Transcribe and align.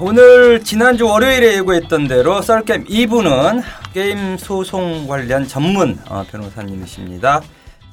오늘 0.00 0.62
지난주 0.62 1.08
월요일에 1.08 1.56
예고했던 1.56 2.06
대로 2.06 2.40
썰게임 2.40 2.84
2부는 2.84 3.64
게임 3.92 4.38
소송 4.38 5.08
관련 5.08 5.44
전문 5.48 5.98
어, 6.08 6.24
변호사님이십니다. 6.30 7.42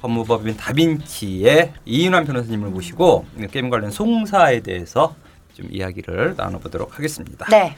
법무법인 0.01 0.55
다빈치의 0.55 1.73
이인환 1.85 2.25
변호사님을 2.25 2.69
모시고 2.69 3.25
게임 3.49 3.71
관련 3.71 3.89
송사에 3.89 4.59
대해서 4.59 5.15
좀 5.55 5.67
이야기를 5.71 6.35
나눠보도록 6.37 6.95
하겠습니다. 6.95 7.47
네. 7.49 7.75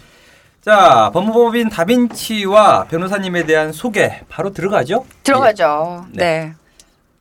자, 0.61 1.09
법무법인 1.13 1.69
다빈치와 1.69 2.87
변호사님에 2.89 3.45
대한 3.45 3.71
소개 3.71 4.23
바로 4.27 4.51
들어가죠? 4.51 5.05
들어가죠. 5.23 6.05
네. 6.11 6.53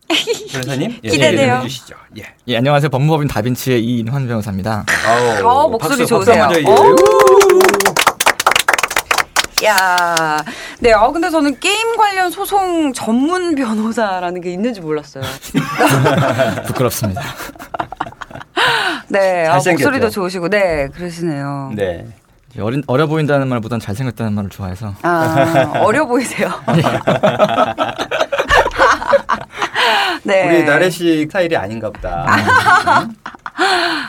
변호사님 0.52 0.98
예, 1.04 1.08
기대돼요. 1.08 1.54
해주시죠. 1.56 1.94
예. 2.18 2.22
예, 2.48 2.56
안녕하세요. 2.56 2.88
법무법인 2.90 3.28
다빈치의 3.28 3.84
이인환 3.84 4.26
변호사입니다. 4.28 4.84
아우, 5.06 5.46
어, 5.46 5.68
목소리 5.68 5.98
박수, 5.98 6.06
좋으세요. 6.06 6.44
박수. 6.44 6.60
야, 9.64 10.44
네. 10.80 10.92
어 10.92 11.10
근데 11.10 11.30
저는 11.30 11.58
게임 11.58 11.96
관련 11.96 12.30
소송 12.30 12.92
전문 12.92 13.54
변호사라는 13.54 14.40
게 14.42 14.52
있는지 14.52 14.80
몰랐어요. 14.80 15.24
부끄럽습니다. 16.66 17.22
네. 19.08 19.46
아, 19.46 19.52
잘생겼죠? 19.52 19.84
목소리도 19.84 20.10
좋으시고, 20.10 20.48
네, 20.50 20.88
그러시네요. 20.94 21.72
네. 21.74 22.06
어린, 22.60 22.82
어려 22.86 23.06
보인다는 23.06 23.48
말보단 23.48 23.80
잘생겼다는 23.80 24.32
말을 24.32 24.48
좋아해서 24.50 24.94
아, 25.02 25.72
어려 25.80 26.06
보이세요. 26.06 26.48
네. 30.26 30.48
우리 30.48 30.64
나래 30.64 30.90
씨 30.90 31.22
스타일이 31.22 31.56
아닌가 31.56 31.90
보다. 31.90 32.26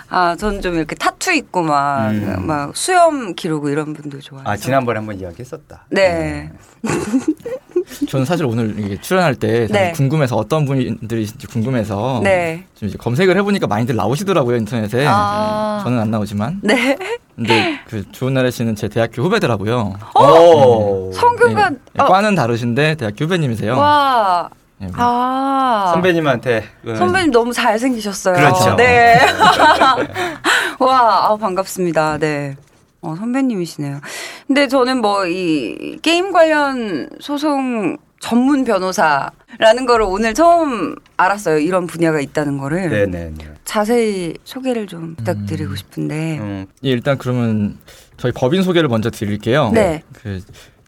아, 0.10 0.36
전좀 0.36 0.76
이렇게 0.76 0.96
타투 0.96 1.32
있고 1.34 1.64
막, 1.64 2.10
음. 2.10 2.46
막 2.46 2.76
수염 2.76 3.34
기르고 3.36 3.70
이런 3.70 3.94
분들 3.94 4.20
좋아해요. 4.20 4.48
아 4.48 4.58
지난번에 4.58 4.98
한번 4.98 5.20
이야기했었다. 5.20 5.86
네. 5.90 6.52
저는 8.10 8.26
사실 8.26 8.46
오늘 8.46 8.78
이게 8.80 9.00
출연할 9.00 9.36
때 9.36 9.68
네. 9.68 9.92
궁금해서 9.94 10.36
어떤 10.36 10.66
분들이신지 10.66 11.48
궁금해서 11.48 12.22
네. 12.24 12.66
좀 12.76 12.90
이제 12.90 12.98
검색을 12.98 13.38
해보니까 13.38 13.68
많이들 13.68 13.96
나오시더라고요 13.96 14.58
인터넷에 14.58 15.06
아. 15.08 15.82
저는 15.84 16.00
안 16.00 16.12
나오지만 16.12 16.60
네. 16.64 16.98
근데 17.36 17.80
그 17.88 18.04
좋은 18.12 18.34
나래 18.34 18.52
씨는 18.52 18.76
제 18.76 18.90
대학교 18.90 19.22
후배더라고요. 19.22 19.94
오. 20.16 21.12
성균관, 21.14 21.80
예, 21.98 22.02
어, 22.02 22.06
과는 22.08 22.34
다르신데 22.36 22.96
대학교 22.96 23.26
후배님이세요. 23.26 23.78
와. 23.78 24.50
예, 24.82 24.86
뭐 24.86 24.94
아. 24.98 25.92
선배님한테 25.94 26.64
그 26.84 26.96
선배님 26.96 27.32
너무 27.32 27.52
잘생기셨어요. 27.54 28.36
그렇죠. 28.36 28.76
네. 28.76 29.20
와, 30.80 31.30
아, 31.32 31.36
반갑습니다. 31.38 32.18
네. 32.20 32.56
어, 33.02 33.16
선배님이시네요. 33.16 34.00
근데 34.48 34.68
저는 34.68 35.02
뭐 35.02 35.26
이 35.26 35.98
게임 36.02 36.32
관련 36.32 37.10
소송 37.20 37.98
전문 38.20 38.64
변호사라는 38.66 39.86
거를 39.88 40.06
오늘 40.08 40.34
처음 40.34 40.96
알았어요. 41.18 41.60
이런 41.60 41.86
분야가 41.88 42.20
있다는 42.20 42.58
거를. 42.58 42.90
네네네. 42.90 43.34
자세히 43.64 44.34
소개를 44.44 44.88
좀 44.88 45.16
부탁드리고 45.16 45.76
싶은데. 45.76 46.40
음, 46.40 46.66
예, 46.84 46.90
일단 46.90 47.18
그러면 47.18 47.78
저희 48.18 48.32
법인 48.32 48.64
소개를 48.64 48.90
먼저 48.90 49.10
드릴게요. 49.12 49.70
네. 49.74 50.02
그 50.14 50.42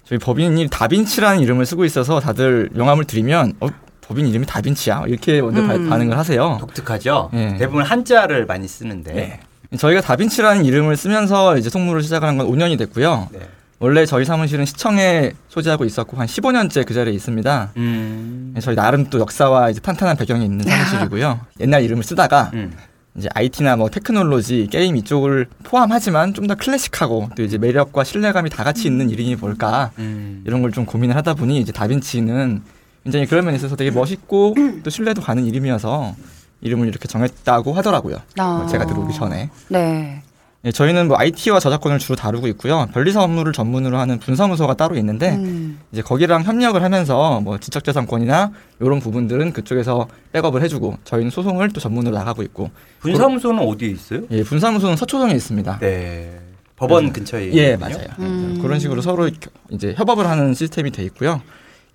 저희 0.09 0.17
법인이 0.17 0.67
다빈치라는 0.69 1.39
이름을 1.41 1.67
쓰고 1.67 1.85
있어서 1.85 2.19
다들 2.19 2.71
명함을 2.75 3.05
드리면 3.05 3.53
어, 3.59 3.67
법인 4.01 4.25
이름이 4.25 4.47
다빈치야 4.47 5.03
이렇게 5.07 5.39
먼저 5.39 5.61
바- 5.61 5.75
음. 5.75 5.87
반응을 5.87 6.17
하세요. 6.17 6.57
독특하죠. 6.59 7.29
예. 7.33 7.55
대부분 7.59 7.83
한자를 7.83 8.47
많이 8.47 8.67
쓰는데. 8.67 9.13
네. 9.13 9.39
저희가 9.77 10.01
다빈치라는 10.01 10.65
이름을 10.65 10.97
쓰면서 10.97 11.57
이제 11.59 11.69
송무를 11.69 12.01
시작한 12.01 12.39
건 12.39 12.47
5년이 12.47 12.79
됐고요. 12.79 13.29
네. 13.31 13.39
원래 13.77 14.07
저희 14.07 14.25
사무실은 14.25 14.65
시청에 14.65 15.33
소재하고 15.47 15.85
있었고 15.85 16.17
한 16.17 16.25
15년째 16.25 16.87
그 16.87 16.95
자리에 16.95 17.13
있습니다. 17.13 17.73
음. 17.77 18.55
저희 18.61 18.75
나름 18.75 19.11
또 19.11 19.19
역사와 19.19 19.69
이제 19.69 19.79
탄탄한 19.79 20.17
배경이 20.17 20.43
있는 20.43 20.65
사무실이고요. 20.65 21.39
옛날 21.59 21.83
이름을 21.83 22.03
쓰다가 22.03 22.49
음. 22.55 22.73
이제 23.17 23.27
IT나 23.33 23.75
뭐 23.75 23.89
테크놀로지, 23.89 24.67
게임 24.71 24.95
이쪽을 24.95 25.47
포함하지만 25.63 26.33
좀 26.33 26.47
더 26.47 26.55
클래식하고 26.55 27.29
또 27.35 27.43
이제 27.43 27.57
매력과 27.57 28.03
신뢰감이 28.03 28.49
다 28.49 28.63
같이 28.63 28.87
있는 28.87 29.09
이름이 29.09 29.35
뭘까 29.35 29.91
음. 29.99 30.43
이런 30.45 30.61
걸 30.61 30.71
좀 30.71 30.85
고민을 30.85 31.15
하다 31.15 31.33
보니 31.33 31.59
이제 31.59 31.71
다빈치는 31.71 32.61
굉장히 33.03 33.25
그런 33.25 33.45
면에 33.45 33.57
있어서 33.57 33.75
되게 33.75 33.91
멋있고 33.91 34.55
또 34.83 34.89
신뢰도 34.89 35.21
가는 35.21 35.45
이름이어서 35.45 36.15
이름을 36.61 36.87
이렇게 36.87 37.07
정했다고 37.07 37.73
하더라고요. 37.73 38.17
아. 38.37 38.67
제가 38.69 38.85
들어오기 38.85 39.13
전에. 39.13 39.49
네. 39.69 40.21
예, 40.65 40.71
저희는 40.73 41.07
뭐 41.07 41.17
IT와 41.17 41.59
저작권을 41.61 41.99
주로 41.99 42.17
다루고 42.17 42.47
있고요. 42.49 42.85
변리사 42.93 43.23
업무를 43.23 43.53
전문으로 43.53 43.97
하는 43.97 44.19
분사무소가 44.19 44.73
따로 44.73 44.97
있는데 44.97 45.35
음. 45.35 45.79
이제 45.93 46.01
거기랑 46.01 46.43
협력을 46.43 46.81
하면서 46.83 47.39
뭐 47.39 47.57
지적재산권이나 47.57 48.51
이런 48.81 48.99
부분들은 48.99 49.53
그쪽에서 49.53 50.07
백업을 50.33 50.61
해주고 50.61 50.97
저희는 51.05 51.31
소송을 51.31 51.69
또 51.69 51.79
전문으로 51.79 52.13
나가고 52.17 52.43
있고 52.43 52.71
분사무소는 52.99 53.63
어디에 53.65 53.89
있어요? 53.89 54.21
예, 54.31 54.43
분사무소는 54.43 54.97
서초동에 54.97 55.33
있습니다. 55.33 55.79
네. 55.79 56.39
법원 56.75 57.13
근처에 57.13 57.53
예. 57.53 57.75
맞아요. 57.77 58.07
음. 58.19 58.59
그런 58.61 58.79
식으로 58.79 59.01
서로 59.01 59.25
겨- 59.25 59.49
이제 59.71 59.93
협업을 59.97 60.27
하는 60.27 60.53
시스템이 60.53 60.91
돼 60.91 61.03
있고요. 61.03 61.41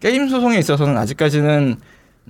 게임 0.00 0.28
소송에 0.28 0.58
있어서는 0.58 0.96
아직까지는 0.96 1.76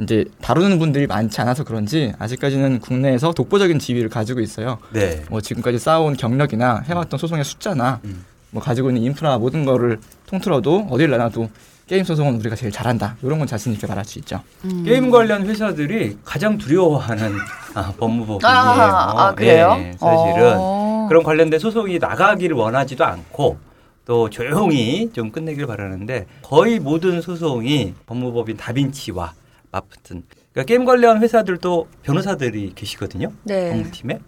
이제 0.00 0.24
다루는 0.40 0.78
분들이 0.78 1.06
많지 1.06 1.40
않아서 1.40 1.62
그런지 1.64 2.12
아직까지는 2.18 2.80
국내에서 2.80 3.32
독보적인 3.32 3.78
지위를 3.78 4.08
가지고 4.08 4.40
있어요. 4.40 4.78
네. 4.90 5.22
뭐 5.30 5.40
지금까지 5.40 5.78
쌓아온 5.78 6.16
경력이나 6.16 6.82
해왔던 6.86 7.18
소송의 7.18 7.44
숫자나 7.44 8.00
음. 8.04 8.24
뭐 8.50 8.62
가지고 8.62 8.90
있는 8.90 9.02
인프라 9.02 9.38
모든 9.38 9.64
거를 9.64 9.98
통틀어도 10.26 10.88
어딜 10.90 11.10
내놔도 11.10 11.48
게임 11.86 12.02
소송은 12.02 12.36
우리가 12.40 12.56
제일 12.56 12.72
잘한다. 12.72 13.16
이런 13.22 13.38
건 13.38 13.46
자신 13.46 13.72
있게 13.72 13.86
말할 13.86 14.04
수 14.04 14.18
있죠. 14.18 14.40
음. 14.64 14.84
게임 14.84 15.10
관련 15.10 15.46
회사들이 15.46 16.18
가장 16.24 16.56
두려워하는 16.56 17.32
아, 17.74 17.92
법무법인이에요. 17.98 18.48
아, 18.48 19.26
아, 19.28 19.34
그래요? 19.34 19.74
네, 19.74 19.92
사실은 19.98 20.54
어. 20.56 21.06
그런 21.08 21.22
관련된 21.22 21.60
소송이 21.60 21.98
나가기를 21.98 22.56
원하지도 22.56 23.04
않고 23.04 23.58
또 24.06 24.30
조용히 24.30 25.10
좀 25.12 25.30
끝내길 25.30 25.66
바라는데 25.66 26.26
거의 26.42 26.78
모든 26.80 27.20
소송이 27.20 27.94
법무법인 28.06 28.56
다빈치와 28.56 29.34
맞붙은 29.74 30.22
그러니까 30.52 30.68
게임 30.68 30.84
관련 30.84 31.20
회사들도 31.20 31.88
변호사들이 32.02 32.72
계시거든요. 32.74 33.32
네. 33.42 33.70
법무팀에. 33.70 34.20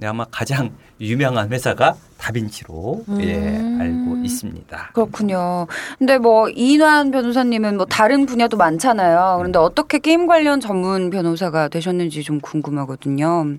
네, 0.00 0.06
아마 0.06 0.24
가장 0.30 0.70
유명한 1.00 1.50
회사가 1.52 1.96
다빈치로 2.18 3.04
예, 3.18 3.34
음. 3.36 3.78
알고 3.80 4.24
있습니다. 4.24 4.90
그렇군요. 4.94 5.66
근데 5.98 6.18
뭐 6.18 6.48
이인환 6.48 7.10
변호사님은 7.10 7.76
뭐 7.76 7.86
다른 7.86 8.24
분야도 8.24 8.56
많잖아요. 8.56 9.36
그런데 9.38 9.58
어떻게 9.58 9.98
게임 9.98 10.28
관련 10.28 10.60
전문 10.60 11.10
변호사가 11.10 11.66
되셨는지 11.66 12.22
좀 12.22 12.40
궁금하거든요. 12.40 13.56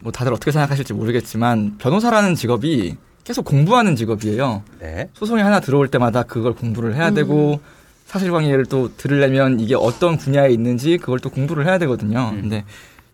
뭐 0.00 0.12
다들 0.12 0.32
어떻게 0.32 0.50
생각하실지 0.50 0.94
모르겠지만 0.94 1.76
변호사라는 1.76 2.36
직업이 2.36 2.96
계속 3.24 3.44
공부하는 3.44 3.96
직업이에요. 3.96 4.62
네. 4.80 5.10
소송이 5.12 5.42
하나 5.42 5.60
들어올 5.60 5.88
때마다 5.88 6.22
그걸 6.22 6.54
공부를 6.54 6.94
해야 6.94 7.10
되고 7.10 7.60
사실관계를 8.06 8.66
또 8.66 8.96
들으려면 8.96 9.60
이게 9.60 9.74
어떤 9.74 10.16
분야에 10.16 10.50
있는지 10.50 10.96
그걸 10.98 11.18
또 11.18 11.28
공부를 11.30 11.66
해야 11.66 11.78
되거든요. 11.78 12.30
음. 12.32 12.40
근데 12.42 12.64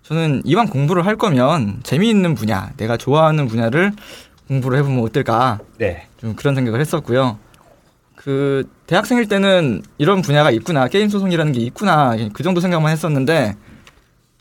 저는 0.03 0.43
이왕 0.45 0.69
공부를 0.69 1.07
할 1.07 1.17
거면 1.17 1.81
재미있는 1.83 2.35
분야, 2.35 2.71
내가 2.77 2.97
좋아하는 2.97 3.49
분야를 3.49 3.93
공부를 4.49 4.79
해보면 4.79 5.03
어떨까 5.03 5.61
네. 5.79 6.07
좀 6.19 6.35
그런 6.35 6.55
생각을 6.55 6.81
했었고요. 6.81 7.39
그 8.15 8.69
대학생일 8.87 9.27
때는 9.27 9.83
이런 9.99 10.23
분야가 10.23 10.51
있구나 10.53 10.87
게임 10.87 11.09
소송이라는 11.09 11.53
게 11.53 11.61
있구나 11.61 12.15
그 12.33 12.43
정도 12.45 12.61
생각만 12.61 12.93
했었는데 12.93 13.57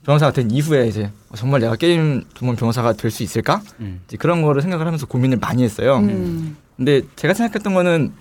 변호사가 0.05 0.33
된 0.33 0.51
이후에 0.51 0.87
이제 0.87 1.09
어, 1.29 1.35
정말 1.35 1.61
내가 1.61 1.75
게임 1.75 2.23
전문 2.35 2.55
변호사가 2.55 2.93
될 2.93 3.09
수 3.09 3.23
있을까 3.23 3.61
음. 3.79 4.01
이제 4.07 4.17
그런 4.17 4.41
거를 4.43 4.61
생각을 4.61 4.85
하면서 4.85 5.05
고민을 5.07 5.37
많이 5.37 5.63
했어요. 5.63 5.97
음, 5.97 6.57
근데 6.77 7.01
제가 7.15 7.33
생각했던 7.33 7.73
거는 7.73 8.11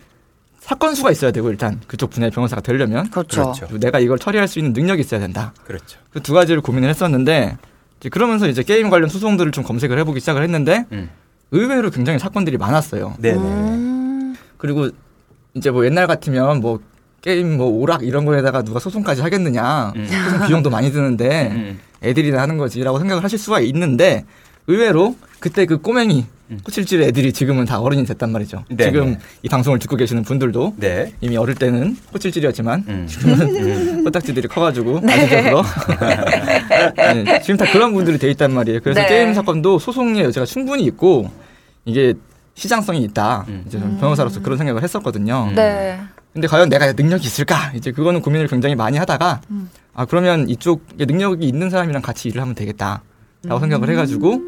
사건 0.60 0.94
수가 0.94 1.10
있어야 1.10 1.30
되고 1.32 1.50
일단 1.50 1.80
그쪽 1.86 2.10
분야의 2.10 2.30
변호사가 2.30 2.60
되려면 2.62 3.10
그렇죠. 3.10 3.52
그렇죠. 3.54 3.78
내가 3.78 3.98
이걸 3.98 4.18
처리할 4.18 4.46
수 4.46 4.58
있는 4.58 4.72
능력이 4.72 5.00
있어야 5.00 5.18
된다. 5.20 5.52
그렇죠. 5.64 5.98
그 6.12 6.20
두 6.20 6.34
가지를 6.34 6.60
고민을 6.60 6.88
했었는데 6.90 7.56
이제 7.98 8.08
그러면서 8.08 8.46
이제 8.48 8.62
게임 8.62 8.90
관련 8.90 9.08
소송들을 9.08 9.52
좀 9.52 9.64
검색을 9.64 9.98
해보기 10.00 10.20
시작을 10.20 10.42
했는데 10.42 10.84
음. 10.92 11.10
의외로 11.50 11.90
굉장히 11.90 12.18
사건들이 12.18 12.56
많았어요. 12.58 13.14
네네. 13.18 13.38
음, 13.38 14.36
그리고 14.58 14.88
이제 15.54 15.70
뭐 15.70 15.84
옛날 15.84 16.06
같으면 16.06 16.60
뭐 16.60 16.80
게임 17.22 17.56
뭐 17.56 17.66
오락 17.66 18.04
이런 18.04 18.24
거에다가 18.24 18.62
누가 18.62 18.78
소송까지 18.78 19.22
하겠느냐 19.22 19.92
음. 19.96 20.06
소송 20.06 20.46
비용도 20.46 20.70
많이 20.70 20.92
드는데 20.92 21.48
음. 21.50 21.80
애들이나 22.02 22.40
하는 22.40 22.56
거지라고 22.58 22.98
생각을 22.98 23.24
하실 23.24 23.38
수가 23.38 23.60
있는데 23.60 24.24
의외로 24.66 25.16
그때 25.40 25.66
그 25.66 25.78
꼬맹이 25.78 26.26
음. 26.50 26.58
코칠질 26.64 27.02
애들이 27.02 27.32
지금은 27.32 27.64
다 27.64 27.80
어른이 27.80 28.04
됐단 28.06 28.30
말이죠. 28.32 28.64
네, 28.68 28.84
지금 28.84 29.12
네. 29.12 29.18
이 29.42 29.48
방송을 29.48 29.78
듣고 29.78 29.96
계시는 29.96 30.24
분들도 30.24 30.74
네. 30.78 31.12
이미 31.20 31.36
어릴 31.36 31.54
때는 31.54 31.96
코칠질이었지만 32.12 32.84
음. 32.88 33.06
지금은 33.08 34.04
코딱지들이 34.04 34.48
커가지고 34.48 35.00
아시적으로 35.08 35.62
네, 36.96 37.40
지금 37.42 37.56
다 37.56 37.70
그런 37.70 37.94
분들이 37.94 38.18
돼 38.18 38.30
있단 38.30 38.52
말이에요. 38.52 38.80
그래서 38.80 39.00
네. 39.00 39.08
게임 39.08 39.32
사건도 39.32 39.78
소송의 39.78 40.24
여지가 40.24 40.44
충분히 40.44 40.84
있고 40.84 41.30
이게 41.84 42.14
시장성이 42.54 43.02
있다. 43.04 43.44
음. 43.48 43.64
이제 43.66 43.78
저는 43.78 43.98
변호사로서 43.98 44.42
그런 44.42 44.58
생각을 44.58 44.82
했었거든요. 44.82 45.48
음. 45.50 45.54
네. 45.54 46.00
근데 46.32 46.46
과연 46.46 46.68
내가 46.68 46.92
능력이 46.92 47.26
있을까? 47.26 47.72
이제 47.74 47.90
그거는 47.90 48.20
고민을 48.22 48.46
굉장히 48.46 48.76
많이 48.76 48.98
하다가 48.98 49.40
아 49.94 50.04
그러면 50.04 50.48
이쪽에 50.48 51.04
능력이 51.04 51.46
있는 51.46 51.70
사람이랑 51.70 52.02
같이 52.02 52.28
일을 52.28 52.40
하면 52.40 52.54
되겠다라고 52.54 53.58
생각을 53.60 53.90
해가지고 53.90 54.40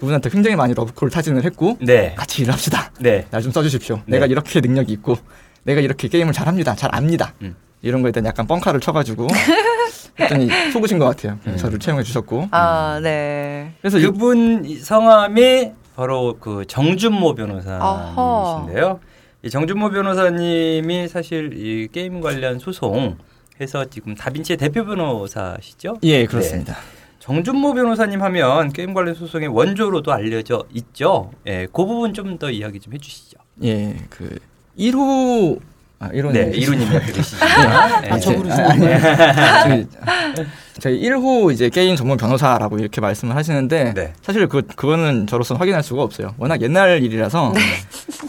그분한테 0.00 0.30
굉장히 0.30 0.56
많이 0.56 0.72
러브콜 0.74 1.10
타진을 1.10 1.44
했고 1.44 1.76
네. 1.80 2.14
같이 2.16 2.42
일을 2.42 2.52
합시다. 2.54 2.90
네. 3.00 3.26
날 3.30 3.42
좀 3.42 3.52
써주십시오. 3.52 3.96
네. 4.06 4.16
내가 4.16 4.26
이렇게 4.26 4.60
능력이 4.60 4.92
있고 4.94 5.16
내가 5.62 5.80
이렇게 5.80 6.08
게임을 6.08 6.32
잘합니다. 6.32 6.74
잘 6.74 6.88
압니다. 6.94 7.34
음. 7.42 7.54
이런 7.82 8.02
거에 8.02 8.10
대한 8.12 8.26
약간 8.26 8.46
뻥카를 8.46 8.80
쳐가지고 8.80 9.26
했더니 10.18 10.48
속으신 10.72 10.98
것 10.98 11.04
같아요. 11.06 11.38
음. 11.46 11.56
저를 11.56 11.78
채용해 11.78 12.02
주셨고 12.02 12.48
아, 12.50 12.98
네. 13.02 13.72
그래서 13.80 13.98
이- 13.98 14.02
그분 14.04 14.64
성함이 14.82 15.72
바로 15.96 16.36
그 16.40 16.64
정준모. 16.66 17.34
변호사님이신데요. 17.34 19.00
이 19.42 19.50
정준모 19.50 19.90
변호사님이 19.90 21.08
사실 21.08 21.52
이 21.54 21.88
게임 21.92 22.20
관련 22.20 22.58
소송 22.58 23.16
해서 23.60 23.84
지금 23.86 24.14
다빈치의 24.14 24.56
대표 24.56 24.84
변호사시죠? 24.86 25.96
예 26.04 26.24
그렇습니다. 26.26 26.76
정준모 27.20 27.74
변호사님 27.74 28.22
하면 28.22 28.72
게임 28.72 28.94
관련 28.94 29.14
소송의 29.14 29.48
원조로도 29.48 30.10
알려져 30.12 30.64
있죠. 30.72 31.30
예, 31.46 31.66
그 31.72 31.84
부분 31.84 32.12
좀 32.14 32.38
더 32.38 32.50
이야기 32.50 32.80
좀 32.80 32.94
해주시죠. 32.94 33.36
예, 33.64 33.94
그 34.08 34.38
1호 34.78 35.60
아 35.98 36.08
1호 36.08 36.32
네, 36.32 36.50
이루님 36.54 36.92
옆에 36.94 37.12
계시죠. 37.12 37.44
아, 37.44 38.00
네. 38.00 38.18
저 38.20 38.32
저희 40.80 40.98
1호 41.02 41.52
이제 41.52 41.68
게임 41.68 41.94
전문 41.94 42.16
변호사라고 42.16 42.78
이렇게 42.78 43.02
말씀을 43.02 43.36
하시는데 43.36 43.92
네. 43.92 44.12
사실 44.22 44.48
그 44.48 44.62
그거는 44.62 45.26
저로서 45.26 45.52
는 45.54 45.58
확인할 45.60 45.82
수가 45.82 46.02
없어요. 46.02 46.34
워낙 46.38 46.62
옛날 46.62 47.02
일이라서 47.02 47.52
네. 47.54 47.60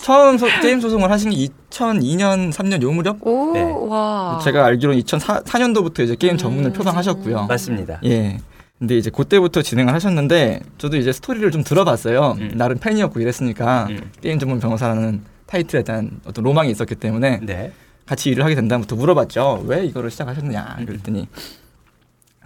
처음 0.02 0.38
소- 0.38 0.48
게임 0.62 0.82
소송을 0.82 1.10
하신 1.10 1.30
게 1.32 1.48
2002년 1.70 2.52
3년 2.52 2.82
요 2.82 2.92
무렵 2.92 3.26
오, 3.26 3.54
네. 3.54 3.62
와. 3.64 4.38
제가 4.44 4.66
알기로는 4.66 5.00
2004년도부터 5.04 6.02
이제 6.02 6.16
게임 6.18 6.36
전문을 6.36 6.72
음. 6.72 6.74
표방하셨고요. 6.74 7.46
맞습니다. 7.46 8.02
예. 8.04 8.38
근데 8.82 8.98
이제 8.98 9.12
그때부터 9.12 9.62
진행을 9.62 9.94
하셨는데 9.94 10.62
저도 10.80 10.98
이제 10.98 11.12
스토리를 11.12 11.52
좀 11.52 11.64
들어봤어요. 11.64 12.36
음. 12.40 12.52
나름 12.56 12.80
팬이었고 12.80 13.20
이랬으니까 13.20 13.86
음. 13.92 14.10
게임 14.22 14.40
전문 14.40 14.60
변호사라는 14.60 15.22
타이틀에 15.46 15.84
대한 15.84 16.20
어떤 16.26 16.44
로망이 16.44 16.72
있었기 16.72 16.96
때문에 16.96 17.42
네. 17.44 17.72
같이 18.08 18.32
일을 18.32 18.44
하게 18.44 18.56
된다부터 18.56 18.96
물어봤죠. 18.96 19.66
왜 19.68 19.86
이거를 19.86 20.10
시작하셨느냐 20.10 20.78
그랬더니 20.84 21.28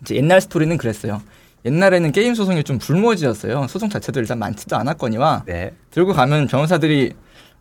이제 0.01 0.15
옛날 0.17 0.41
스토리는 0.41 0.75
그랬어요. 0.75 1.21
옛날에는 1.63 2.11
게임 2.11 2.35
소송이 2.35 2.65
좀 2.65 2.79
불모지였어요. 2.79 3.67
소송 3.69 3.88
자체도 3.88 4.19
일단 4.19 4.38
많지도 4.38 4.75
않았거니와 4.75 5.43
네. 5.45 5.71
들고 5.91 6.11
가면 6.11 6.47
변호사들이 6.47 7.13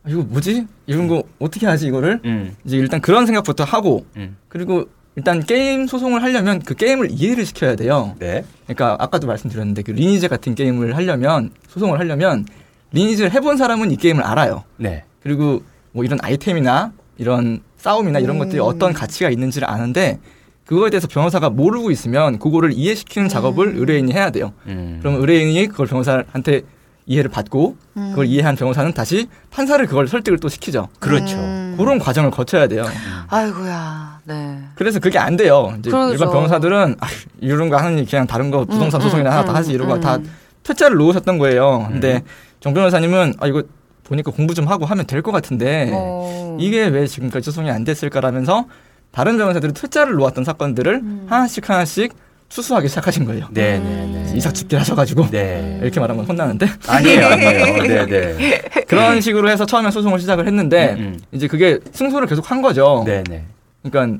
아, 0.02 0.10
이거 0.10 0.22
뭐지? 0.22 0.66
이런 0.86 1.06
거 1.06 1.22
어떻게 1.38 1.68
하지 1.68 1.86
이거를? 1.86 2.20
음. 2.24 2.56
이제 2.64 2.76
일단 2.76 3.00
그런 3.00 3.24
생각부터 3.24 3.62
하고 3.62 4.04
음. 4.16 4.36
그리고 4.48 4.88
일단 5.16 5.40
게임 5.40 5.86
소송을 5.86 6.22
하려면 6.22 6.60
그 6.60 6.74
게임을 6.74 7.10
이해를 7.10 7.46
시켜야 7.46 7.76
돼요. 7.76 8.16
네. 8.18 8.44
그러니까 8.64 8.96
아까도 8.98 9.26
말씀드렸는데 9.26 9.82
그 9.82 9.92
리니지 9.92 10.28
같은 10.28 10.54
게임을 10.54 10.96
하려면 10.96 11.50
소송을 11.68 12.00
하려면 12.00 12.46
리니지를 12.92 13.32
해본 13.32 13.56
사람은 13.56 13.90
이 13.92 13.96
게임을 13.96 14.22
알아요. 14.22 14.64
네. 14.76 15.04
그리고 15.22 15.62
뭐 15.92 16.04
이런 16.04 16.18
아이템이나 16.22 16.92
이런 17.16 17.60
싸움이나 17.76 18.18
이런 18.18 18.36
음. 18.36 18.38
것들이 18.40 18.60
어떤 18.60 18.92
가치가 18.92 19.30
있는지를 19.30 19.70
아는데 19.70 20.18
그거에 20.66 20.90
대해서 20.90 21.06
변호사가 21.06 21.50
모르고 21.50 21.90
있으면 21.90 22.38
그거를 22.38 22.72
이해시키는 22.72 23.28
작업을 23.28 23.76
의뢰인이 23.76 24.12
해야 24.12 24.30
돼요. 24.30 24.52
음. 24.66 24.98
그럼 25.00 25.20
의뢰인이 25.20 25.68
그걸 25.68 25.86
변호사한테 25.86 26.62
이해를 27.06 27.30
받고 27.30 27.76
그걸 27.92 28.26
이해한 28.26 28.56
변호사는 28.56 28.92
다시 28.94 29.28
판사를 29.50 29.84
그걸 29.86 30.08
설득을 30.08 30.38
또 30.38 30.48
시키죠. 30.48 30.88
그렇죠. 30.98 31.36
음. 31.36 31.74
그런 31.76 31.98
과정을 31.98 32.30
거쳐야 32.30 32.66
돼요. 32.66 32.84
아이고야. 33.28 34.13
네. 34.24 34.58
그래서 34.74 34.98
그게 35.00 35.18
안 35.18 35.36
돼요. 35.36 35.74
이제 35.78 35.90
그러죠. 35.90 36.12
일반 36.14 36.30
변호사들은 36.30 36.96
아, 37.00 37.06
이런 37.40 37.68
거 37.68 37.76
하느니 37.76 38.06
그냥 38.06 38.26
다른 38.26 38.50
거 38.50 38.64
부동산 38.64 39.00
음, 39.00 39.02
소송이나 39.02 39.30
음, 39.30 39.32
하나 39.32 39.44
다 39.44 39.52
음, 39.52 39.56
하지 39.56 39.72
이러고 39.72 39.94
음. 39.94 40.00
다 40.00 40.18
퇴짜를 40.62 40.96
놓으셨던 40.96 41.38
거예요. 41.38 41.86
근데 41.90 42.16
음. 42.16 42.20
정 42.60 42.72
변호사님은 42.74 43.34
아 43.40 43.46
이거 43.46 43.62
보니까 44.04 44.30
공부 44.30 44.54
좀 44.54 44.66
하고 44.68 44.84
하면 44.86 45.06
될 45.06 45.22
것 45.22 45.32
같은데 45.32 45.90
어. 45.92 46.56
이게 46.60 46.86
왜 46.86 47.06
지금까지 47.06 47.44
소송이 47.46 47.70
안 47.70 47.84
됐을까라면서 47.84 48.66
다른 49.10 49.36
변호사들이 49.38 49.72
퇴짜를 49.72 50.14
놓았던 50.14 50.44
사건들을 50.44 50.94
음. 50.94 51.26
하나씩 51.28 51.68
하나씩 51.68 52.12
추수하기 52.48 52.88
시작하신 52.88 53.24
거예요. 53.24 53.46
네, 53.50 53.78
네, 53.78 54.06
네. 54.24 54.32
이삭죽기를 54.36 54.80
하셔가지고 54.80 55.28
네. 55.30 55.78
이렇게 55.82 55.98
말하면 55.98 56.24
혼나는데 56.24 56.66
아니에요, 56.86 57.26
아니에요. 57.26 57.82
네, 57.82 58.06
네. 58.06 58.60
그런 58.86 59.20
식으로 59.20 59.48
해서 59.50 59.64
처음에 59.66 59.90
소송을 59.90 60.20
시작을 60.20 60.46
했는데 60.46 60.94
음, 60.94 60.98
음. 60.98 61.20
이제 61.32 61.48
그게 61.48 61.78
승소를 61.92 62.28
계속 62.28 62.50
한 62.50 62.60
거죠. 62.62 63.02
네, 63.06 63.24
네. 63.28 63.44
그러니까 63.88 64.18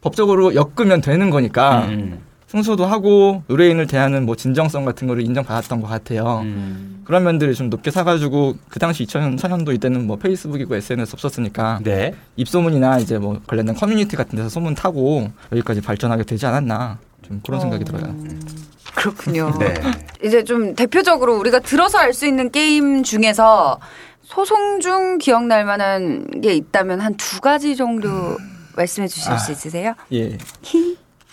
법적으로 0.00 0.54
엮으면 0.54 1.00
되는 1.00 1.30
거니까 1.30 1.86
음, 1.86 2.20
승소도 2.48 2.84
하고 2.84 3.42
의뢰인을 3.48 3.86
대하는 3.86 4.26
뭐 4.26 4.36
진정성 4.36 4.84
같은 4.84 5.06
거를 5.08 5.22
인정받았던 5.24 5.80
것 5.80 5.88
같아요. 5.88 6.40
음. 6.44 7.02
그런 7.04 7.24
면들이 7.24 7.54
좀 7.54 7.70
높게 7.70 7.90
사가지고 7.90 8.56
그 8.68 8.78
당시 8.78 9.04
2004년도 9.04 9.74
이때는 9.74 10.06
뭐 10.06 10.16
페이스북이고 10.16 10.74
SNS 10.74 11.14
없었으니까 11.14 11.80
네. 11.82 12.14
입소문이나 12.36 12.98
이제 12.98 13.18
뭐 13.18 13.40
관련된 13.46 13.74
커뮤니티 13.74 14.16
같은 14.16 14.36
데서 14.36 14.48
소문 14.48 14.74
타고 14.74 15.30
여기까지 15.52 15.80
발전하게 15.80 16.24
되지 16.24 16.46
않았나 16.46 16.98
좀 17.22 17.40
그런 17.44 17.60
생각이 17.60 17.82
어. 17.82 17.84
들어요. 17.84 18.14
그렇군요. 18.94 19.52
네. 19.58 19.74
이제 20.24 20.44
좀 20.44 20.74
대표적으로 20.74 21.36
우리가 21.38 21.58
들어서 21.60 21.98
알 21.98 22.12
수 22.12 22.26
있는 22.26 22.50
게임 22.50 23.02
중에서 23.02 23.78
소송 24.22 24.80
중 24.80 25.18
기억날 25.18 25.64
만한 25.64 26.40
게 26.40 26.54
있다면 26.54 27.00
한 27.00 27.14
두 27.16 27.40
가지 27.40 27.74
정도 27.76 28.08
말씀해 28.76 29.08
주실 29.08 29.32
아. 29.32 29.36
수 29.38 29.52
있으세요? 29.52 29.94
예. 30.12 30.36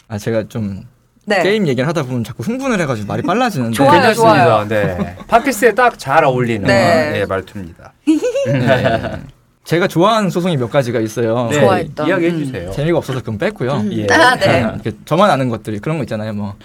아 0.07 0.17
제가 0.17 0.43
좀 0.49 0.83
네. 1.25 1.43
게임 1.43 1.67
얘기를 1.67 1.87
하다 1.87 2.03
보면 2.03 2.23
자꾸 2.23 2.43
흥분을 2.43 2.79
해가지고 2.81 3.07
말이 3.07 3.21
빨라지는데 3.21 3.75
좋아요, 3.75 3.91
괜찮습니다. 3.91 4.45
좋아요. 4.45 4.67
네. 4.67 5.17
팟캐스트에 5.27 5.73
딱 5.75 5.97
잘 5.97 6.23
어울리는 6.23 6.65
네. 6.67 7.11
네, 7.11 7.25
말투입니다. 7.25 7.93
네. 8.47 9.21
제가 9.63 9.87
좋아하는 9.87 10.29
소송이 10.31 10.57
몇 10.57 10.69
가지가 10.71 10.99
있어요. 10.99 11.47
네, 11.51 11.59
좋아했던. 11.59 12.07
이야기해 12.07 12.31
음. 12.31 12.51
재미가 12.51 12.71
재미가 12.71 12.97
없어서 12.97 13.19
그건 13.19 13.37
뺐고요. 13.37 13.85
예. 13.91 14.07
아, 14.11 14.35
네. 14.35 14.59
이렇게 14.61 14.91
저만 15.05 15.29
아는 15.29 15.49
것들이 15.49 15.79
그런 15.79 15.97
거 15.97 16.03
있잖아요. 16.03 16.33
뭐 16.33 16.55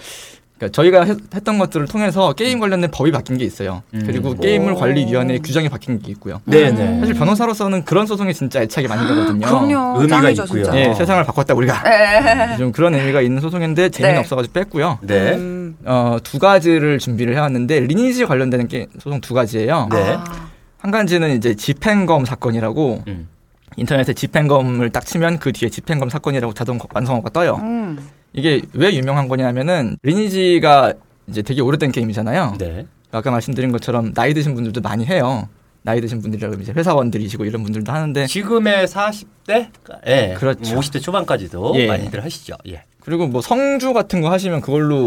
그러니까 0.57 0.69
저희가 0.69 1.03
했, 1.03 1.43
던 1.43 1.59
것들을 1.59 1.85
통해서 1.87 2.33
게임 2.33 2.59
관련된 2.59 2.89
법이 2.91 3.11
바뀐 3.11 3.37
게 3.37 3.45
있어요. 3.45 3.83
음. 3.93 4.03
그리고 4.05 4.35
게임을 4.35 4.73
오. 4.73 4.75
관리위원회 4.75 5.37
규정이 5.39 5.69
바뀐 5.69 5.99
게 5.99 6.11
있고요. 6.11 6.41
네, 6.45 6.71
네. 6.71 6.99
사실 6.99 7.13
변호사로서는 7.13 7.85
그런 7.85 8.07
소송이 8.07 8.33
진짜 8.33 8.61
애착이 8.61 8.87
많이 8.87 9.07
가거든요. 9.07 9.45
그럼요. 9.45 10.01
의미가 10.01 10.21
짱이죠, 10.21 10.43
있고요. 10.45 10.63
진짜. 10.63 10.79
예, 10.79 10.93
세상을 10.93 11.23
바꿨다 11.23 11.53
우리가 11.53 11.83
네. 11.83 12.57
좀 12.57 12.71
그런 12.71 12.95
의미가 12.95 13.21
있는 13.21 13.39
소송인데 13.39 13.89
재미는 13.89 14.15
네. 14.15 14.19
없어가지고 14.19 14.53
뺐고요. 14.53 14.99
네. 15.03 15.35
음. 15.35 15.77
어, 15.85 16.17
두 16.23 16.39
가지를 16.39 16.97
준비를 16.99 17.35
해왔는데 17.35 17.81
리니지 17.81 18.25
관련되는 18.25 18.67
게 18.67 18.87
소송 18.99 19.21
두 19.21 19.33
가지예요. 19.33 19.89
네. 19.91 20.15
아. 20.17 20.47
한 20.79 20.91
가지는 20.91 21.35
이제 21.35 21.55
집행검 21.55 22.25
사건이라고 22.25 23.03
음. 23.07 23.27
인터넷에 23.75 24.13
집행검을 24.13 24.89
딱 24.89 25.05
치면 25.05 25.37
그 25.39 25.51
뒤에 25.51 25.69
집행검 25.69 26.09
사건이라고 26.09 26.53
자동 26.53 26.79
완성어가 26.93 27.29
떠요. 27.29 27.59
음. 27.61 27.99
이게 28.33 28.61
왜 28.73 28.93
유명한 28.93 29.27
거냐면은 29.27 29.97
리니지가 30.03 30.93
이제 31.27 31.41
되게 31.41 31.61
오래된 31.61 31.91
게임이잖아요. 31.91 32.55
네. 32.59 32.85
아까 33.11 33.31
말씀드린 33.31 33.71
것처럼 33.71 34.13
나이 34.13 34.33
드신 34.33 34.53
분들도 34.55 34.81
많이 34.81 35.05
해요. 35.05 35.49
나이 35.81 36.01
드신 36.01 36.21
분들이라고 36.21 36.61
이제 36.61 36.73
회사원들이시고 36.73 37.45
이런 37.45 37.63
분들도 37.63 37.91
하는데 37.91 38.25
지금의 38.27 38.87
40대? 38.87 39.69
예. 40.07 40.35
그렇죠. 40.37 40.75
50대 40.77 41.01
초반까지도 41.01 41.73
예. 41.75 41.87
많이들 41.87 42.23
하시죠. 42.23 42.55
예. 42.67 42.83
그리고 42.99 43.27
뭐 43.27 43.41
성주 43.41 43.93
같은 43.93 44.19
거 44.21 44.29
하시면 44.31 44.59
그걸로 44.61 45.05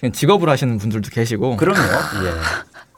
그냥 0.00 0.12
직업을 0.12 0.48
하시는 0.48 0.78
분들도 0.78 1.10
계시고 1.10 1.56
그럼요. 1.58 1.78
예. 2.24 2.30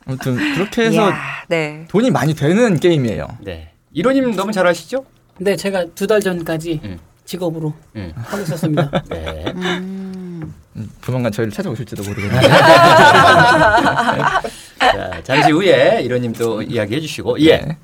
아무튼 0.06 0.36
그렇게 0.54 0.82
해서 0.86 1.08
이야, 1.10 1.16
네. 1.48 1.84
돈이 1.88 2.10
많이 2.10 2.34
되는 2.34 2.78
게임이에요. 2.78 3.26
네. 3.40 3.72
이로님 3.92 4.36
너무 4.36 4.52
잘 4.52 4.66
아시죠? 4.66 5.04
네, 5.38 5.56
제가 5.56 5.86
두 5.94 6.06
달 6.06 6.20
전까지 6.20 6.80
음. 6.84 6.98
직업으로 7.28 7.74
음. 7.96 8.12
하고 8.16 8.42
있었습니다. 8.42 8.90
네. 9.10 9.44
음. 9.54 10.54
음, 10.76 10.90
조만간 11.02 11.30
저희를 11.30 11.52
찾아오실지도 11.52 12.02
모르겠네요. 12.02 12.40
자, 14.80 15.22
잠시 15.22 15.50
후에 15.52 16.00
이로님 16.02 16.32
또 16.32 16.62
이야기해 16.62 17.00
주시고. 17.00 17.38
예. 17.40 17.58
네. 17.58 17.76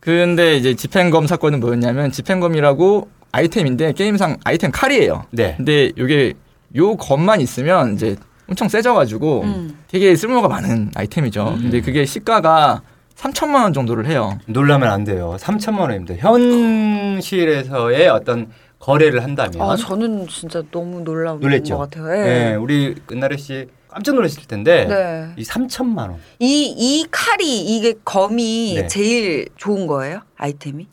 근데 0.00 0.56
이제 0.56 0.74
집행검 0.74 1.28
사건은 1.28 1.60
뭐였냐면 1.60 2.10
집행검이라고 2.10 3.08
아이템인데 3.30 3.92
게임상 3.92 4.38
아이템 4.42 4.72
칼이에요. 4.72 5.26
네. 5.30 5.54
근데 5.56 5.92
이게 5.96 6.34
요 6.74 6.96
검만 6.96 7.40
있으면 7.40 7.94
이제 7.94 8.16
엄청 8.48 8.68
세져가지고 8.68 9.42
음. 9.42 9.78
되게 9.86 10.16
쓸모가 10.16 10.48
많은 10.48 10.90
아이템이죠. 10.96 11.56
근데 11.60 11.80
그게 11.80 12.04
시가가 12.04 12.82
3천만 13.14 13.62
원 13.62 13.72
정도를 13.72 14.06
해요. 14.06 14.38
놀라면 14.46 14.88
안 14.88 15.04
돼요. 15.04 15.36
3천만 15.38 15.80
원입니다. 15.80 16.14
현실에서의 16.16 18.08
어떤 18.08 18.48
거래를 18.88 19.22
한다면 19.22 19.60
아, 19.60 19.76
저는 19.76 20.26
진짜 20.28 20.62
너무 20.70 21.00
놀라운 21.02 21.40
놀랬죠? 21.40 21.76
것 21.76 21.90
같아요. 21.90 22.16
예. 22.16 22.22
네, 22.22 22.54
우리 22.54 22.94
끝나래 23.06 23.36
씨 23.36 23.66
깜짝 23.88 24.14
놀랐을 24.14 24.44
텐데 24.46 24.86
네. 24.88 25.28
이 25.36 25.44
3천만 25.44 25.98
원. 26.10 26.16
이, 26.38 26.74
이 26.76 27.06
칼이, 27.10 27.60
이게 27.76 27.94
검이 28.04 28.74
네. 28.76 28.86
제일 28.86 29.48
좋은 29.56 29.86
거예요? 29.86 30.20
아이템이? 30.36 30.86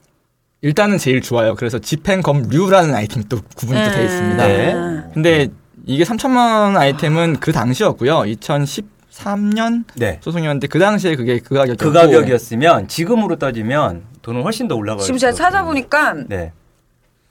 일단은 0.62 0.98
제일 0.98 1.22
좋아요. 1.22 1.56
그래서 1.56 1.80
집행검류라는 1.80 2.94
아이템이 2.94 3.30
또 3.30 3.40
구분이 3.56 3.82
또돼 3.82 4.04
있습니다. 4.04 4.48
네. 4.48 4.74
근데 5.14 5.48
이게 5.86 6.04
3천만 6.04 6.36
원 6.62 6.78
아이템은 6.78 7.38
그 7.40 7.52
당시였고요. 7.52 8.24
2013년 8.24 9.84
네. 9.96 10.20
소송이었는데 10.22 10.68
그 10.68 10.80
당시에 10.80 11.16
그게 11.16 11.40
그 11.40 11.56
가격이었고 11.56 11.86
그 11.86 11.94
가격이었으면 11.94 12.88
지금으로 12.88 13.38
따지면 13.38 14.04
돈은 14.22 14.42
훨씬 14.42 14.68
더 14.68 14.76
올라갈 14.76 15.04
지금 15.04 15.18
제가. 15.18 15.34
찾아보니까 15.34 16.16
네. 16.28 16.52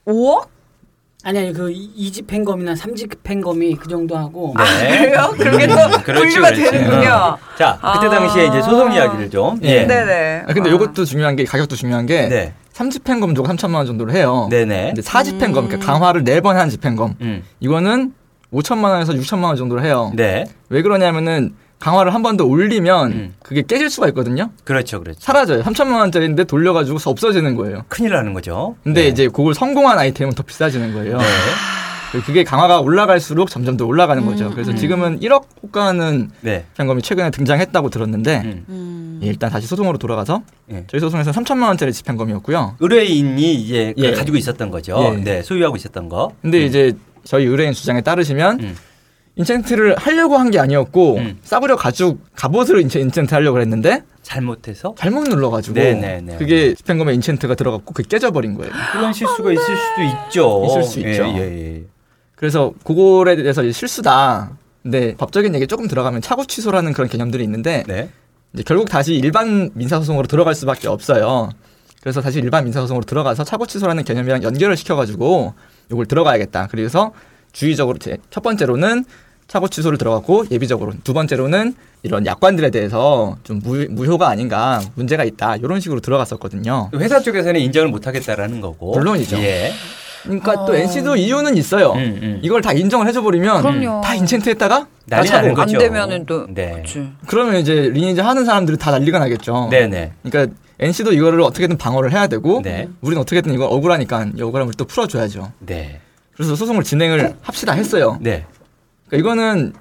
5억? 0.07 0.49
아니 1.27 1.39
아니 1.39 1.53
그 1.55 1.71
이집 1.71 2.27
팽검이나 2.27 2.77
삼집 2.77 3.23
팽검이 3.23 3.77
그 3.77 3.89
정도 3.89 4.15
하고 4.15 4.55
네. 4.59 4.99
그래요? 4.99 5.35
그렇게 5.39 5.67
또 5.67 5.75
그렇지, 6.05 6.35
분류가 6.35 6.51
그렇지. 6.51 6.71
되는군요. 6.71 7.09
어. 7.09 7.39
자, 7.57 7.79
그때 7.95 8.07
아. 8.07 8.11
당시에 8.11 8.47
이제 8.49 8.61
소송 8.61 8.93
이야기를 8.93 9.31
좀. 9.31 9.59
예. 9.63 9.87
네네. 9.87 10.43
아, 10.47 10.53
근데 10.53 10.69
아. 10.69 10.75
이것도 10.75 11.07
중요한 11.07 11.35
게 11.35 11.45
가격도 11.45 11.77
중요한 11.77 12.05
게 12.05 12.29
네. 12.29 12.53
3집행검조가 12.75 13.57
3천만 13.57 13.77
원 13.77 13.87
정도를 13.87 14.13
해요. 14.13 14.49
네네. 14.51 14.93
근데 14.95 15.01
4집행검, 15.01 15.67
그러니까 15.67 15.79
강화를 15.79 16.25
4번 16.25 16.55
한 16.55 16.69
집행검. 16.69 17.15
음. 17.23 17.43
이거는 17.61 18.13
5천만 18.53 18.91
원에서 18.91 19.15
6천만 19.15 19.45
원 19.45 19.57
정도를 19.57 19.83
해요. 19.83 20.13
네. 20.15 20.45
왜 20.69 20.83
그러냐면은 20.83 21.55
강화를 21.85 22.15
한 22.15 22.23
번 22.23 22.37
더 22.39 22.45
올리면 22.47 23.13
음. 23.13 23.35
그게 23.43 23.63
깨질 23.63 23.91
수가 23.91 24.09
있거든요. 24.09 24.51
그렇죠, 24.65 25.01
그렇죠. 25.01 25.19
사라져요. 25.21 25.63
3천만 25.63 25.99
원짜리인데 25.99 26.45
돌려가지고 26.45 26.99
없어지는 27.05 27.55
거예요. 27.57 27.85
큰일 27.89 28.13
나는 28.13 28.33
거죠. 28.33 28.77
근데 28.83 29.03
네. 29.03 29.09
이제 29.09 29.29
그걸 29.29 29.53
성공한 29.55 29.99
아이템은 29.99 30.33
더 30.33 30.43
비싸지는 30.43 30.95
거예요. 30.95 31.19
네. 31.19 32.21
그게 32.25 32.43
강화가 32.45 32.81
올라갈수록 32.81 33.51
점점 33.51 33.77
더 33.77 33.85
올라가는 33.87 34.25
거죠. 34.25 34.49
그래서 34.51 34.71
음. 34.71 34.77
지금은 34.77 35.21
1억 35.21 35.45
호가는 35.65 36.31
네. 36.41 36.65
집행검이 36.73 37.03
최근에 37.03 37.31
등장했다고 37.31 37.91
들었는데 37.91 38.43
음. 38.45 38.65
음. 38.69 39.21
예, 39.23 39.27
일단 39.27 39.51
다시 39.51 39.67
소송으로 39.67 39.99
돌아가서 39.99 40.43
예. 40.73 40.85
저희 40.87 41.01
소송에서 41.01 41.33
3천만 41.33 41.67
원짜리 41.67 41.93
집행검이었고요. 41.93 42.77
의뢰인이 42.81 43.55
이제 43.55 43.93
예. 43.99 44.13
가지고 44.13 44.37
있었던 44.39 44.71
거죠. 44.71 44.97
예. 45.19 45.23
네, 45.23 45.43
소유하고 45.43 45.77
있었던 45.77 46.09
거. 46.09 46.33
근데 46.41 46.63
음. 46.63 46.67
이제 46.67 46.93
저희 47.25 47.45
의뢰인 47.47 47.73
주장에 47.73 48.01
따르시면 48.01 48.61
음. 48.61 48.77
인챈트를 49.39 49.99
하려고 49.99 50.37
한 50.39 50.51
게 50.51 50.59
아니었고 50.61 51.17
음. 51.17 51.39
싸구려 51.43 51.77
가죽 51.77 52.21
갑옷으로 52.37 52.79
인챈, 52.81 53.11
인챈트 53.11 53.31
하려고 53.33 53.61
했는데 53.61 54.03
잘못해서 54.23 54.95
잘못 54.97 55.29
눌러가지고 55.29 55.75
네네네. 55.75 56.37
그게 56.37 56.75
집행검에 56.75 57.15
인챈트가 57.17 57.57
들어갔고 57.57 57.93
그게 57.93 58.07
깨져버린 58.09 58.55
거예요. 58.55 58.73
그런 58.93 59.13
실수가 59.13 59.53
있을 59.53 59.65
수도 59.65 60.03
있죠. 60.03 60.65
있을 60.67 60.83
수 60.85 61.03
예, 61.03 61.11
있죠. 61.11 61.25
예, 61.25 61.39
예. 61.41 61.85
그래서 62.37 62.73
그거에 62.85 63.37
대해서 63.37 63.63
이제 63.65 63.73
실수다. 63.73 64.53
근데 64.83 65.15
법적인 65.17 65.55
얘기 65.55 65.67
조금 65.67 65.89
들어가면 65.89 66.21
차고 66.21 66.45
취소라는 66.45 66.93
그런 66.93 67.09
개념들이 67.09 67.43
있는데 67.45 67.83
네. 67.89 68.11
이제 68.53 68.63
결국 68.65 68.89
다시 68.89 69.15
일반 69.15 69.71
민사소송으로 69.75 70.27
들어갈 70.29 70.55
수밖에 70.55 70.89
없어요. 70.89 71.51
그래서 72.03 72.21
다시 72.21 72.39
일반 72.39 72.65
민사소송으로 72.65 73.05
들어가서 73.07 73.45
차고 73.45 73.67
취소라는 73.67 74.05
개념이랑 74.05 74.43
연결을 74.43 74.77
시켜가지고 74.77 75.55
이걸 75.91 76.07
들어가야겠다. 76.07 76.69
그래서 76.71 77.13
주의적으로 77.53 77.99
제- 77.99 78.19
첫 78.31 78.43
번째로는 78.43 79.05
차고 79.49 79.69
취소를 79.69 79.99
들어갔고 79.99 80.47
예비적으로 80.51 80.93
두 81.05 81.13
번째로는 81.15 81.75
이런 82.03 82.27
약관들에 82.27 82.71
대해서 82.71 83.37
좀 83.45 83.61
무, 83.63 83.87
무효가 83.89 84.29
아닌가 84.29 84.81
문제가 84.95 85.25
있다 85.25 85.57
이런 85.57 85.81
식으로 85.81 86.01
들어갔었거든요. 86.01 86.91
회사 86.97 87.21
쪽에서는 87.21 87.61
인정을 87.61 87.89
못 87.89 88.07
하겠다라는 88.07 88.61
거고. 88.61 88.93
물론이죠. 88.93 89.39
예. 89.39 89.73
그러니까 90.25 90.65
또 90.65 90.73
어. 90.73 90.75
NC도 90.75 91.17
이유는 91.17 91.57
있어요. 91.57 91.93
음, 91.93 92.19
음. 92.23 92.41
이걸 92.43 92.63
다 92.63 92.73
인정을 92.73 93.07
해줘버리면 93.09 93.61
그럼요. 93.61 94.01
다 94.03 94.15
인챈트했다가 94.15 94.87
난리. 95.07 95.29
나는 95.29 95.49
안 95.51 95.55
거죠. 95.55 95.79
되면은 95.79 96.25
또 96.27 96.47
네. 96.49 96.81
그치. 96.83 97.07
그러면 97.27 97.57
이제 97.57 97.91
리니지 97.93 98.21
하는 98.23 98.45
사람들이 98.47 98.79
다 98.79 98.91
난리가 98.91 99.19
나겠죠. 99.19 99.69
네네. 99.71 100.13
그러니까 100.23 100.55
NC도 100.81 101.13
이거를 101.13 101.43
어떻게든 101.43 101.77
방어를 101.77 102.13
해야 102.13 102.27
되고 102.27 102.63
네. 102.63 102.89
우리는 103.03 103.21
어떻게든 103.21 103.53
이거 103.53 103.67
억울하니까 103.67 104.29
이 104.37 104.43
억울함을 104.43 104.73
또 104.79 104.87
풀어줘야죠. 104.87 105.53
네. 105.61 106.01
그래서 106.35 106.57
소송을 106.57 106.83
진행을 106.85 107.35
합시다 107.43 107.75
했어요. 107.75 108.19
네. 108.21 108.45
그러니까 109.15 109.19
이거는 109.19 109.73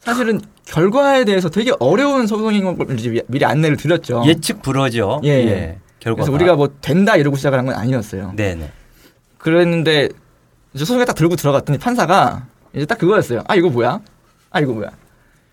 사실은 0.00 0.40
결과에 0.64 1.24
대해서 1.24 1.48
되게 1.48 1.72
어려운 1.80 2.26
소송인 2.26 2.76
걸 2.76 2.98
이제 2.98 3.22
미리 3.28 3.44
안내를 3.44 3.76
드렸죠. 3.76 4.22
예측 4.26 4.62
불허죠. 4.62 5.20
예, 5.24 5.28
예. 5.28 5.46
예. 5.48 5.78
결과. 6.00 6.16
그래서 6.22 6.32
우리가 6.32 6.54
뭐 6.54 6.68
된다 6.80 7.16
이러고 7.16 7.36
시작을 7.36 7.58
한 7.58 7.66
건 7.66 7.74
아니었어요. 7.74 8.32
네네. 8.36 8.70
그랬는데 9.38 10.08
이제 10.74 10.84
소송에 10.84 11.04
딱 11.04 11.14
들고 11.14 11.36
들어갔더니 11.36 11.78
판사가 11.78 12.46
이제 12.74 12.84
딱 12.86 12.98
그거였어요. 12.98 13.42
아 13.48 13.54
이거 13.54 13.68
뭐야? 13.70 14.00
아 14.50 14.60
이거 14.60 14.72
뭐야? 14.72 14.90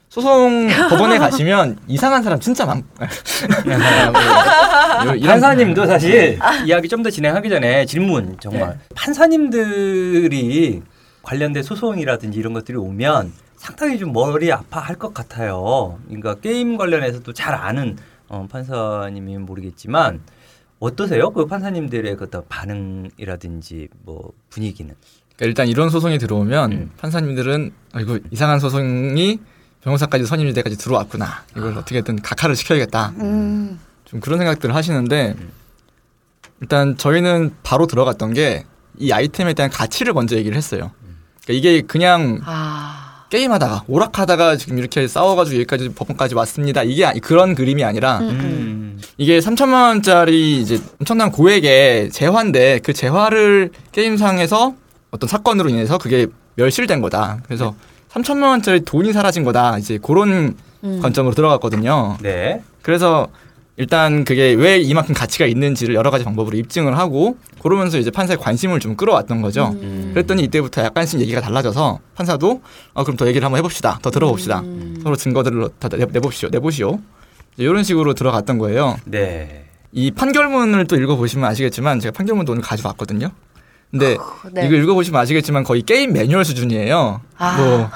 소송 0.09 0.67
법원에 0.89 1.17
가시면 1.17 1.77
이상한 1.87 2.21
사람 2.23 2.39
진짜 2.39 2.65
많. 2.65 2.83
판사님도 5.25 5.85
사실 5.87 6.39
이야기 6.65 6.87
좀 6.87 7.03
더 7.03 7.09
진행하기 7.09 7.49
전에 7.49 7.85
질문 7.85 8.37
정말 8.39 8.69
네. 8.69 8.75
판사님들이 8.95 10.81
관련된 11.23 11.63
소송이라든지 11.63 12.37
이런 12.37 12.53
것들이 12.53 12.77
오면 12.77 13.33
상당히 13.57 13.97
좀 13.97 14.13
머리 14.13 14.51
아파할 14.51 14.97
것 14.97 15.13
같아요. 15.13 15.97
그러니까 16.05 16.35
게임 16.35 16.77
관련해서도 16.77 17.33
잘 17.33 17.55
아는 17.55 17.97
어, 18.27 18.47
판사님이 18.49 19.37
모르겠지만 19.39 20.21
어떠세요? 20.79 21.31
그 21.31 21.45
판사님들의 21.45 22.17
그 22.17 22.25
어떤 22.25 22.43
반응이라든지 22.49 23.87
뭐 24.03 24.31
분위기는? 24.49 24.93
그러니까 25.35 25.45
일단 25.45 25.67
이런 25.67 25.89
소송이 25.89 26.17
들어오면 26.19 26.71
음. 26.71 26.91
판사님들은 26.97 27.71
아, 27.93 28.01
이거 28.01 28.19
이상한 28.31 28.59
소송이 28.59 29.39
변호사까지 29.81 30.25
선임이 30.25 30.53
돼까지 30.53 30.77
들어왔구나. 30.77 31.43
이걸 31.57 31.77
어떻게든 31.77 32.21
각하를 32.21 32.55
시켜야겠다. 32.55 33.13
음. 33.17 33.79
좀 34.05 34.19
그런 34.19 34.39
생각들을 34.39 34.75
하시는데 34.75 35.35
음. 35.37 35.51
일단 36.61 36.97
저희는 36.97 37.55
바로 37.63 37.87
들어갔던 37.87 38.33
게 38.33 38.65
이 38.97 39.11
아이템에 39.11 39.53
대한 39.53 39.71
가치를 39.71 40.13
먼저 40.13 40.35
얘기를 40.35 40.55
했어요. 40.55 40.91
그러니까 41.45 41.53
이게 41.53 41.81
그냥 41.81 42.41
아. 42.45 43.25
게임하다가 43.29 43.83
오락하다가 43.87 44.57
지금 44.57 44.77
이렇게 44.77 45.07
싸워가지고 45.07 45.55
여기까지 45.61 45.89
법원까지 45.89 46.35
왔습니다. 46.35 46.83
이게 46.83 47.05
아니- 47.05 47.19
그런 47.19 47.55
그림이 47.55 47.83
아니라 47.83 48.19
음. 48.19 49.01
이게 49.17 49.39
3천만 49.39 49.87
원짜리 49.87 50.61
이제 50.61 50.79
엄청난 50.99 51.31
고액의 51.31 52.11
재화인데 52.11 52.79
그 52.83 52.93
재화를 52.93 53.71
게임상에서 53.91 54.75
어떤 55.11 55.27
사건으로 55.27 55.69
인해서 55.69 55.97
그게 55.97 56.27
멸실된 56.55 57.01
거다. 57.01 57.39
그래서 57.45 57.75
3천만 58.11 58.49
원짜리 58.49 58.81
돈이 58.85 59.11
사라진 59.13 59.43
거다. 59.43 59.79
이제 59.79 59.97
그런 60.01 60.55
음. 60.83 60.99
관점으로 61.01 61.33
들어갔거든요. 61.33 62.17
네. 62.21 62.61
그래서 62.83 63.27
일단 63.75 64.23
그게 64.23 64.53
왜 64.53 64.77
이만큼 64.77 65.15
가치가 65.15 65.45
있는지를 65.45 65.95
여러 65.95 66.11
가지 66.11 66.23
방법으로 66.23 66.55
입증을 66.57 66.97
하고 66.97 67.37
그러면서 67.61 67.97
이제 67.97 68.11
판사의 68.11 68.37
관심을 68.37 68.79
좀 68.79 68.95
끌어왔던 68.95 69.41
거죠. 69.41 69.69
음. 69.81 70.11
그랬더니 70.13 70.43
이때부터 70.43 70.83
약간씩 70.83 71.19
얘기가 71.21 71.41
달라져서 71.41 71.99
판사도 72.13 72.61
어, 72.93 73.03
그럼 73.03 73.17
더 73.17 73.27
얘기를 73.27 73.43
한번 73.43 73.57
해봅시다. 73.57 73.99
더 74.01 74.11
들어봅시다. 74.11 74.59
음. 74.59 74.99
서로 75.01 75.15
증거들을 75.15 75.69
다 75.79 75.89
내, 75.89 76.05
내봅시오. 76.05 76.49
내보시오. 76.49 76.99
이런 77.57 77.83
식으로 77.83 78.13
들어갔던 78.13 78.59
거예요. 78.59 78.97
네. 79.05 79.65
이 79.91 80.11
판결문을 80.11 80.85
또 80.85 80.95
읽어보시면 80.95 81.49
아시겠지만 81.49 81.99
제가 81.99 82.11
판결문도 82.15 82.51
오늘 82.51 82.63
가져왔거든요. 82.63 83.31
근데 83.89 84.17
네. 84.51 84.65
이거 84.65 84.75
읽어보시면 84.75 85.21
아시겠지만 85.21 85.63
거의 85.63 85.83
게임 85.83 86.13
매뉴얼 86.13 86.45
수준이에요. 86.45 87.21
아. 87.37 87.57
뭐 87.57 87.89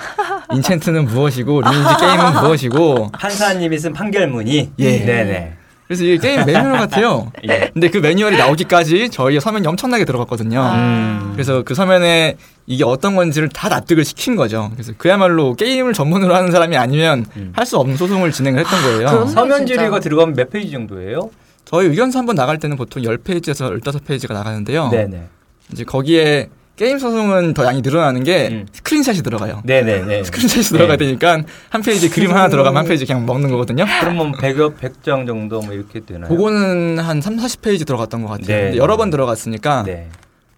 enchant는 0.49 1.05
무엇이고 1.07 1.61
리니지 1.61 1.89
게임은 1.99 2.33
무엇이고 2.41 3.11
판사님이 3.13 3.77
쓴 3.79 3.93
판결문이 3.93 4.71
예. 4.77 5.05
네네. 5.05 5.57
그래서 5.87 6.03
이게 6.03 6.17
게임 6.17 6.45
매뉴얼 6.45 6.77
같아요. 6.77 7.31
예. 7.49 7.69
근데 7.73 7.89
그 7.89 7.99
매뉴얼이 7.99 8.37
나오기까지 8.37 9.09
저희 9.09 9.39
서면이 9.39 9.65
엄청나게 9.67 10.03
들어갔거든요. 10.05 10.61
음. 10.75 11.29
그래서 11.33 11.63
그 11.63 11.73
서면에 11.75 12.35
이게 12.65 12.83
어떤 12.83 13.15
건지를 13.15 13.47
다 13.47 13.69
납득을 13.69 14.03
시킨 14.03 14.35
거죠. 14.35 14.69
그래서 14.73 14.91
그야말로 14.97 15.53
게임을 15.55 15.93
전문으로 15.93 16.35
하는 16.35 16.51
사람이 16.51 16.75
아니면 16.75 17.25
음. 17.37 17.53
할수 17.55 17.77
없는 17.77 17.95
소송을 17.95 18.31
진행을 18.33 18.59
했던 18.59 18.81
거예요. 18.81 19.07
그럼- 19.09 19.27
서면. 19.27 19.65
질의가 19.65 19.99
들어가면 20.01 20.35
몇 20.35 20.49
페이지 20.49 20.71
정도예요? 20.71 21.29
저희 21.63 21.87
의견서 21.87 22.19
한번 22.19 22.35
나갈 22.35 22.59
때는 22.59 22.75
보통 22.77 23.03
10페이지에서 23.03 23.81
15페이지가 23.81 24.33
나가는데요. 24.33 24.89
네네. 24.89 25.27
이제 25.71 25.83
거기에 25.83 26.49
게임 26.77 26.99
소송은 26.99 27.55
더 27.55 27.65
양이 27.65 27.81
늘어나는 27.81 28.23
게 28.23 28.49
음. 28.49 28.67
스크린샷이 28.71 29.23
들어가요. 29.23 29.61
네네네. 29.65 30.23
스크린샷이 30.23 30.63
들어가야 30.77 30.95
되니까 30.97 31.41
한 31.69 31.81
페이지 31.81 32.07
그림 32.07 32.31
하나 32.31 32.49
들어가면 32.49 32.77
한 32.77 32.85
페이지 32.85 33.05
그냥 33.07 33.25
먹는 33.25 33.49
거거든요. 33.49 33.85
그러면 33.99 34.31
100여 34.33 34.77
100장 34.77 35.25
정도 35.25 35.59
뭐 35.59 35.73
이렇게 35.73 36.01
되나요? 36.01 36.29
그거는 36.29 36.99
한 36.99 37.19
3, 37.19 37.37
40페이지 37.37 37.85
들어갔던 37.85 38.21
것 38.21 38.29
같아요. 38.29 38.45
네. 38.45 38.61
근데 38.65 38.77
여러 38.77 38.95
번 38.95 39.09
들어갔으니까 39.09 39.83
네. 39.83 40.07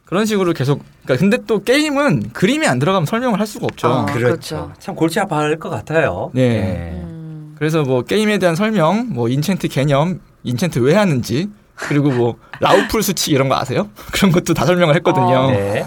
그런 0.03 0.25
식으로 0.25 0.51
계속 0.51 0.83
그러니까 1.05 1.21
근데 1.21 1.37
또 1.47 1.63
게임은 1.63 2.31
그림이 2.33 2.67
안 2.67 2.79
들어가면 2.79 3.05
설명을 3.05 3.39
할 3.39 3.47
수가 3.47 3.67
없죠. 3.71 3.87
아, 3.87 4.05
그렇죠. 4.05 4.25
그렇죠. 4.25 4.73
참 4.77 4.95
골치 4.95 5.21
아파할 5.21 5.57
것 5.57 5.69
같아요. 5.69 6.31
네. 6.33 6.99
음. 7.01 7.55
그래서 7.57 7.83
뭐 7.83 8.03
게임에 8.03 8.39
대한 8.39 8.57
설명, 8.57 9.07
뭐 9.09 9.27
enchant 9.27 9.71
개념, 9.71 10.19
인챈트 10.45 10.81
왜 10.83 10.95
하는지, 10.95 11.49
그리고 11.75 12.09
뭐 12.11 12.35
라우풀 12.59 13.03
수치 13.03 13.31
이런 13.31 13.47
거 13.47 13.55
아세요? 13.55 13.89
그런 14.11 14.33
것도 14.33 14.53
다 14.53 14.65
설명을 14.65 14.95
했거든요. 14.95 15.25
어. 15.25 15.51
네. 15.51 15.85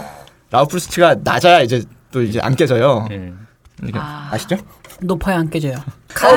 수치가 0.79 1.15
낮아야 1.23 1.61
이제 1.61 1.83
또 2.11 2.21
이제 2.21 2.39
안 2.41 2.55
깨져요. 2.55 3.07
음. 3.11 3.47
이게 3.83 3.97
아. 3.99 4.29
아시죠? 4.31 4.55
높아야 5.01 5.39
안 5.39 5.49
깨져요. 5.49 5.75
자 6.13 6.29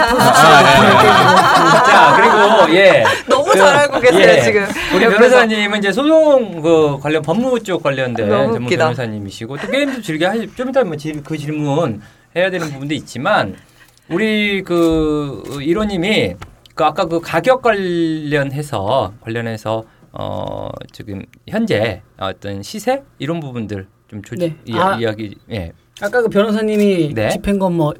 그리고 2.17 2.75
예 2.75 3.05
너무 3.29 3.45
그, 3.53 3.59
잘 3.59 3.77
알고 3.77 4.01
계세요 4.01 4.33
예. 4.37 4.41
지금. 4.43 4.65
우리 4.95 5.05
옆에서. 5.05 5.21
변호사님은 5.21 5.79
이제 5.79 5.93
소송 5.93 6.63
그 6.63 6.99
관련 7.01 7.23
법무 7.23 7.63
쪽 7.63 7.83
관련된 7.83 8.29
너무 8.29 8.45
전문 8.45 8.65
웃기다. 8.65 8.85
변호사님이시고 8.87 9.59
또 9.59 9.71
게임도 9.71 10.03
즐겨 10.03 10.31
하시 10.31 10.51
좀 10.57 10.71
이따 10.71 10.83
뭐그 10.83 11.37
질문 11.39 12.01
해야 12.35 12.51
되는 12.51 12.71
부분도 12.71 12.95
있지만 12.95 13.55
우리 14.09 14.63
그 14.63 15.43
이로님이 15.61 16.35
그 16.75 16.85
아까 16.85 17.05
그 17.07 17.21
가격 17.21 17.63
관련해서 17.63 19.13
관련해서 19.21 19.85
어 20.13 20.69
지금 20.93 21.23
현재 21.49 22.03
어떤 22.19 22.63
시세 22.63 23.03
이런 23.19 23.41
부분들 23.41 23.87
좀 24.11 24.23
조, 24.23 24.35
네. 24.37 24.57
이, 24.65 24.75
아. 24.75 24.97
이야기 24.97 25.37
예 25.51 25.73
아까 26.01 26.23
그 26.23 26.29
변호사님이 26.29 27.15
네. 27.15 27.31
집행검 27.31 27.75
뭐 27.77 27.95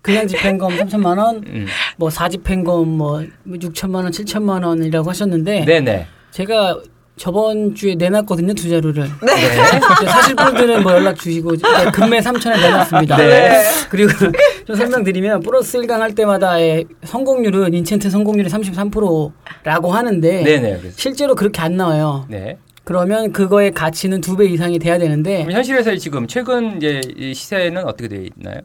그냥 0.00 0.26
집행검 0.26 0.72
3천만 0.78 1.18
원, 1.18 1.42
음. 1.46 1.66
뭐 1.96 2.08
4집행검 2.08 2.86
뭐 2.86 3.22
6천만 3.46 3.96
원, 3.96 4.10
7천만 4.10 4.64
원이라고 4.64 5.10
하셨는데 5.10 5.64
네네 5.64 6.06
제가 6.30 6.80
저번 7.16 7.74
주에 7.74 7.96
내놨거든요 7.96 8.54
두 8.54 8.68
자료를. 8.70 9.02
네. 9.02 9.32
이제 9.34 10.06
사실 10.06 10.36
분들은 10.36 10.84
뭐 10.84 10.92
연락 10.92 11.16
주시고 11.16 11.54
이제 11.54 11.64
금매 11.92 12.20
3천에 12.20 12.60
내놨습니다. 12.60 13.16
네. 13.16 13.64
그리고 13.90 14.12
좀 14.64 14.76
설명드리면 14.76 15.40
플러스 15.40 15.78
1강 15.78 15.98
할 15.98 16.14
때마다의 16.14 16.86
성공률은 17.04 17.72
인챈트 17.72 18.08
성공률이 18.08 18.48
33%라고 18.48 19.92
하는데 19.92 20.42
네네 20.44 20.78
그래서 20.78 20.96
실제로 20.96 21.34
그렇게 21.34 21.60
안 21.60 21.76
나와요. 21.76 22.24
네 22.28 22.56
그러면 22.92 23.32
그거의 23.32 23.70
가치는 23.72 24.22
두 24.22 24.34
배 24.38 24.46
이상이 24.46 24.78
돼야 24.78 24.96
되는데 24.98 25.42
현실에서 25.50 25.94
지금 25.96 26.26
최근 26.26 26.78
이제 26.78 27.02
이 27.18 27.34
시세는 27.34 27.84
어떻게 27.84 28.08
되어 28.08 28.20
있나요? 28.22 28.60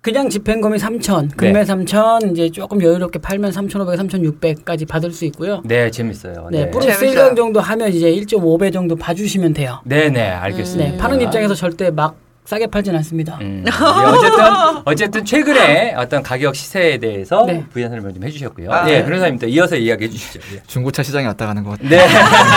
그냥 0.00 0.28
집행검이 0.30 0.78
3천, 0.78 1.36
금매 1.36 1.62
3천, 1.62 2.32
이제 2.32 2.50
조금 2.50 2.82
여유롭게 2.82 3.18
팔면 3.20 3.52
3,500, 3.52 3.96
3,600까지 4.00 4.88
받을 4.88 5.12
수 5.12 5.24
있고요. 5.26 5.60
네 5.64 5.88
재밌어요. 5.90 6.48
네, 6.50 6.68
플러스 6.70 6.98
재밌어요. 6.98 7.30
1강 7.32 7.36
정도 7.36 7.60
하면 7.60 7.90
이제 7.92 8.10
1.5배 8.10 8.72
정도 8.72 8.96
봐주시면 8.96 9.52
돼요. 9.52 9.78
네 9.84 10.08
네 10.10 10.22
알겠습니다. 10.30 10.90
네, 10.92 10.96
파는 10.96 11.20
입장에서 11.20 11.54
절대 11.54 11.90
막 11.90 12.16
싸게 12.50 12.66
팔진 12.66 12.96
않습니다. 12.96 13.38
음, 13.42 13.62
네, 13.64 13.70
어쨌든 13.70 14.44
어쨌든 14.84 15.24
최근에 15.24 15.94
어떤 15.94 16.20
가격 16.20 16.56
시세에 16.56 16.98
대해서 16.98 17.44
네. 17.46 17.64
부연 17.72 17.90
설명 17.90 18.12
좀 18.12 18.24
해주셨고요. 18.24 18.72
아, 18.72 18.82
네, 18.82 18.98
네. 18.98 19.04
변호사님도 19.04 19.46
이어서 19.46 19.76
이야기해 19.76 20.10
주시죠. 20.10 20.40
예. 20.56 20.62
중고차 20.66 21.04
시장에 21.04 21.26
왔다 21.26 21.46
가는 21.46 21.62
것. 21.62 21.78
네, 21.80 22.04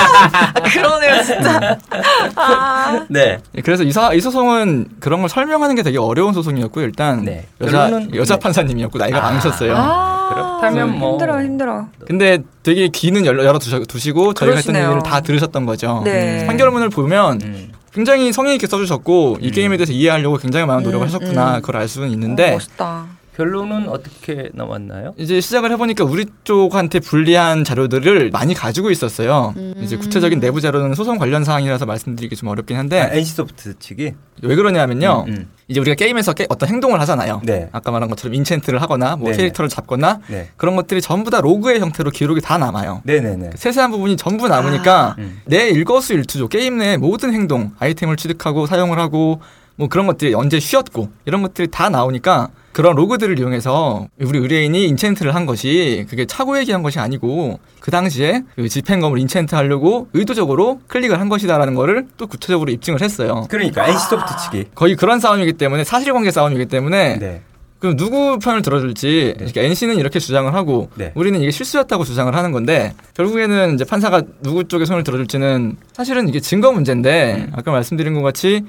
그러네요 0.74 1.22
진짜. 1.22 1.78
아. 2.36 3.06
네, 3.08 3.38
예, 3.54 3.62
그래서 3.62 3.84
이, 3.84 3.92
사, 3.92 4.14
이 4.16 4.20
소송은 4.20 4.88
그런 5.00 5.20
걸 5.20 5.30
설명하는 5.30 5.76
게 5.76 5.84
되게 5.84 6.00
어려운 6.00 6.34
소송이었고 6.34 6.82
일단 6.82 7.24
네. 7.24 7.46
여자 7.62 7.88
결론은- 7.92 8.16
여자 8.16 8.34
네. 8.34 8.40
판사님이었고 8.40 8.98
나이가 8.98 9.20
아. 9.20 9.22
많으셨어요. 9.22 9.76
아, 9.78 10.30
그렇다면 10.60 10.98
뭐 10.98 11.12
힘들어 11.20 11.40
힘들어. 11.40 11.86
근데 12.08 12.40
되게 12.64 12.88
귀는 12.88 13.28
열어, 13.28 13.60
두시고 13.60 14.34
저희가 14.34 14.56
했던 14.56 14.74
그러시네요. 14.74 14.84
얘기를 14.86 15.04
다 15.04 15.22
들으셨던 15.22 15.68
거죠. 15.68 16.02
네. 16.04 16.48
판결문을 16.48 16.90
보면 16.90 17.42
음, 17.44 17.72
굉장히 17.94 18.34
성의 18.34 18.56
있게 18.56 18.68
써주셨고 18.68 19.38
이 19.42 19.48
음. 19.48 19.52
게임에 19.52 19.78
대해서 19.78 19.94
이해하려고 19.94 20.38
굉장히 20.38 20.66
많은 20.66 20.84
노력을 20.84 21.06
음, 21.06 21.08
하셨구나 21.08 21.58
음. 21.58 21.62
그걸 21.62 21.78
알 21.78 21.88
수는 21.88 22.10
어, 22.10 22.12
있는데 22.12 22.52
멋있다. 22.52 23.23
결론은 23.36 23.90
어떻게 23.90 24.50
나왔나요? 24.54 25.14
이제 25.18 25.42
시작을 25.42 25.72
해보니까 25.72 26.04
우리 26.04 26.26
쪽한테 26.44 27.00
불리한 27.00 27.64
자료들을 27.64 28.30
많이 28.30 28.54
가지고 28.54 28.92
있었어요. 28.92 29.54
음. 29.58 29.74
이제 29.82 29.98
구체적인 29.98 30.40
내부 30.40 30.62
자료는 30.62 30.94
소송 30.94 31.18
관련 31.18 31.44
사항이라서 31.44 31.88
말씀드리기 31.88 32.36
좀 32.36 32.50
어렵긴 32.50 32.78
한데 32.78 33.02
아, 33.02 33.08
NC소프트 33.12 33.80
측이 33.80 34.14
왜 34.44 34.56
그러냐면요. 34.56 35.26
음, 35.28 35.34
음. 35.34 35.48
이제 35.68 35.80
우리가 35.80 35.96
게임에서 35.96 36.34
게- 36.34 36.46
어떤 36.50 36.70
행동을 36.70 37.00
하잖아요. 37.02 37.42
네. 37.44 37.70
아까 37.72 37.90
말한 37.90 38.10
것처럼 38.10 38.36
인챈트를 38.38 38.78
하거나 38.78 39.16
뭐 39.16 39.30
네네. 39.30 39.38
캐릭터를 39.38 39.68
잡거나 39.70 40.20
네, 40.28 40.50
그런 40.58 40.76
것들이 40.76 41.02
전부 41.02 41.32
다 41.32 41.42
로그의 41.42 41.80
형태로 41.80 42.12
기록이 42.12 42.42
다 42.42 42.60
남아요. 42.60 43.02
네, 43.04 43.20
네, 43.20 43.36
네. 43.36 43.50
세세한 43.56 43.90
부분이 43.90 44.16
전부 44.18 44.48
남으니까 44.48 45.16
음. 45.18 45.40
내 45.46 45.70
일거수일투족 45.70 46.50
게임 46.52 46.78
내 46.78 46.98
모든 46.98 47.34
행동 47.34 47.72
아이템을 47.80 48.16
취득하고 48.18 48.68
사용을 48.68 49.00
하고 49.00 49.42
뭐 49.76 49.88
그런 49.88 50.08
것들이 50.08 50.34
언제 50.34 50.60
쉬었고 50.60 51.10
이런 51.26 51.42
것들이 51.42 51.68
다 51.70 51.90
나오니까 51.90 52.50
그런 52.74 52.96
로그들을 52.96 53.38
이용해서 53.38 54.08
우리 54.20 54.40
의뢰인이 54.40 54.92
인챈트를 54.94 55.32
한 55.32 55.46
것이 55.46 56.06
그게 56.10 56.26
차고 56.26 56.58
얘기한 56.60 56.82
것이 56.82 57.00
아니고 57.00 57.60
그 57.80 57.92
당시에 57.92 58.44
그 58.56 58.68
집행검을 58.68 59.20
인챈트 59.20 59.52
하려고 59.52 60.08
의도적으로 60.14 60.82
클릭을 60.88 61.20
한 61.20 61.30
것이다라는 61.30 61.76
거를 61.76 62.08
또 62.18 62.26
구체적으로 62.28 62.72
입증을 62.72 63.02
했어요. 63.02 63.46
그러니까 63.50 63.88
NC소프트 63.88 64.34
측이 64.46 64.66
거의 64.74 64.96
그런 64.96 65.20
싸움이기 65.20 65.54
때문에 65.54 65.84
사실관계 65.84 66.32
싸움이기 66.32 66.66
때문에 66.66 67.20
네, 67.20 67.42
그럼 67.84 67.98
누구 67.98 68.40
편을 68.40 68.62
들어줄지 68.62 69.34
그러니까 69.36 69.60
NC는 69.60 70.00
이렇게 70.00 70.18
주장을 70.18 70.52
하고 70.54 70.90
네. 70.96 71.12
우리는 71.16 71.42
이게 71.42 71.52
실수였다고 71.52 72.06
주장을 72.06 72.34
하는 72.34 72.54
건데 72.54 72.94
결국에는 73.14 73.76
이제 73.76 73.84
판사가 73.84 74.22
누구 74.42 74.68
쪽의 74.68 74.88
손을 74.88 75.04
들어줄지는 75.04 75.76
사실은 75.92 76.30
이게 76.30 76.40
증거 76.40 76.72
문제인데 76.72 77.46
음. 77.50 77.52
아까 77.54 77.72
말씀드린 77.72 78.14
것 78.14 78.22
같이 78.22 78.64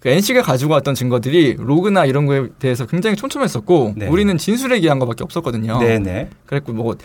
그 0.00 0.08
NC가 0.08 0.42
가지고 0.42 0.74
왔던 0.74 0.94
증거들이 0.94 1.56
로그나 1.58 2.04
이런 2.04 2.26
거에 2.26 2.46
대해서 2.58 2.86
굉장히 2.86 3.16
촘촘했었고 3.16 3.94
네. 3.96 4.06
우리는 4.06 4.36
진술에 4.38 4.78
기한 4.80 4.98
거밖에 4.98 5.24
없었거든요. 5.24 5.80
네, 5.80 5.98
네. 5.98 6.30
그랬고 6.46 6.72
뭐 6.72 6.96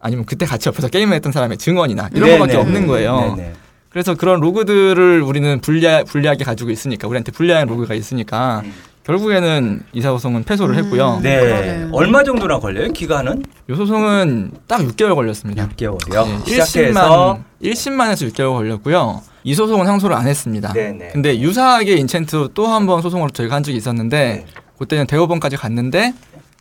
아니면 0.00 0.24
그때 0.24 0.46
같이 0.46 0.68
옆에서 0.68 0.88
게임을 0.88 1.14
했던 1.14 1.30
사람의 1.30 1.58
증언이나 1.58 2.10
이런 2.12 2.28
네, 2.28 2.38
거밖에 2.38 2.54
네. 2.54 2.58
없는 2.58 2.86
거예요. 2.86 3.34
네, 3.36 3.42
네. 3.42 3.52
그래서 3.88 4.14
그런 4.14 4.40
로그들을 4.40 5.20
우리는 5.22 5.60
불리하, 5.60 6.04
불리하게 6.04 6.44
가지고 6.44 6.70
있으니까 6.70 7.06
우리한테 7.08 7.32
불리한 7.32 7.68
로그가 7.68 7.94
있으니까 7.94 8.62
음. 8.64 8.72
결국에는 9.04 9.82
이사 9.92 10.10
소송은 10.10 10.44
패소를 10.44 10.76
했고요. 10.76 11.20
네. 11.22 11.40
그러네요. 11.40 11.90
얼마 11.92 12.22
정도나 12.22 12.58
걸려요? 12.58 12.92
기간은? 12.92 13.44
이 13.68 13.74
소송은 13.74 14.52
딱 14.66 14.80
6개월 14.80 15.14
걸렸습니다. 15.14 15.68
6개월이요. 15.68 16.26
네, 16.26 16.38
시작해서 16.46 17.38
1심만 17.62 18.12
1심만에서 18.12 18.32
6개월 18.32 18.52
걸렸고요. 18.54 19.22
이 19.42 19.54
소송은 19.54 19.86
상소를 19.86 20.14
안 20.14 20.26
했습니다. 20.26 20.72
네, 20.72 20.92
네. 20.92 21.08
근데 21.12 21.38
유사하게 21.40 21.96
enchant 21.96 22.50
또 22.54 22.70
한 22.70 22.86
번 22.86 23.00
소송을 23.02 23.30
저희가 23.30 23.54
한 23.56 23.62
적이 23.62 23.78
있었는데 23.78 24.44
네. 24.46 24.46
그때는 24.78 25.06
대법원까지 25.06 25.56
갔는데 25.56 26.12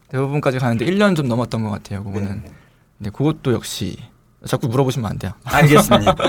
대법원까지 0.10 0.60
가는데 0.60 0.86
1년 0.86 1.16
좀 1.16 1.28
넘었던 1.28 1.64
것 1.64 1.70
같아요. 1.70 2.04
그거는. 2.04 2.42
네. 2.44 2.52
근데 2.98 3.10
그것도 3.12 3.54
역시 3.54 3.98
자꾸 4.46 4.68
물어보시면 4.68 5.10
안 5.10 5.18
돼요. 5.18 5.34
알겠습니다. 5.44 6.16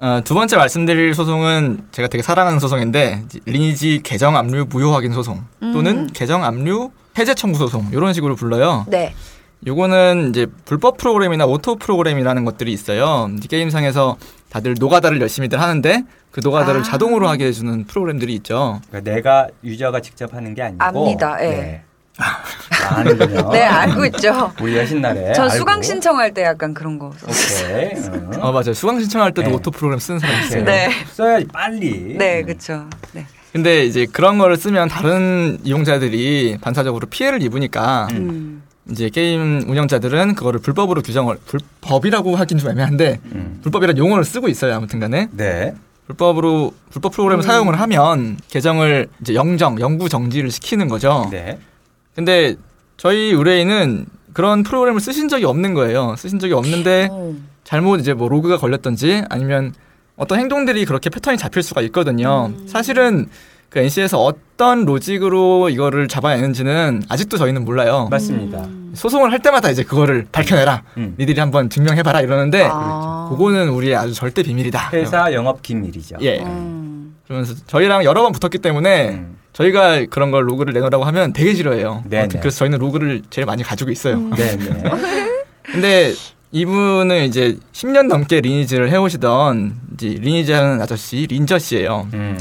어, 0.00 0.20
두 0.22 0.34
번째 0.34 0.56
말씀드릴 0.56 1.14
소송은 1.14 1.86
제가 1.92 2.08
되게 2.08 2.22
사랑하는 2.22 2.58
소송인데 2.58 3.22
리니지 3.46 4.00
계정 4.02 4.36
압류 4.36 4.66
무효 4.68 4.92
확인 4.92 5.12
소송 5.12 5.44
또는 5.60 5.98
음. 5.98 6.08
계정 6.12 6.44
압류 6.44 6.90
해제 7.18 7.34
청구 7.34 7.58
소송 7.58 7.88
이런 7.92 8.12
식으로 8.12 8.34
불러요. 8.36 8.84
네. 8.88 9.14
요거는 9.66 10.30
이제 10.30 10.46
불법 10.64 10.98
프로그램이나 10.98 11.46
오토 11.46 11.76
프로그램이라는 11.76 12.44
것들이 12.44 12.72
있어요. 12.72 13.30
게임상에서 13.48 14.16
다들 14.50 14.74
노가다를 14.78 15.20
열심히들 15.20 15.60
하는데 15.60 16.04
그 16.30 16.40
노가다를 16.42 16.80
아. 16.80 16.82
자동으로 16.84 17.28
하게 17.28 17.46
해주는 17.46 17.84
프로그램들이 17.84 18.34
있죠. 18.36 18.80
그러니까 18.88 19.12
내가 19.12 19.48
유저가 19.62 20.00
직접 20.00 20.34
하는 20.34 20.54
게 20.54 20.62
아니고 20.62 20.84
압니다. 20.84 21.38
예. 21.42 21.48
네. 21.48 21.82
아, 22.18 22.98
아는군요. 22.98 23.50
네 23.52 23.62
알고 23.62 24.04
있죠. 24.06 24.52
우리 24.60 24.76
여신날에 24.76 25.32
전 25.32 25.46
알고. 25.46 25.56
수강 25.56 25.82
신청할 25.82 26.32
때 26.34 26.42
약간 26.44 26.74
그런 26.74 26.98
거. 26.98 27.12
오케이. 27.26 27.92
어. 28.38 28.48
어 28.48 28.52
맞아요. 28.52 28.74
수강 28.74 29.00
신청할 29.00 29.32
때도 29.32 29.48
네. 29.48 29.54
오토 29.56 29.70
프로그램 29.70 29.98
쓰는 29.98 30.20
사람 30.20 30.40
있어요. 30.42 30.64
네. 30.64 30.90
써야지 31.12 31.46
빨리. 31.48 32.16
네, 32.18 32.40
음. 32.40 32.46
그렇죠. 32.46 32.84
네. 33.12 33.26
근데 33.52 33.84
이제 33.84 34.06
그런 34.12 34.38
거를 34.38 34.56
쓰면 34.56 34.88
다른 34.88 35.58
이용자들이 35.64 36.58
반사적으로 36.60 37.06
피해를 37.06 37.42
입으니까 37.42 38.08
음. 38.12 38.62
음. 38.86 38.92
이제 38.92 39.08
게임 39.08 39.64
운영자들은 39.68 40.34
그거를 40.34 40.60
불법으로 40.60 41.02
규정을 41.02 41.38
불법이라고 41.46 42.36
하긴 42.36 42.58
좀 42.58 42.70
애매한데 42.70 43.20
음. 43.32 43.60
불법이라는 43.62 43.98
용어를 43.98 44.24
쓰고 44.24 44.48
있어요. 44.48 44.74
아무튼간에 44.74 45.28
네. 45.32 45.74
불법으로 46.06 46.74
불법 46.90 47.12
프로그램을 47.12 47.42
음. 47.42 47.46
사용을 47.46 47.80
하면 47.80 48.36
계정을 48.50 49.08
이제 49.20 49.34
영정, 49.34 49.80
영구 49.80 50.08
정지를 50.08 50.50
시키는 50.50 50.88
거죠. 50.88 51.28
네. 51.30 51.58
근데 52.14 52.56
저희 52.96 53.32
의뢰인은 53.32 54.06
그런 54.32 54.62
프로그램을 54.62 55.00
쓰신 55.00 55.28
적이 55.28 55.46
없는 55.46 55.74
거예요. 55.74 56.14
쓰신 56.16 56.38
적이 56.38 56.54
없는데 56.54 57.08
오. 57.10 57.34
잘못 57.62 58.00
이제 58.00 58.12
뭐 58.12 58.28
로그가 58.28 58.58
걸렸던지 58.58 59.24
아니면 59.30 59.72
어떤 60.16 60.38
행동들이 60.38 60.84
그렇게 60.84 61.10
패턴이 61.10 61.38
잡힐 61.38 61.62
수가 61.62 61.80
있거든요. 61.82 62.52
음. 62.56 62.66
사실은 62.68 63.28
그 63.68 63.80
NC에서 63.80 64.22
어떤 64.22 64.84
로직으로 64.84 65.68
이거를 65.68 66.08
잡아내는지는 66.08 67.02
아직도 67.08 67.38
저희는 67.38 67.64
몰라요. 67.64 68.08
맞습니다. 68.10 68.58
음. 68.64 68.92
소송을 68.94 69.32
할 69.32 69.40
때마다 69.40 69.70
이제 69.70 69.82
그거를 69.82 70.26
밝혀내라. 70.30 70.82
음. 70.96 71.16
니들이 71.18 71.40
한번 71.40 71.68
증명해봐라 71.68 72.20
이러는데 72.20 72.68
아. 72.70 73.28
그거는 73.30 73.70
우리의 73.70 73.96
아주 73.96 74.14
절대 74.14 74.42
비밀이다. 74.42 74.90
회사 74.92 75.32
영업 75.32 75.62
기밀이죠. 75.62 76.16
예. 76.20 76.40
음. 76.40 77.16
그러면서 77.24 77.54
저희랑 77.66 78.04
여러 78.04 78.22
번 78.22 78.32
붙었기 78.32 78.58
때문에 78.58 79.10
음. 79.10 79.36
저희가 79.52 80.06
그런 80.10 80.30
걸 80.30 80.48
로그를 80.48 80.72
내놓으라고 80.74 81.04
하면 81.04 81.32
되게 81.32 81.54
싫어해요. 81.54 82.04
네네. 82.08 82.22
아무튼 82.22 82.40
그래서 82.40 82.58
저희는 82.58 82.78
로그를 82.78 83.22
제일 83.30 83.46
많이 83.46 83.62
가지고 83.62 83.90
있어요. 83.90 84.18
네, 84.36 84.56
네. 84.56 84.82
근데 85.64 86.12
이분은 86.52 87.24
이제 87.24 87.56
10년 87.72 88.06
넘게 88.06 88.40
리니지를 88.40 88.90
해오시던 88.90 89.74
이제 89.94 90.08
리니지 90.08 90.52
하는 90.52 90.80
아저씨 90.80 91.26
린저 91.28 91.58
씨예요. 91.58 92.06
음. 92.14 92.38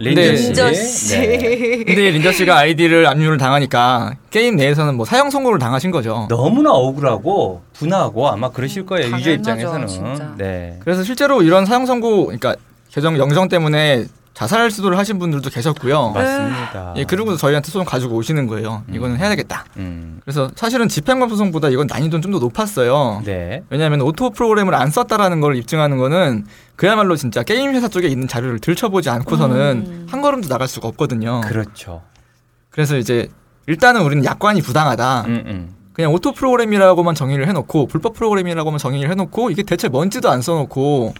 린저 0.00 0.20
네. 0.20 0.36
씨. 0.36 0.46
린저 0.46 0.72
씨. 0.74 1.18
네. 1.18 1.84
근데 1.84 2.10
린저 2.10 2.32
씨가 2.32 2.56
아이디를 2.56 3.06
압류를 3.06 3.36
당하니까 3.36 4.14
게임 4.30 4.56
내에서는 4.56 4.94
뭐 4.94 5.04
사형 5.04 5.30
선고를 5.30 5.58
당하신 5.58 5.90
거죠. 5.90 6.26
너무나 6.30 6.70
억울하고 6.70 7.60
분하고 7.74 8.28
아마 8.28 8.50
그러실 8.50 8.86
거예요. 8.86 9.06
유저 9.06 9.12
당연하죠, 9.18 9.32
입장에서는. 9.32 9.86
진짜. 9.86 10.34
네. 10.38 10.78
그래서 10.80 11.04
실제로 11.04 11.42
이런 11.42 11.66
사형 11.66 11.84
선고, 11.84 12.26
그러니까 12.26 12.56
계정 12.90 13.18
영정 13.18 13.48
때문에 13.48 14.06
자살 14.40 14.70
시도를 14.70 14.96
하신 14.96 15.18
분들도 15.18 15.50
계셨고요. 15.50 16.12
맞습니다. 16.12 16.94
예, 16.96 17.04
그리고 17.04 17.36
저희한테 17.36 17.70
소송 17.70 17.84
가지고 17.84 18.16
오시는 18.16 18.46
거예요. 18.46 18.84
이거는 18.90 19.18
해야 19.18 19.28
되겠다. 19.28 19.66
음. 19.76 20.18
그래서 20.24 20.50
사실은 20.56 20.88
집행관 20.88 21.28
소송보다 21.28 21.68
이건 21.68 21.86
난이도는 21.86 22.22
좀 22.22 22.32
더 22.32 22.38
높았어요. 22.38 23.20
네. 23.26 23.62
왜냐하면 23.68 24.00
오토 24.00 24.30
프로그램을 24.30 24.74
안 24.74 24.90
썼다라는 24.90 25.42
걸 25.42 25.56
입증하는 25.56 25.98
거는 25.98 26.46
그야말로 26.76 27.16
진짜 27.16 27.42
게임 27.42 27.74
회사 27.74 27.88
쪽에 27.88 28.08
있는 28.08 28.28
자료를 28.28 28.60
들춰보지 28.60 29.10
않고서는 29.10 30.06
한 30.08 30.22
걸음도 30.22 30.48
나갈 30.48 30.68
수가 30.68 30.88
없거든요. 30.88 31.42
그렇죠. 31.42 32.00
그래서 32.70 32.96
이제 32.96 33.28
일단은 33.66 34.00
우리는 34.00 34.24
약관이 34.24 34.62
부당하다. 34.62 35.24
음, 35.26 35.44
음. 35.46 35.74
그냥 35.92 36.14
오토 36.14 36.32
프로그램이라고만 36.32 37.14
정의를 37.14 37.46
해놓고 37.46 37.88
불법 37.88 38.14
프로그램이라고만 38.14 38.78
정의를 38.78 39.10
해놓고 39.10 39.50
이게 39.50 39.64
대체 39.64 39.88
뭔지도 39.88 40.30
안 40.30 40.40
써놓고 40.40 41.12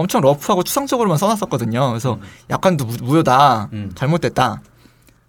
엄청 0.00 0.22
러프하고 0.22 0.62
추상적으로만 0.62 1.18
써놨었거든요. 1.18 1.88
그래서 1.90 2.18
약관도 2.48 2.86
무, 2.86 2.96
무효다, 3.02 3.68
음. 3.72 3.92
잘못됐다. 3.94 4.62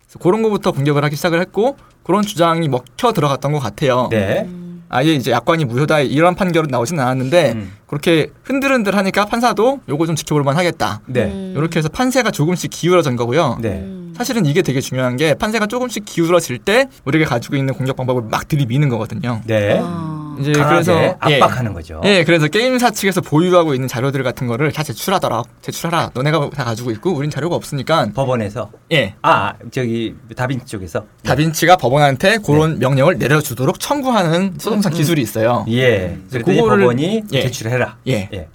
그래서 0.05 0.19
그런 0.19 0.41
거부터 0.41 0.71
공격을 0.71 1.03
하기 1.03 1.15
시작을 1.15 1.41
했고 1.41 1.77
그런 2.03 2.23
주장이 2.23 2.67
먹혀 2.69 3.11
들어갔던 3.11 3.51
것 3.51 3.59
같아요. 3.59 4.07
네. 4.09 4.49
아예 4.89 5.13
이제 5.13 5.31
약관이 5.31 5.65
무효다 5.65 6.01
이런 6.01 6.35
판결은 6.35 6.69
나오진 6.69 6.99
않았는데 6.99 7.51
음. 7.53 7.71
그렇게 7.87 8.29
흔들흔들 8.43 8.95
하니까 8.95 9.25
판사도 9.25 9.81
요거 9.87 10.05
좀 10.05 10.15
지켜볼 10.15 10.43
만 10.43 10.57
하겠다. 10.57 11.01
네. 11.05 11.53
이렇게 11.55 11.79
해서 11.79 11.87
판세가 11.89 12.31
조금씩 12.31 12.71
기울어진 12.71 13.15
거고요. 13.15 13.57
네. 13.61 13.85
사실은 14.17 14.45
이게 14.45 14.61
되게 14.61 14.81
중요한 14.81 15.17
게 15.17 15.33
판세가 15.33 15.67
조금씩 15.67 16.05
기울어질 16.05 16.59
때 16.59 16.87
우리가 17.05 17.25
가지고 17.29 17.55
있는 17.55 17.73
공격 17.73 17.95
방법을 17.95 18.23
막 18.29 18.47
들이미는 18.47 18.89
거거든요. 18.89 19.41
네. 19.45 19.79
아. 19.81 20.17
이제 20.39 20.53
그래서 20.53 20.93
예. 21.03 21.15
압박하는 21.19 21.73
거죠. 21.73 22.01
예, 22.05 22.23
그래서 22.23 22.47
게임사 22.47 22.91
측에서 22.91 23.19
보유하고 23.21 23.75
있는 23.75 23.87
자료들 23.87 24.23
같은 24.23 24.47
거를 24.47 24.71
다 24.71 24.81
제출하더라. 24.81 25.43
제출하라. 25.61 26.11
너네가 26.13 26.49
다 26.51 26.63
가지고 26.63 26.89
있고 26.91 27.11
우린 27.13 27.29
자료가 27.29 27.55
없으니까 27.55 28.07
법원에서 28.15 28.71
예. 28.93 29.13
아 29.21 29.53
저기 29.71 30.15
다빈치 30.35 30.65
쪽에서 30.65 31.05
다빈치가 31.23 31.75
법원한테 31.75 32.37
그런 32.45 32.79
명령을 32.79 33.17
내려주도록 33.17 33.79
청구하는 33.79 34.55
소송상 34.57 34.93
기술이 34.93 35.21
있어요. 35.21 35.65
예. 35.69 36.17
그래서 36.29 36.45
그랬더니 36.45 36.57
그거를- 36.61 36.79
법원이 36.79 37.23
예. 37.33 37.41
제출해라. 37.41 37.97
예. 38.07 38.29
예. 38.33 38.47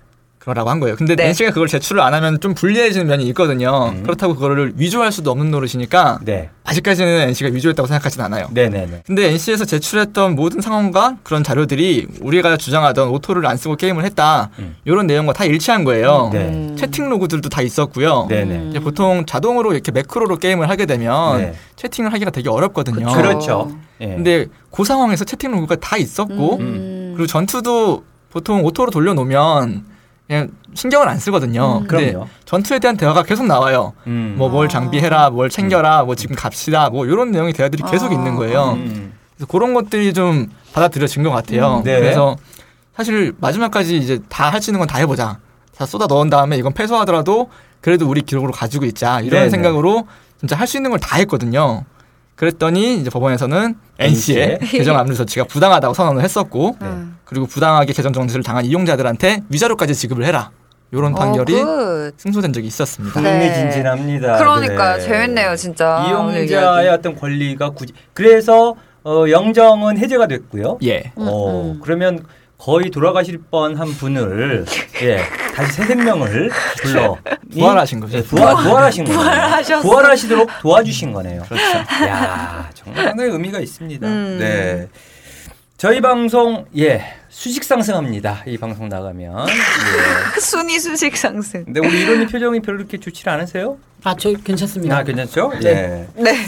그러라고 0.47 0.71
한 0.71 0.79
거예요. 0.79 0.95
근데 0.95 1.17
네. 1.17 1.27
NC가 1.27 1.51
그걸 1.51 1.67
제출을 1.67 2.01
안 2.01 2.15
하면 2.15 2.39
좀 2.39 2.55
불리해지는 2.55 3.09
면이 3.09 3.25
있거든요. 3.29 3.89
음. 3.93 4.05
그렇다고 4.05 4.35
그거를 4.35 4.75
위조할 4.77 5.11
수도 5.11 5.33
없는 5.33 5.51
노릇이니까 5.51 6.21
네. 6.23 6.51
아직까지는 6.63 7.29
NC가 7.29 7.51
위조했다고 7.53 7.89
생각하진 7.89 8.21
않아요. 8.23 8.47
네, 8.53 8.69
네, 8.69 8.87
네. 8.89 9.03
근데 9.05 9.29
NC에서 9.33 9.65
제출했던 9.65 10.37
모든 10.37 10.61
상황과 10.61 11.17
그런 11.25 11.43
자료들이 11.43 12.07
우리가 12.21 12.57
주장하던 12.59 13.09
오토를 13.09 13.45
안 13.45 13.57
쓰고 13.57 13.75
게임을 13.75 14.05
했다. 14.05 14.51
음. 14.61 14.77
이런 14.85 15.09
내용과 15.09 15.33
다 15.33 15.45
일치한 15.45 15.83
거예요. 15.83 16.31
네. 16.33 16.77
채팅 16.77 17.09
로그들도 17.09 17.49
다 17.49 17.61
있었고요. 17.61 18.27
네, 18.31 18.45
네. 18.45 18.69
이제 18.71 18.79
보통 18.79 19.27
자동으로 19.27 19.73
이렇게 19.73 19.91
매크로로 19.91 20.39
게임을 20.39 20.71
하게 20.71 20.87
되면 20.87 21.39
네. 21.39 21.55
채팅을 21.75 22.13
하기가 22.13 22.31
되게 22.31 22.49
어렵거든요. 22.49 23.13
그렇죠. 23.13 23.77
예. 24.01 24.07
근데 24.07 24.47
그 24.71 24.85
상황에서 24.85 25.25
채팅 25.25 25.51
로그가 25.51 25.75
다 25.77 25.97
있었고 25.97 26.59
음. 26.59 27.15
그리고 27.17 27.27
전투도 27.27 28.05
보통 28.31 28.65
오토로 28.65 28.93
돌려놓으면 28.93 29.96
그냥 30.27 30.49
신경을 30.75 31.09
안 31.09 31.19
쓰거든요. 31.19 31.85
근데 31.87 32.11
그럼요. 32.13 32.29
전투에 32.45 32.79
대한 32.79 32.97
대화가 32.97 33.23
계속 33.23 33.47
나와요. 33.47 33.93
음. 34.07 34.35
뭐뭘 34.37 34.69
장비해라, 34.69 35.31
뭘 35.31 35.49
챙겨라, 35.51 36.03
뭐 36.05 36.15
지금 36.17 36.35
갑시다, 36.35 36.91
뭐 36.91 37.07
이런 37.07 37.31
내용의 37.31 37.53
대화들이 37.53 37.83
계속 37.91 38.11
아. 38.11 38.15
있는 38.15 38.35
거예요. 38.35 38.73
음. 38.73 39.13
그래서 39.37 39.47
그런 39.51 39.73
것들이 39.75 40.13
좀 40.13 40.49
받아들여진 40.73 41.23
것 41.23 41.31
같아요. 41.31 41.79
음, 41.79 41.83
네. 41.85 41.99
그래서 42.01 42.37
사실 42.97 43.35
마지막까지 43.39 43.97
이제 43.99 44.19
다 44.29 44.51
할 44.51 44.61
수 44.63 44.71
있는 44.71 44.81
건 44.81 44.89
다 44.89 44.99
해보자. 44.99 45.39
다 45.77 45.87
쏟아 45.87 46.07
넣은 46.07 46.31
다음에 46.31 46.57
이건 46.57 46.73
패소하더라도 46.73 47.51
그래도 47.81 48.09
우리 48.09 48.23
기록으로 48.23 48.51
가지고 48.53 48.85
있자 48.87 49.21
이런 49.21 49.31
네네. 49.41 49.51
생각으로 49.51 50.09
진짜 50.41 50.57
할 50.57 50.67
수 50.67 50.77
있는 50.79 50.91
걸 50.91 50.99
다 50.99 51.17
했거든요. 51.19 51.85
그랬더니 52.37 52.99
이제 52.99 53.11
법원에서는 53.11 53.75
NC의 53.99 54.11
NC 54.11 54.39
의 54.39 54.59
계정 54.61 54.97
압류 54.97 55.15
조치가 55.15 55.45
부당하다고 55.47 55.95
선언을 55.95 56.23
했었고 56.23 56.77
네. 56.81 56.89
그리고 57.25 57.47
부당하게 57.47 57.93
계정 57.93 58.13
정지를 58.13 58.43
당한 58.43 58.65
이용자들한테 58.65 59.41
위자료까지 59.49 59.95
지급을 59.95 60.25
해라. 60.25 60.51
이런 60.93 61.15
판결이 61.15 61.61
어, 61.61 61.65
good. 61.67 62.13
승소된 62.17 62.53
적이 62.53 62.69
있었습니다. 62.69 63.21
네. 63.21 63.33
흥미진진합니다. 63.33 64.39
그러니까 64.39 64.99
네. 64.99 65.03
재밌네요, 65.03 65.57
진짜. 65.57 66.05
이용자의. 66.07 66.89
어떤 66.91 67.17
권리가 67.17 67.71
굳이 67.71 67.93
그래서 68.13 68.77
어, 69.03 69.25
영정은 69.29 69.99
해제가 69.99 70.27
됐고요. 70.27 70.79
예. 70.85 71.13
어, 71.17 71.73
음. 71.75 71.81
그러면 71.83 72.25
거의 72.59 72.91
돌아가실 72.91 73.39
뻔한 73.51 73.89
분을 73.89 74.65
예 75.03 75.19
다시 75.55 75.73
생명을 75.83 76.51
불어 76.83 77.17
부활하신 77.53 78.01
거죠. 78.01 78.19
예, 78.19 78.23
부활, 78.23 78.55
부활하신 78.57 79.05
거예요. 79.05 79.21
부활하셨어. 79.21 79.83
부활하시도록 79.83 80.51
도와주신 80.63 81.13
거네요. 81.13 81.43
그렇죠. 81.49 81.79
야 82.07 82.71
정말 82.75 83.05
상당히 83.05 83.31
의미가 83.31 83.61
있습니다. 83.61 84.07
음. 84.07 84.37
네. 84.41 84.89
저희 85.77 86.01
방송 86.01 86.65
예 86.79 87.05
수직 87.29 87.63
상승합니다. 87.65 88.45
이 88.47 88.57
방송 88.57 88.89
나가면. 88.89 89.47
예. 89.49 90.41
순위 90.41 90.79
수직 90.79 91.17
상승. 91.19 91.65
근데 91.67 91.81
우리 91.81 92.01
이론이 92.01 92.27
표정이 92.27 92.61
별로 92.61 92.79
그렇게 92.79 92.99
좋지 92.99 93.29
않으세요? 93.29 93.77
아, 94.05 94.15
저 94.19 94.33
괜찮습니다. 94.33 94.97
아 94.97 95.03
괜찮죠? 95.03 95.53
네. 95.61 96.07
예. 96.17 96.23
네. 96.23 96.47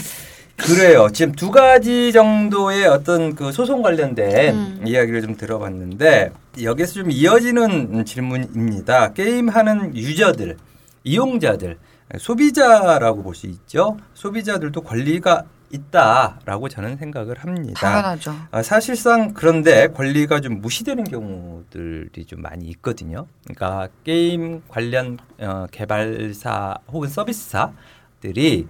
그래요. 0.59 1.07
지금 1.11 1.31
두 1.33 1.51
가지 1.51 2.11
정도의 2.11 2.85
어떤 2.87 3.33
그 3.35 3.51
소송 3.51 3.81
관련된 3.81 4.55
음. 4.55 4.81
이야기를 4.85 5.21
좀 5.21 5.35
들어봤는데 5.35 6.31
여기서 6.61 6.93
좀 6.93 7.11
이어지는 7.11 8.05
질문입니다. 8.05 9.13
게임하는 9.13 9.95
유저들, 9.95 10.57
이용자들, 11.03 11.77
소비자라고 12.17 13.23
볼 13.23 13.35
수 13.35 13.47
있죠. 13.47 13.97
소비자들도 14.13 14.81
권리가 14.81 15.43
있다라고 15.71 16.67
저는 16.67 16.97
생각을 16.97 17.37
합니다. 17.37 17.79
당연하죠. 17.79 18.35
아, 18.51 18.63
사실상 18.63 19.33
그런데 19.35 19.87
권리가 19.87 20.41
좀 20.41 20.61
무시되는 20.61 21.03
경우들이 21.03 22.25
좀 22.25 22.41
많이 22.41 22.65
있거든요. 22.69 23.27
그러니까 23.43 23.87
게임 24.03 24.63
관련 24.67 25.19
어, 25.39 25.67
개발사 25.71 26.75
혹은 26.91 27.07
서비스사들이 27.07 28.67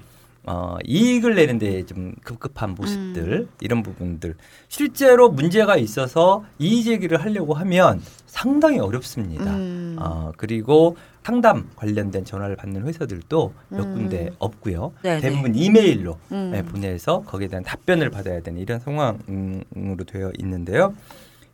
어, 0.49 0.77
이익을 0.83 1.35
내는데 1.35 1.85
좀 1.85 2.15
급급한 2.23 2.73
모습들 2.73 3.47
이런 3.61 3.83
부분들 3.83 4.33
실제로 4.67 5.29
문제가 5.29 5.77
있어서 5.77 6.43
이의 6.57 6.83
제기를 6.83 7.21
하려고 7.23 7.53
하면 7.53 8.01
상당히 8.25 8.79
어렵습니다. 8.79 9.55
음. 9.55 9.97
어, 9.99 10.31
그리고 10.37 10.97
상담 11.23 11.69
관련된 11.75 12.25
전화를 12.25 12.55
받는 12.55 12.87
회사들도 12.87 13.53
몇 13.69 13.85
음. 13.85 13.93
군데 13.93 14.31
없고요. 14.39 14.93
네네. 15.03 15.21
대부분 15.21 15.53
이메일로 15.53 16.17
음. 16.31 16.49
네, 16.51 16.63
보내서 16.63 17.21
거기에 17.21 17.47
대한 17.47 17.63
답변을 17.63 18.09
받아야 18.09 18.41
되는 18.41 18.59
이런 18.59 18.79
상황으로 18.79 20.03
되어 20.07 20.31
있는데요. 20.39 20.95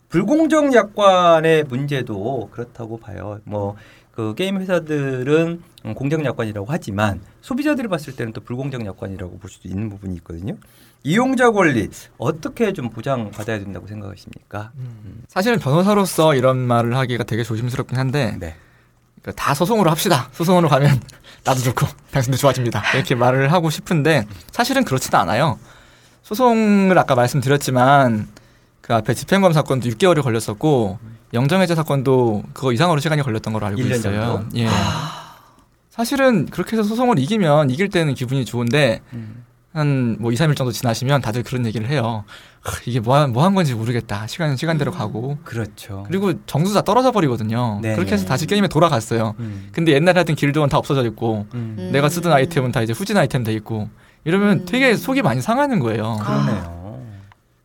불공정 0.08 0.74
약관의 0.74 1.66
문제도 1.66 2.48
그렇다고 2.50 2.98
봐요. 2.98 3.42
뭐 3.44 3.76
그 4.16 4.34
게임 4.34 4.60
회사들은 4.60 5.62
음, 5.86 5.94
공정 5.94 6.26
약관이라고 6.26 6.68
하지만 6.70 7.22
소비자들이 7.42 7.88
봤을 7.90 8.16
때는 8.16 8.32
또 8.32 8.42
불공정 8.42 8.86
약관이라고 8.86 9.38
볼 9.40 9.50
수도 9.50 9.68
있는 9.68 9.90
부분이 9.90 10.16
있거든요. 10.16 10.56
이용자 11.04 11.52
권리 11.52 11.90
어떻게 12.18 12.74
좀 12.74 12.90
보장 12.90 13.30
받아야 13.30 13.60
된다고 13.60 13.86
생각하십니까? 13.86 14.72
음. 14.78 15.24
사실은 15.28 15.60
변호사로서 15.60 16.34
이런 16.34 16.58
말을 16.58 16.98
하기가 16.98 17.26
되게 17.26 17.44
조심스럽긴 17.44 17.98
한데 17.98 18.38
네. 18.40 18.56
그러니까 19.22 19.44
다 19.44 19.54
소송으로 19.54 19.92
합시다. 19.92 20.30
소송으로 20.32 20.70
가면 20.70 21.00
나도 21.44 21.60
좋고 21.60 21.86
당신도 22.12 22.38
좋아집니다. 22.38 22.82
이렇게 22.96 23.16
말을 23.16 23.52
하고 23.52 23.70
싶은데 23.70 24.26
사실은 24.52 24.86
그렇지도 24.86 25.18
않아요. 25.18 25.60
소송을 26.24 26.98
아까 26.98 27.14
말씀드렸지만 27.16 28.28
그 28.86 28.94
앞에 28.94 29.16
집행검 29.16 29.52
사건도 29.52 29.90
6개월이 29.90 30.22
걸렸었고 30.22 31.00
영정해제 31.34 31.74
사건도 31.74 32.44
그거 32.54 32.72
이상으로 32.72 33.00
시간이 33.00 33.24
걸렸던 33.24 33.52
걸로 33.52 33.66
알고 33.66 33.82
1년 33.82 33.96
있어요. 33.96 34.22
정도? 34.22 34.60
예. 34.60 34.68
사실은 35.90 36.46
그렇게 36.46 36.78
해서 36.78 36.88
소송을 36.88 37.18
이기면 37.18 37.72
이길 37.72 37.90
때는 37.90 38.14
기분이 38.14 38.46
좋은데 38.46 39.02
음. 39.14 39.44
한뭐 39.74 40.32
2, 40.32 40.36
3일 40.36 40.56
정도 40.56 40.72
지나시면 40.72 41.22
다들 41.22 41.42
그런 41.42 41.66
얘기를 41.66 41.90
해요. 41.90 42.26
하, 42.62 42.78
이게 42.86 43.00
뭐뭐한 43.00 43.56
건지 43.56 43.74
모르겠다. 43.74 44.28
시간 44.28 44.56
시간대로 44.56 44.92
가고 44.92 45.40
그렇죠. 45.44 46.04
그리고 46.06 46.34
정수 46.46 46.76
다 46.76 46.84
떨어져 46.84 47.12
버리거든요. 47.12 47.80
네. 47.82 47.96
그렇게 47.96 48.12
해서 48.14 48.28
다시 48.28 48.46
게임에 48.46 48.68
돌아갔어요. 48.68 49.34
음. 49.40 49.70
근데 49.72 49.94
옛날에 49.94 50.20
하던 50.20 50.36
길드원 50.36 50.70
다 50.70 50.78
없어져 50.78 51.04
있고 51.08 51.48
음. 51.56 51.76
음. 51.80 51.90
내가 51.92 52.08
쓰던 52.08 52.32
아이템은 52.32 52.72
다 52.72 52.84
이제 52.84 52.94
후진 52.94 53.18
아이템 53.18 53.44
돼 53.44 53.52
있고 53.54 53.90
이러면 54.26 54.60
음. 54.60 54.66
되게 54.68 54.96
속이 54.96 55.24
많이 55.24 55.42
상하는 55.42 55.80
거예요. 55.80 56.20
그러네요. 56.24 56.85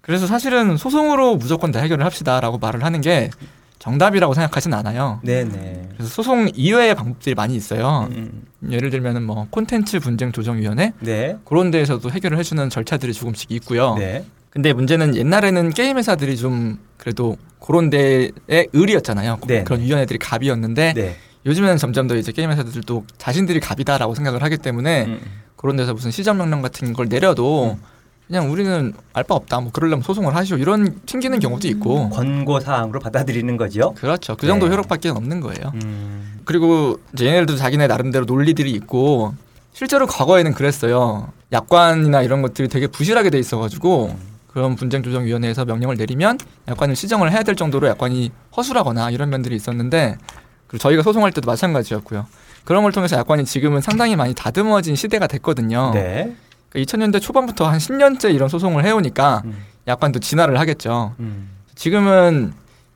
그래서 0.00 0.26
사실은 0.26 0.76
소송으로 0.76 1.36
무조건 1.36 1.70
다 1.72 1.80
해결을 1.80 2.04
합시다라고 2.04 2.58
말을 2.58 2.84
하는 2.84 3.00
게 3.00 3.30
정답이라고 3.78 4.34
생각하진 4.34 4.74
않아요. 4.74 5.20
네네. 5.22 5.88
그래서 5.94 6.10
소송 6.10 6.50
이외의 6.54 6.94
방법들이 6.94 7.34
많이 7.34 7.56
있어요. 7.56 8.08
음. 8.12 8.42
예를 8.70 8.90
들면은 8.90 9.22
뭐 9.22 9.46
콘텐츠 9.50 9.98
분쟁 10.00 10.32
조정위원회 10.32 10.92
네. 11.00 11.36
그런 11.44 11.70
데에서도 11.70 12.08
해결을 12.10 12.38
해주는 12.38 12.68
절차들이 12.68 13.14
조금씩 13.14 13.50
있고요. 13.52 13.94
네. 13.94 14.24
근데 14.50 14.72
문제는 14.72 15.16
옛날에는 15.16 15.70
게임 15.70 15.96
회사들이 15.96 16.36
좀 16.36 16.78
그래도 16.98 17.36
그런 17.58 17.88
데의 17.88 18.32
의리였잖아요. 18.48 19.38
네. 19.46 19.64
그런 19.64 19.80
위원회들이 19.80 20.18
갑이었는데 20.18 20.92
네. 20.94 21.16
요즘에는 21.46 21.78
점점 21.78 22.06
더 22.06 22.16
이제 22.16 22.32
게임 22.32 22.50
회사들도 22.50 23.04
자신들이 23.16 23.60
갑이다라고 23.60 24.14
생각을 24.14 24.42
하기 24.42 24.58
때문에 24.58 25.04
음. 25.06 25.20
그런 25.56 25.76
데서 25.76 25.94
무슨 25.94 26.10
시정 26.10 26.36
명령 26.36 26.60
같은 26.60 26.92
걸 26.92 27.08
내려도 27.08 27.78
그냥 28.31 28.49
우리는 28.53 28.93
알 29.12 29.25
바 29.25 29.35
없다. 29.35 29.59
뭐 29.61 29.73
그러려면 29.73 30.03
소송을 30.05 30.37
하시오. 30.37 30.57
이런 30.57 31.01
튕기는 31.05 31.40
경우도 31.40 31.66
있고. 31.66 32.11
권고 32.11 32.61
사항으로 32.61 33.01
받아들이는 33.01 33.57
거죠. 33.57 33.93
그렇죠. 33.95 34.37
그 34.37 34.47
정도 34.47 34.66
네. 34.66 34.73
효력밖에 34.73 35.09
없는 35.09 35.40
거예요. 35.40 35.73
음. 35.83 36.38
그리고 36.45 37.01
이제 37.12 37.27
얘네들도 37.27 37.57
자기네 37.57 37.88
나름대로 37.88 38.25
논리들이 38.27 38.71
있고 38.71 39.35
실제로 39.73 40.07
과거에는 40.07 40.55
그랬어요. 40.55 41.33
약관이나 41.53 42.23
이런 42.23 42.40
것들이 42.40 42.69
되게 42.69 42.87
부실하게 42.87 43.31
돼 43.31 43.38
있어가지고 43.40 44.14
그런 44.47 44.77
분쟁조정위원회에서 44.77 45.64
명령을 45.64 45.97
내리면 45.97 46.38
약관을 46.69 46.95
시정을 46.95 47.33
해야 47.33 47.43
될 47.43 47.57
정도로 47.57 47.88
약관이 47.88 48.31
허술하거나 48.57 49.11
이런 49.11 49.31
면들이 49.31 49.57
있었는데 49.57 50.19
그리고 50.69 50.79
저희가 50.79 51.03
소송할 51.03 51.33
때도 51.33 51.51
마찬가지였고요. 51.51 52.27
그런 52.64 52.85
걸 52.85 52.93
통해서 52.93 53.16
약관이 53.16 53.45
지금은 53.45 53.81
상당히 53.81 54.14
많이 54.14 54.35
다듬어진 54.35 54.95
시대가 54.95 55.27
됐거든요. 55.27 55.90
네. 55.95 56.37
2000년대 56.74 57.20
초반부터 57.20 57.66
한 57.68 57.78
10년째 57.78 58.35
이런 58.35 58.48
소송을 58.48 58.85
해오니까 58.85 59.42
음. 59.44 59.64
약관도 59.87 60.20
진화를 60.20 60.59
하겠죠. 60.59 61.14
음. 61.20 61.50
지금은 61.74 62.52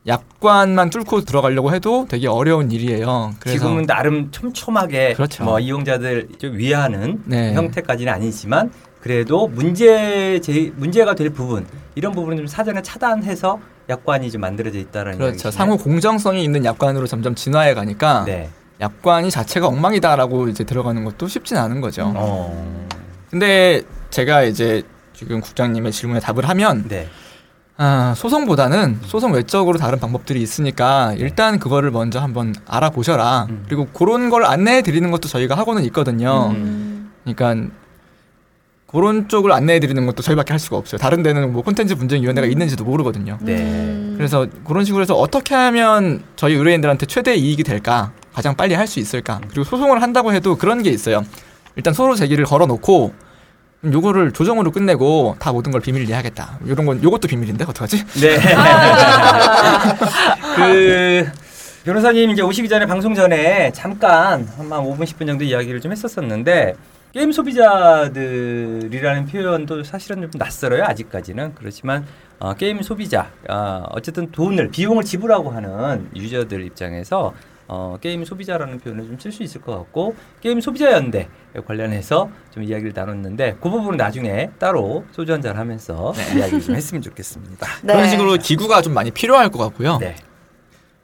약관만 0.06 0.90
뚫고 0.90 1.22
들어가려고 1.22 1.74
해도 1.74 2.06
되게 2.08 2.28
어려운 2.28 2.70
일이에요. 2.70 3.34
지금은 3.44 3.86
나름 3.86 4.30
촘촘하게 4.30 5.14
그렇죠. 5.14 5.44
뭐 5.44 5.58
이용자들 5.58 6.28
좀 6.38 6.58
위하는 6.58 7.22
네. 7.24 7.54
형태까지는 7.54 8.12
아니지만 8.12 8.70
그래도 9.00 9.48
문제 9.48 10.40
제 10.40 10.72
문제가 10.76 11.14
될 11.14 11.30
부분 11.30 11.66
이런 11.94 12.12
부분은 12.12 12.36
좀 12.36 12.46
사전에 12.46 12.82
차단해서 12.82 13.58
약관이 13.88 14.30
좀 14.30 14.42
만들어져 14.42 14.78
있다라는 14.78 15.18
그렇죠. 15.18 15.32
이야기시네요. 15.32 15.52
상호 15.52 15.76
공정성이 15.78 16.44
있는 16.44 16.64
약관으로 16.64 17.06
점점 17.06 17.34
진화해 17.34 17.72
가니까 17.72 18.24
네. 18.26 18.50
약관이 18.80 19.30
자체가 19.30 19.68
엉망이다라고 19.68 20.48
이제 20.48 20.64
들어가는 20.64 21.02
것도 21.04 21.28
쉽진 21.28 21.56
않은 21.56 21.80
거죠. 21.80 22.12
어. 22.14 22.86
근데 23.34 23.82
제가 24.10 24.44
이제 24.44 24.84
지금 25.12 25.40
국장님의 25.40 25.90
질문에 25.90 26.20
답을 26.20 26.48
하면 26.50 26.84
네. 26.86 27.08
아, 27.76 28.14
소송보다는 28.16 29.00
소송 29.02 29.32
외적으로 29.32 29.76
다른 29.76 29.98
방법들이 29.98 30.40
있으니까 30.40 31.14
일단 31.18 31.58
그거를 31.58 31.90
먼저 31.90 32.20
한번 32.20 32.54
알아보셔라. 32.64 33.48
음. 33.50 33.64
그리고 33.66 33.86
그런 33.86 34.30
걸 34.30 34.44
안내해 34.44 34.82
드리는 34.82 35.10
것도 35.10 35.26
저희가 35.26 35.56
하고는 35.56 35.82
있거든요. 35.86 36.52
음. 36.54 37.10
그러니까 37.24 37.72
그런 38.86 39.26
쪽을 39.28 39.50
안내해 39.50 39.80
드리는 39.80 40.06
것도 40.06 40.22
저희밖에 40.22 40.52
할 40.52 40.60
수가 40.60 40.76
없어요. 40.76 41.00
다른 41.00 41.24
데는 41.24 41.52
뭐 41.52 41.62
콘텐츠 41.62 41.96
분쟁 41.96 42.22
위원회가 42.22 42.46
있는지도 42.46 42.84
모르거든요. 42.84 43.38
네. 43.40 43.56
음. 43.56 44.14
그래서 44.16 44.46
그런 44.64 44.84
식으로 44.84 45.02
해서 45.02 45.16
어떻게 45.16 45.56
하면 45.56 46.22
저희 46.36 46.54
의뢰인들한테 46.54 47.06
최대 47.06 47.34
이익이 47.34 47.64
될까? 47.64 48.12
가장 48.32 48.54
빨리 48.54 48.74
할 48.74 48.86
수 48.86 49.00
있을까? 49.00 49.40
그리고 49.48 49.64
소송을 49.64 50.02
한다고 50.02 50.32
해도 50.32 50.54
그런 50.54 50.84
게 50.84 50.90
있어요. 50.90 51.24
일단 51.76 51.94
서로 51.94 52.14
제기를 52.14 52.44
걸어 52.44 52.66
놓고 52.66 53.12
그럼 53.80 53.92
요거를 53.92 54.32
조정으로 54.32 54.70
끝내고 54.70 55.36
다 55.38 55.52
모든 55.52 55.70
걸 55.70 55.80
비밀리 55.80 56.12
하겠다. 56.12 56.58
이런 56.64 56.86
건 56.86 57.02
요것도 57.02 57.28
비밀인데 57.28 57.64
어떡하지? 57.64 58.04
네. 58.20 58.38
그 60.56 61.26
변호사님 61.84 62.30
이제 62.30 62.40
오시기 62.40 62.68
전에 62.68 62.86
방송 62.86 63.14
전에 63.14 63.70
잠깐 63.72 64.48
한 64.56 64.70
5분 64.70 65.02
10분 65.02 65.26
정도 65.26 65.44
이야기를 65.44 65.82
좀 65.82 65.92
했었었는데 65.92 66.74
게임 67.12 67.30
소비자들이라는 67.30 69.26
표현도 69.26 69.84
사실은 69.84 70.22
좀 70.22 70.30
낯설어요 70.34 70.84
아직까지는 70.84 71.54
그렇지만 71.54 72.06
어, 72.40 72.54
게임 72.54 72.80
소비자 72.80 73.30
어, 73.48 73.84
어쨌든 73.90 74.32
돈을 74.32 74.70
비용을 74.70 75.04
지불하고 75.04 75.50
하는 75.50 76.08
유저들 76.16 76.64
입장에서 76.64 77.34
어, 77.68 77.96
게임 78.00 78.24
소비자라는 78.24 78.78
표현을 78.78 79.06
좀 79.06 79.16
쓸 79.18 79.32
수 79.32 79.42
있을 79.42 79.60
것 79.60 79.74
같고 79.76 80.14
게임 80.40 80.60
소비자 80.60 80.92
연대 80.92 81.28
관련해서 81.66 82.30
좀 82.52 82.62
이야기를 82.62 82.92
나눴는데 82.94 83.56
그 83.60 83.70
부분은 83.70 83.96
나중에 83.96 84.50
따로 84.58 85.04
소주 85.12 85.32
한잔 85.32 85.56
하면서 85.56 86.12
이야기 86.36 86.60
좀 86.60 86.74
했으면 86.74 87.00
좋겠습니다. 87.02 87.66
네. 87.82 87.92
그런 87.94 88.08
식으로 88.08 88.36
기구가 88.36 88.82
좀 88.82 88.92
많이 88.92 89.10
필요할 89.10 89.50
것 89.50 89.58
같고요. 89.58 89.98
네. 89.98 90.16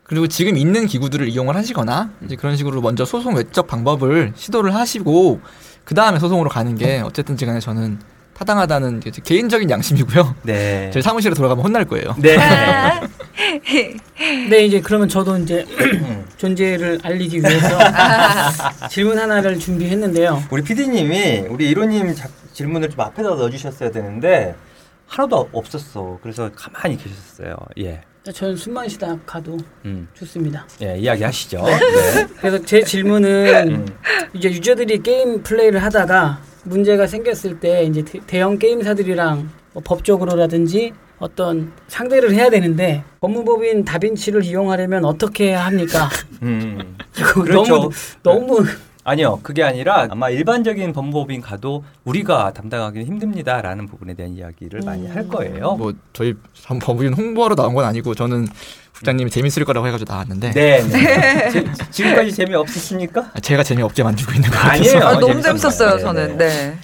그리고 0.02 0.26
지금 0.26 0.56
있는 0.56 0.86
기구들을 0.86 1.28
이용을 1.28 1.54
하시거나 1.54 2.10
이제 2.24 2.34
그런 2.34 2.56
식으로 2.56 2.80
먼저 2.80 3.04
소송 3.04 3.36
외적 3.36 3.68
방법을 3.68 4.32
시도를 4.34 4.74
하시고 4.74 5.40
그 5.84 5.94
다음에 5.94 6.18
소송으로 6.18 6.50
가는 6.50 6.74
게 6.74 7.00
어쨌든지 7.06 7.46
간에 7.46 7.60
저는 7.60 8.00
타당하다는 8.40 9.00
게제 9.00 9.20
개인적인 9.22 9.68
양심이고요. 9.68 10.34
네. 10.44 10.90
제 10.94 11.02
사무실에 11.02 11.34
돌아가면 11.34 11.62
혼날 11.62 11.84
거예요. 11.84 12.16
네. 12.18 12.38
네 14.48 14.64
이제 14.64 14.80
그러면 14.80 15.08
저도 15.08 15.36
이제 15.38 15.66
존재를 16.38 16.98
알리기 17.02 17.38
위해서 17.38 17.78
질문 18.88 19.18
하나를 19.18 19.58
준비했는데요. 19.58 20.44
우리 20.50 20.62
PD님이 20.62 21.44
우리 21.50 21.68
이로님 21.68 22.14
작- 22.14 22.30
질문을 22.54 22.88
좀 22.88 23.00
앞에다 23.00 23.28
넣어주셨어야 23.28 23.90
되는데 23.90 24.54
하나도 25.06 25.50
없었어. 25.52 26.18
그래서 26.22 26.50
가만히 26.54 26.96
계셨어요. 26.96 27.56
예. 27.78 28.00
저는 28.32 28.56
숨만 28.56 28.88
쉬다 28.88 29.18
가도 29.26 29.58
음. 29.84 30.08
좋습니다. 30.14 30.66
예, 30.82 30.96
이야기 30.98 31.24
하시죠. 31.24 31.62
네. 31.64 32.26
그래서 32.38 32.64
제 32.64 32.82
질문은 32.82 33.68
음. 33.70 33.86
이제 34.34 34.50
유저들이 34.50 35.02
게임 35.02 35.42
플레이를 35.42 35.82
하다가 35.82 36.40
문제가 36.64 37.06
생겼을 37.06 37.58
때 37.60 37.84
이제 37.84 38.02
대- 38.04 38.20
대형 38.26 38.58
게임사들이랑 38.58 39.48
뭐 39.72 39.82
법적으로라든지 39.84 40.92
어떤 41.18 41.72
상대를 41.88 42.32
해야 42.32 42.48
되는데 42.50 43.04
법무법인 43.20 43.84
다빈치를 43.84 44.44
이용하려면 44.44 45.04
어떻게 45.04 45.52
합니까? 45.52 46.08
음. 46.42 46.96
그렇죠. 47.12 47.74
너무 47.74 47.90
너무 48.22 48.64
아니요, 49.10 49.40
그게 49.42 49.64
아니라 49.64 50.06
아마 50.08 50.30
일반적인 50.30 50.92
법무법인 50.92 51.40
가도 51.40 51.82
우리가 52.04 52.52
담당하기는 52.52 53.06
힘듭니다라는 53.08 53.88
부분에 53.88 54.14
대한 54.14 54.32
이야기를 54.34 54.82
많이 54.84 55.08
할 55.08 55.26
거예요. 55.26 55.72
뭐 55.74 55.92
저희 56.12 56.34
전 56.54 56.78
법인 56.78 57.12
홍보하러 57.14 57.56
나온 57.56 57.74
건 57.74 57.84
아니고 57.86 58.14
저는 58.14 58.46
국장님이 58.94 59.30
재밌을 59.30 59.64
거라고 59.64 59.88
해가지고 59.88 60.12
나왔는데 60.12 60.50
네. 60.52 60.80
네. 60.88 61.48
지- 61.50 61.64
지금까지 61.90 62.32
재미 62.32 62.54
없으십니까? 62.54 63.32
제가 63.42 63.64
재미 63.64 63.82
없게 63.82 64.04
만들고 64.04 64.32
있는 64.32 64.48
것 64.48 64.56
같아서 64.56 64.72
아니에요. 64.78 64.98
아, 65.04 65.12
너무 65.18 65.42
재밌었어요. 65.42 65.42
재밌었어요, 65.42 65.96
네, 65.96 66.00
저는. 66.02 66.38
네. 66.38 66.46
네. 66.48 66.78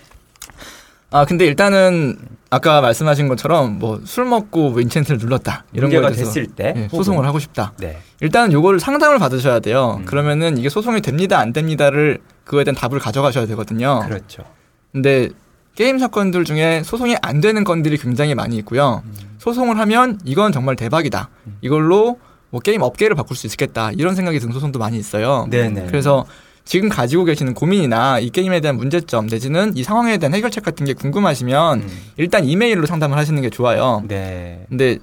아 1.12 1.24
근데 1.26 1.46
일단은 1.46 2.18
아까 2.50 2.80
말씀하신 2.80 3.28
것처럼 3.28 3.78
뭐 3.78 4.00
술 4.04 4.24
먹고 4.24 4.70
뭐 4.70 4.80
인챈트를 4.80 5.18
눌렀다 5.18 5.64
이런 5.72 5.90
거에 5.90 6.00
대해서 6.00 6.24
됐을 6.24 6.46
때 6.46 6.74
예, 6.76 6.88
소송을 6.88 7.26
하고 7.26 7.38
싶다. 7.38 7.72
네. 7.78 7.98
일단 8.20 8.52
요거를 8.52 8.78
상담을 8.80 9.18
받으셔야 9.18 9.58
돼요. 9.60 9.96
음. 10.00 10.04
그러면은 10.04 10.56
이게 10.58 10.68
소송이 10.68 11.00
됩니다 11.00 11.38
안 11.38 11.52
됩니다를 11.52 12.18
그거에 12.44 12.64
대한 12.64 12.76
답을 12.76 12.98
가져가셔야 13.00 13.46
되거든요. 13.46 14.02
그렇죠. 14.06 14.44
근데 14.92 15.28
게임 15.74 15.98
사건들 15.98 16.44
중에 16.44 16.82
소송이 16.84 17.16
안 17.20 17.40
되는 17.40 17.64
건들이 17.64 17.98
굉장히 17.98 18.34
많이 18.34 18.56
있고요. 18.58 19.02
음. 19.04 19.14
소송을 19.38 19.78
하면 19.78 20.18
이건 20.24 20.52
정말 20.52 20.76
대박이다. 20.76 21.28
이걸로 21.60 22.18
뭐 22.50 22.60
게임 22.60 22.80
업계를 22.82 23.16
바꿀 23.16 23.36
수 23.36 23.46
있겠다. 23.48 23.90
이런 23.92 24.14
생각이 24.14 24.38
드는 24.38 24.52
소송도 24.54 24.78
많이 24.78 24.96
있어요. 24.98 25.46
네네. 25.50 25.86
그래서 25.88 26.24
지금 26.66 26.88
가지고 26.88 27.24
계시는 27.24 27.54
고민이나 27.54 28.18
이 28.18 28.28
게임에 28.28 28.60
대한 28.60 28.76
문제점 28.76 29.28
내지는 29.28 29.74
이 29.76 29.84
상황에 29.84 30.18
대한 30.18 30.34
해결책 30.34 30.64
같은 30.64 30.84
게 30.84 30.92
궁금하시면 30.94 31.80
음. 31.80 31.88
일단 32.16 32.44
이메일로 32.44 32.86
상담을 32.86 33.16
하시는 33.16 33.40
게 33.40 33.48
좋아요. 33.50 34.02
네. 34.08 34.66
근데 34.68 34.98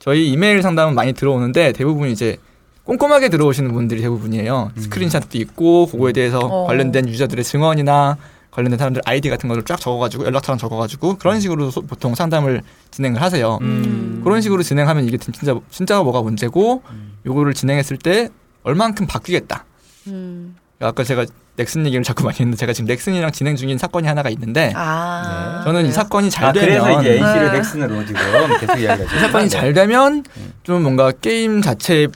저희 0.00 0.28
이메일 0.30 0.60
상담은 0.60 0.94
많이 0.94 1.12
들어오는데 1.12 1.70
대부분 1.72 2.08
이제 2.10 2.36
꼼꼼하게 2.82 3.28
들어오시는 3.28 3.72
분들이 3.72 4.02
대부분이에요. 4.02 4.72
음. 4.76 4.80
스크린샷도 4.82 5.38
있고 5.38 5.86
그거에 5.86 6.12
대해서 6.12 6.40
어. 6.40 6.66
관련된 6.66 7.08
유저들의 7.08 7.44
증언이나 7.44 8.18
관련된 8.50 8.76
사람들 8.76 9.00
아이디 9.06 9.30
같은 9.30 9.48
거를 9.48 9.62
쫙 9.64 9.80
적어가지고 9.80 10.24
연락처랑 10.26 10.58
적어가지고 10.58 11.16
그런 11.18 11.38
식으로 11.40 11.70
소- 11.70 11.82
보통 11.82 12.14
상담을 12.16 12.62
진행을 12.90 13.22
하세요. 13.22 13.58
음. 13.62 14.20
그런 14.24 14.40
식으로 14.40 14.64
진행하면 14.64 15.04
이게 15.06 15.16
진짜 15.16 15.54
진짜가 15.70 16.02
뭐가 16.02 16.22
문제고 16.22 16.82
음. 16.90 17.12
요거를 17.24 17.54
진행했을 17.54 17.98
때 17.98 18.30
얼만큼 18.64 19.06
바뀌겠다. 19.06 19.64
음. 20.08 20.56
아까 20.84 21.02
제가 21.02 21.24
넥슨 21.56 21.86
얘기를 21.86 22.02
자꾸 22.02 22.24
많이 22.24 22.36
했는데 22.38 22.56
제가 22.56 22.72
지금 22.72 22.86
넥슨이랑 22.88 23.32
진행 23.32 23.56
중인 23.56 23.78
사건이 23.78 24.06
하나가 24.06 24.28
있는데 24.30 24.72
아. 24.74 25.58
네. 25.58 25.64
저는 25.64 25.86
이 25.86 25.92
사건이 25.92 26.30
잘 26.30 26.46
아, 26.46 26.52
되면 26.52 26.82
그래서 26.82 27.00
이제 27.00 27.10
NC를 27.18 27.46
네. 27.46 27.58
넥슨으로 27.58 28.06
지금 28.06 28.20
계속 28.60 28.78
이야기하죠. 28.80 29.16
이 29.16 29.20
사건이 29.20 29.48
잘 29.48 29.72
되면 29.72 30.24
음. 30.36 30.52
좀 30.62 30.82
뭔가 30.82 31.10
게임 31.12 31.62
자체의 31.62 32.08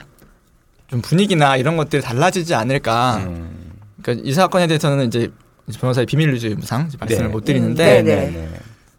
좀 0.87 1.01
분위기나 1.01 1.55
이런 1.57 1.77
것들이 1.77 2.01
달라지지 2.01 2.53
않을까. 2.53 3.17
음. 3.17 3.71
그러니까 4.01 4.27
이 4.27 4.33
사건에 4.33 4.67
대해서는 4.67 5.07
이제 5.07 5.31
변호사의 5.79 6.05
비밀 6.05 6.31
유지 6.31 6.49
무상 6.49 6.85
이제 6.87 6.97
말씀을 6.99 7.27
네. 7.27 7.31
못 7.31 7.45
드리는데 7.45 8.03
네, 8.03 8.31
네. 8.31 8.49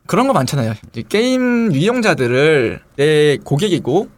그런 0.06 0.26
거 0.26 0.32
많잖아요. 0.32 0.74
이제 0.90 1.02
게임 1.08 1.70
이용자들을 1.72 2.80
내 2.96 3.38
고객이고 3.44 4.08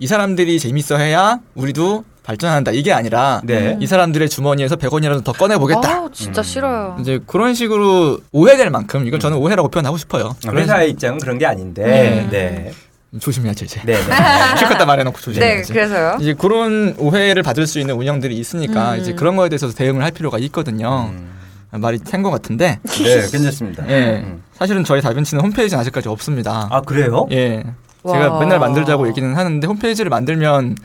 이 0.00 0.06
사람들이 0.06 0.58
재밌어 0.58 0.96
해야 0.96 1.40
우리도 1.54 2.04
발전한다 2.32 2.72
이게 2.72 2.92
아니라 2.92 3.40
네. 3.42 3.78
이 3.80 3.86
사람들의 3.86 4.28
주머니에서 4.28 4.76
100원이라도 4.76 5.24
더 5.24 5.32
꺼내 5.32 5.56
보겠다. 5.56 5.80
아, 5.88 6.08
진짜 6.12 6.42
싫어요. 6.42 6.98
이제 7.00 7.18
그런 7.26 7.54
식으로 7.54 8.18
오해될 8.32 8.68
만큼 8.68 9.06
이건 9.06 9.18
저는 9.18 9.38
오해라고 9.38 9.70
표현하고 9.70 9.96
싶어요. 9.96 10.36
그런 10.42 10.58
회사의 10.58 10.90
입장은 10.90 11.20
그런 11.20 11.38
게 11.38 11.46
아닌데. 11.46 12.28
네. 12.30 12.70
식- 13.14 13.20
조심해야지 13.20 13.64
이제. 13.64 13.80
네. 13.86 13.94
네. 13.94 14.02
실컷 14.58 14.76
다 14.76 14.84
말해놓고 14.84 15.16
네, 15.16 15.22
조심해야지. 15.24 15.72
그래서요. 15.72 16.18
이제 16.20 16.34
그런 16.34 16.94
오해를 16.98 17.42
받을 17.42 17.66
수 17.66 17.78
있는 17.80 17.94
운영들이 17.94 18.36
있으니까 18.36 18.92
음. 18.96 19.00
이제 19.00 19.14
그런 19.14 19.34
거에 19.36 19.48
대해서 19.48 19.72
대응을 19.72 20.02
할 20.04 20.10
필요가 20.10 20.36
있거든요. 20.38 21.08
음. 21.10 21.30
말이 21.70 21.98
센것 22.04 22.30
같은데 22.30 22.78
네, 22.84 23.20
괜찮습니다. 23.30 23.88
예. 23.88 24.22
음. 24.26 24.42
사실은 24.52 24.84
저희 24.84 25.00
다빈치는 25.00 25.42
홈페이지는 25.42 25.80
아직까지 25.80 26.10
없습니다. 26.10 26.68
아, 26.70 26.82
그래요? 26.82 27.26
예. 27.30 27.64
와. 28.02 28.12
제가 28.12 28.38
맨날 28.38 28.58
만들자고 28.58 29.08
얘기는 29.08 29.34
하는데 29.34 29.66
홈페이지를 29.66 30.10
만들면 30.10 30.76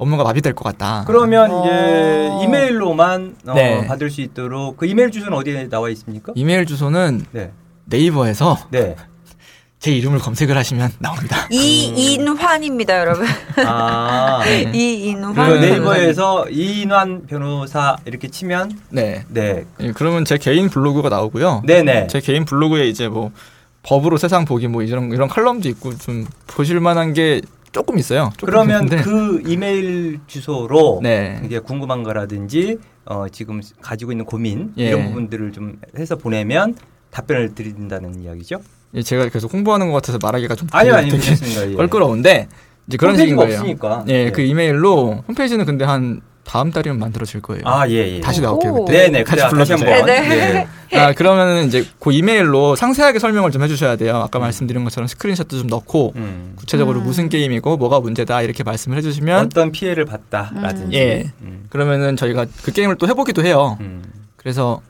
업무가 0.00 0.24
마비될 0.24 0.54
것 0.54 0.64
같다. 0.64 1.04
그러면 1.06 1.50
어. 1.50 1.62
이제 1.62 2.44
이메일로만 2.44 3.36
어, 3.48 3.52
네. 3.52 3.86
받을 3.86 4.10
수 4.10 4.22
있도록 4.22 4.78
그 4.78 4.86
이메일 4.86 5.10
주소는 5.10 5.36
어디에 5.36 5.68
나와 5.68 5.90
있습니까? 5.90 6.32
이메일 6.34 6.64
주소는 6.64 7.26
네. 7.32 7.52
네이버에서 7.84 8.56
네. 8.70 8.96
제 9.78 9.92
이름을 9.92 10.18
검색을 10.18 10.56
하시면 10.56 10.92
나옵니다. 11.00 11.46
이인환입니다, 11.50 12.98
여러분. 12.98 13.26
아. 13.66 14.42
이인환. 14.46 15.34
그 15.34 15.40
네. 15.40 15.60
네이버에서 15.76 16.48
이인환 16.48 17.26
변호사 17.26 17.98
이렇게 18.06 18.28
치면 18.28 18.80
네. 18.88 19.24
네. 19.28 19.64
예, 19.80 19.92
그러면 19.92 20.24
제 20.24 20.38
개인 20.38 20.70
블로그가 20.70 21.10
나오고요. 21.10 21.62
네 21.66 21.82
네. 21.82 22.06
제 22.06 22.20
개인 22.20 22.46
블로그에 22.46 22.88
이제 22.88 23.08
뭐 23.08 23.32
법으로 23.82 24.16
세상 24.16 24.46
보기 24.46 24.66
뭐 24.68 24.82
이런 24.82 25.12
이런 25.12 25.28
칼럼도 25.28 25.68
있고 25.68 25.94
좀 25.98 26.26
보실 26.46 26.80
만한 26.80 27.12
게 27.12 27.42
조금 27.72 27.98
있어요. 27.98 28.30
조금 28.36 28.52
그러면 28.52 28.84
있는데. 28.84 29.02
그 29.02 29.42
이메일 29.46 30.20
주소로 30.26 31.00
네. 31.02 31.40
이게 31.44 31.58
궁금한 31.58 32.02
거라든지 32.02 32.78
어, 33.04 33.26
지금 33.30 33.60
가지고 33.80 34.12
있는 34.12 34.24
고민 34.24 34.72
예. 34.78 34.88
이런 34.88 35.06
부분들을 35.06 35.52
좀 35.52 35.78
해서 35.98 36.16
보내면 36.16 36.76
답변을 37.10 37.54
드린다는 37.54 38.22
이야기죠? 38.22 38.60
예, 38.94 39.02
제가 39.02 39.28
계속 39.28 39.52
홍보하는 39.52 39.88
것 39.88 39.94
같아서 39.94 40.18
말하기가 40.20 40.54
좀 40.56 40.68
아니요, 40.72 40.94
아니요, 40.94 41.12
되게 41.12 41.22
괜찮습니다. 41.22 41.70
예. 41.70 41.74
껄끄러운데 41.74 42.48
이제 42.88 42.96
그런 42.96 43.16
식인 43.16 43.36
거예요. 43.36 43.58
없으니까. 43.58 44.04
예, 44.08 44.24
네. 44.26 44.32
그 44.32 44.42
이메일로 44.42 45.24
홈페이지는 45.28 45.64
근데 45.64 45.84
한 45.84 46.20
다음 46.44 46.72
달이면 46.72 46.98
만들어질 46.98 47.40
거예요. 47.40 47.62
아, 47.64 47.88
예, 47.88 48.16
예. 48.16 48.20
다시 48.20 48.40
나올게요. 48.40 48.74
그때. 48.74 48.92
네네. 49.04 49.22
같이 49.24 49.42
그래, 49.42 49.42
다시 49.42 49.74
불러주세요. 49.74 50.04
네네. 50.06 50.28
네. 50.28 50.68
아, 50.92 51.12
그러면은 51.12 51.66
이제 51.66 51.86
그 52.00 52.12
이메일로 52.12 52.74
상세하게 52.76 53.18
설명을 53.18 53.50
좀 53.52 53.62
해주셔야 53.62 53.96
돼요. 53.96 54.16
아까 54.16 54.38
말씀드린 54.38 54.82
것처럼 54.84 55.06
스크린샷도 55.06 55.58
좀 55.58 55.66
넣고 55.68 56.12
음. 56.16 56.54
구체적으로 56.56 57.00
음. 57.00 57.04
무슨 57.04 57.28
게임이고 57.28 57.76
뭐가 57.76 58.00
문제다 58.00 58.42
이렇게 58.42 58.62
말씀을 58.64 58.98
해주시면 58.98 59.46
어떤 59.46 59.70
피해를 59.72 60.04
봤다라든지. 60.04 60.96
예. 60.96 61.32
음. 61.42 61.66
그러면은 61.70 62.16
저희가 62.16 62.46
그 62.62 62.72
게임을 62.72 62.96
또 62.96 63.06
해보기도 63.08 63.44
해요. 63.44 63.76
음. 63.80 64.02
그래서 64.36 64.80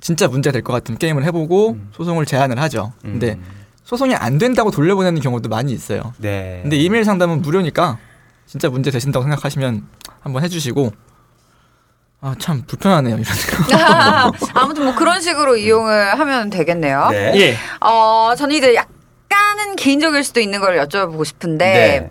진짜 0.00 0.28
문제 0.28 0.52
될 0.52 0.62
것 0.62 0.72
같은 0.72 0.98
게임을 0.98 1.24
해보고 1.24 1.70
음. 1.72 1.88
소송을 1.92 2.26
제안을 2.26 2.60
하죠. 2.60 2.92
음. 3.04 3.12
근데 3.12 3.38
소송이 3.84 4.14
안 4.14 4.38
된다고 4.38 4.70
돌려보내는 4.70 5.20
경우도 5.20 5.48
많이 5.48 5.72
있어요. 5.72 6.12
네. 6.18 6.60
근데 6.62 6.76
이메일 6.76 7.04
상담은 7.04 7.42
무료니까 7.42 7.98
진짜 8.46 8.68
문제 8.68 8.90
되신다고 8.90 9.24
생각하시면 9.24 9.84
한번 10.20 10.42
해주시고 10.44 10.92
아 12.24 12.34
참 12.38 12.62
불편하네요 12.66 13.16
이런 13.18 13.24
거. 13.24 14.48
아무튼 14.58 14.84
뭐 14.84 14.94
그런 14.94 15.20
식으로 15.20 15.58
이용을 15.58 16.18
하면 16.18 16.48
되겠네요. 16.48 17.08
네. 17.10 17.32
예. 17.36 17.56
어, 17.80 18.32
저는 18.34 18.56
이제 18.56 18.74
약간은 18.74 19.76
개인적일 19.76 20.24
수도 20.24 20.40
있는 20.40 20.60
걸 20.60 20.78
여쭤보고 20.78 21.22
싶은데 21.26 22.08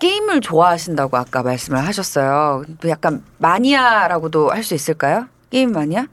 게임을 0.00 0.40
좋아하신다고 0.40 1.16
아까 1.16 1.44
말씀을 1.44 1.86
하셨어요. 1.86 2.64
약간 2.88 3.22
마니아라고도 3.38 4.50
할 4.50 4.64
수 4.64 4.74
있을까요? 4.74 5.26
게임 5.50 5.70
마니아? 5.70 6.06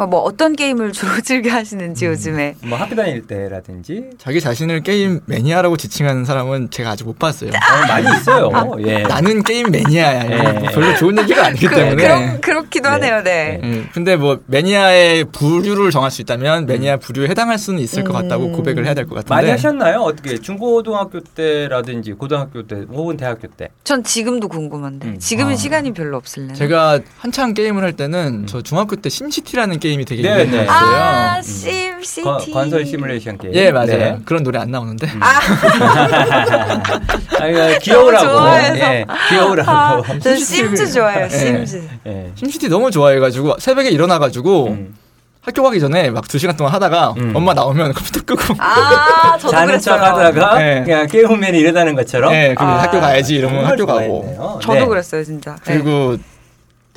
어, 0.00 0.06
뭐 0.06 0.20
어떤 0.20 0.54
게임을 0.54 0.92
주로 0.92 1.10
즐겨 1.22 1.50
하시는지 1.50 2.06
요즘에. 2.06 2.54
뭐 2.62 2.78
학교 2.78 2.94
다닐 2.94 3.26
때라든지 3.26 4.10
자기 4.16 4.40
자신을 4.40 4.82
게임 4.84 5.18
매니아라고 5.26 5.76
지칭하는 5.76 6.24
사람은 6.24 6.70
제가 6.70 6.90
아직 6.90 7.02
못 7.02 7.18
봤어요. 7.18 7.50
어, 7.50 7.86
많이 7.88 8.06
있어요. 8.16 8.50
예. 8.86 9.02
나는 9.02 9.42
게임 9.42 9.72
매니아야. 9.72 10.30
예. 10.30 10.52
뭐 10.52 10.70
별로 10.70 10.94
좋은 10.94 11.18
얘기가 11.18 11.46
아니기 11.46 11.66
그, 11.66 11.74
때문에. 11.74 11.96
그런 12.02 12.40
그렇기도 12.40 12.84
네. 12.84 12.90
하네요. 12.90 13.22
네. 13.24 13.60
예, 13.64 13.88
근데 13.92 14.14
뭐 14.14 14.38
매니아의 14.46 15.24
부류를 15.32 15.90
정할 15.90 16.12
수 16.12 16.22
있다면 16.22 16.66
매니아 16.66 16.98
부류에 16.98 17.26
해당할 17.28 17.58
수는 17.58 17.80
있을 17.80 18.04
것 18.04 18.12
같다고 18.12 18.46
음. 18.46 18.52
고백을 18.52 18.86
해야 18.86 18.94
될 18.94 19.04
것 19.08 19.16
같은데. 19.16 19.34
많이 19.34 19.50
하셨나요? 19.50 20.02
어떻게 20.02 20.38
중고등학교 20.38 21.18
때라든지 21.20 22.12
고등학교 22.12 22.64
때 22.68 22.84
혹은 22.88 23.16
대학교 23.16 23.48
때? 23.48 23.70
전 23.82 24.04
지금도 24.04 24.46
궁금한데 24.46 25.08
음. 25.08 25.18
지금은 25.18 25.54
아. 25.54 25.56
시간이 25.56 25.92
별로 25.92 26.16
없을래요. 26.18 26.54
제가 26.54 27.00
한창 27.18 27.52
게임을 27.52 27.82
할 27.82 27.94
때는 27.94 28.46
저 28.46 28.62
중학교 28.62 28.94
때 28.94 29.08
심시티라는 29.08 29.80
게임 29.80 29.87
이 29.92 30.04
되게 30.04 30.22
네, 30.22 30.28
유명했어요. 30.44 30.62
네. 30.62 30.66
아, 30.68 31.32
건- 31.34 31.42
심시티. 31.42 32.50
건설 32.52 32.86
시뮬레이션 32.86 33.38
게임. 33.38 33.54
예, 33.54 33.70
맞아요. 33.72 33.86
네. 33.86 34.18
그런 34.24 34.42
노래 34.42 34.58
안 34.58 34.70
나오는데. 34.70 35.08
아, 35.20 35.40
아니, 37.40 37.78
귀여우라고. 37.80 38.26
너무 38.26 38.38
좋아해서. 38.38 38.76
예, 38.76 39.04
귀여우라고. 39.30 39.70
아, 39.70 40.02
저 40.22 40.36
심즈 40.36 40.92
좋아해요. 40.92 41.24
예. 41.24 41.28
심즈. 41.28 41.88
예. 42.06 42.30
심시티 42.34 42.68
너무 42.68 42.90
좋아해가지고 42.90 43.56
새벽에 43.58 43.90
일어나가지고 43.90 44.66
음. 44.68 44.94
학교 45.40 45.62
가기 45.62 45.80
전에 45.80 46.10
막 46.10 46.27
두 46.27 46.38
시간 46.38 46.56
동안 46.56 46.72
하다가 46.74 47.14
음. 47.16 47.32
엄마 47.34 47.54
나오면 47.54 47.94
컴퓨터 47.94 48.20
끄고 48.24 48.54
아, 48.58 49.38
저도 49.38 49.50
자는 49.50 49.78
척. 49.80 50.00
하다가 50.02 50.58
네. 50.58 50.82
그냥 50.84 51.06
게임맨이 51.06 51.58
이러다는 51.58 51.94
것처럼. 51.94 52.32
네, 52.32 52.54
그리고 52.54 52.70
아. 52.72 52.82
학교 52.82 53.00
가야지 53.00 53.34
이러면 53.36 53.64
학교 53.64 53.86
가고 53.86 54.00
좋아했네요. 54.00 54.58
저도 54.62 54.74
네. 54.80 54.86
그랬어요, 54.86 55.24
진짜. 55.24 55.56
네. 55.64 55.74
그리고 55.74 56.16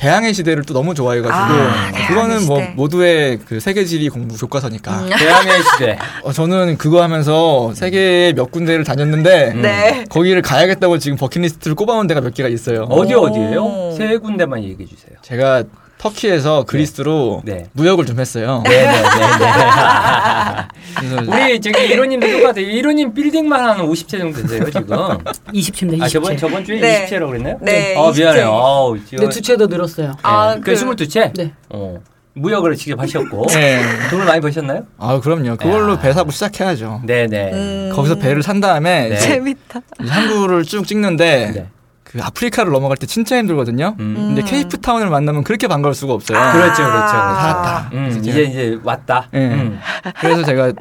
대항해 0.01 0.33
시대를 0.33 0.63
또 0.63 0.73
너무 0.73 0.95
좋아해가지고 0.95 1.37
아, 1.37 2.07
그거는 2.07 2.47
뭐 2.47 2.59
시대. 2.59 2.73
모두의 2.75 3.37
그 3.45 3.59
세계 3.59 3.85
지리 3.85 4.09
공부 4.09 4.35
교과서니까 4.35 4.99
음. 4.99 5.09
대항해 5.15 5.51
시대. 5.61 5.99
어, 6.23 6.33
저는 6.33 6.77
그거 6.79 7.03
하면서 7.03 7.71
세계 7.75 8.33
몇 8.35 8.49
군데를 8.49 8.83
다녔는데 8.83 9.51
음. 9.51 9.61
네. 9.61 10.03
거기를 10.09 10.41
가야겠다고 10.41 10.97
지금 10.97 11.17
버킷리스트를 11.17 11.75
꼽아온 11.75 12.07
데가 12.07 12.19
몇 12.19 12.33
개가 12.33 12.49
있어요. 12.49 12.87
어디 12.89 13.13
오. 13.13 13.21
어디예요? 13.25 13.95
세 13.95 14.17
군데만 14.17 14.63
얘기해 14.63 14.89
주세요. 14.89 15.15
제가 15.21 15.65
터키에서 16.01 16.63
그리스로 16.63 17.43
네. 17.45 17.67
무역을 17.73 18.07
좀 18.07 18.19
했어요. 18.19 18.63
네 18.65 18.71
네네. 18.71 19.03
그래서 20.97 21.15
우리 21.31 21.61
저기 21.61 21.85
이로님도 21.93 22.27
똑같아요. 22.31 22.65
이로님 22.65 23.13
빌딩만 23.13 23.59
한 23.63 23.77
50채 23.87 24.17
정도 24.17 24.41
되세요 24.41 24.65
지금. 24.71 24.87
20채입니다. 25.53 25.99
20채. 25.99 26.01
아 26.01 26.07
저번 26.07 26.37
저번 26.37 26.65
주에 26.65 26.79
네. 26.79 27.05
20채라고 27.07 27.27
그랬나요? 27.29 27.57
네, 27.61 27.95
어 27.95 28.11
20채. 28.11 28.17
미안해요. 28.19 28.47
아우 28.51 28.97
지금. 29.05 29.19
근데 29.19 29.29
두채더 29.35 29.67
늘었어요. 29.67 30.13
아, 30.23 30.55
그 30.55 30.61
그- 30.61 30.73
22채? 30.73 31.33
네. 31.35 31.53
어. 31.69 31.99
무역을 32.33 32.75
직접 32.77 32.97
하셨고 32.99 33.45
네. 33.49 33.81
돈을 34.09 34.25
많이 34.25 34.39
버셨나요? 34.41 34.85
아 34.97 35.19
그럼요. 35.19 35.57
그걸로 35.57 35.93
야. 35.93 35.99
배 35.99 36.13
사고 36.13 36.31
시작해야죠. 36.31 37.01
네네. 37.05 37.51
음. 37.53 37.91
거기서 37.93 38.15
배를 38.15 38.41
산 38.41 38.59
다음에 38.61 39.09
네. 39.09 39.17
재밌다. 39.17 39.81
항구를 39.99 40.63
쭉 40.63 40.87
찍는데 40.87 41.51
네. 41.53 41.67
그 42.11 42.21
아프리카를 42.21 42.71
넘어갈 42.71 42.97
때 42.97 43.05
진짜 43.07 43.37
힘들거든요. 43.37 43.95
음. 43.99 44.15
근데 44.15 44.41
케이프타운을 44.41 45.09
만나면 45.09 45.43
그렇게 45.43 45.67
반가울 45.67 45.95
수가 45.95 46.13
없어요. 46.13 46.37
아. 46.37 46.51
그렇죠, 46.51 46.83
그렇죠, 46.83 46.91
그렇죠. 46.91 47.11
살았다. 47.11 47.89
음, 47.93 48.17
이제 48.19 48.43
이제 48.43 48.79
왔다. 48.83 49.27
예. 49.33 49.37
음. 49.37 49.79
그래서 50.19 50.43
제가 50.43 50.73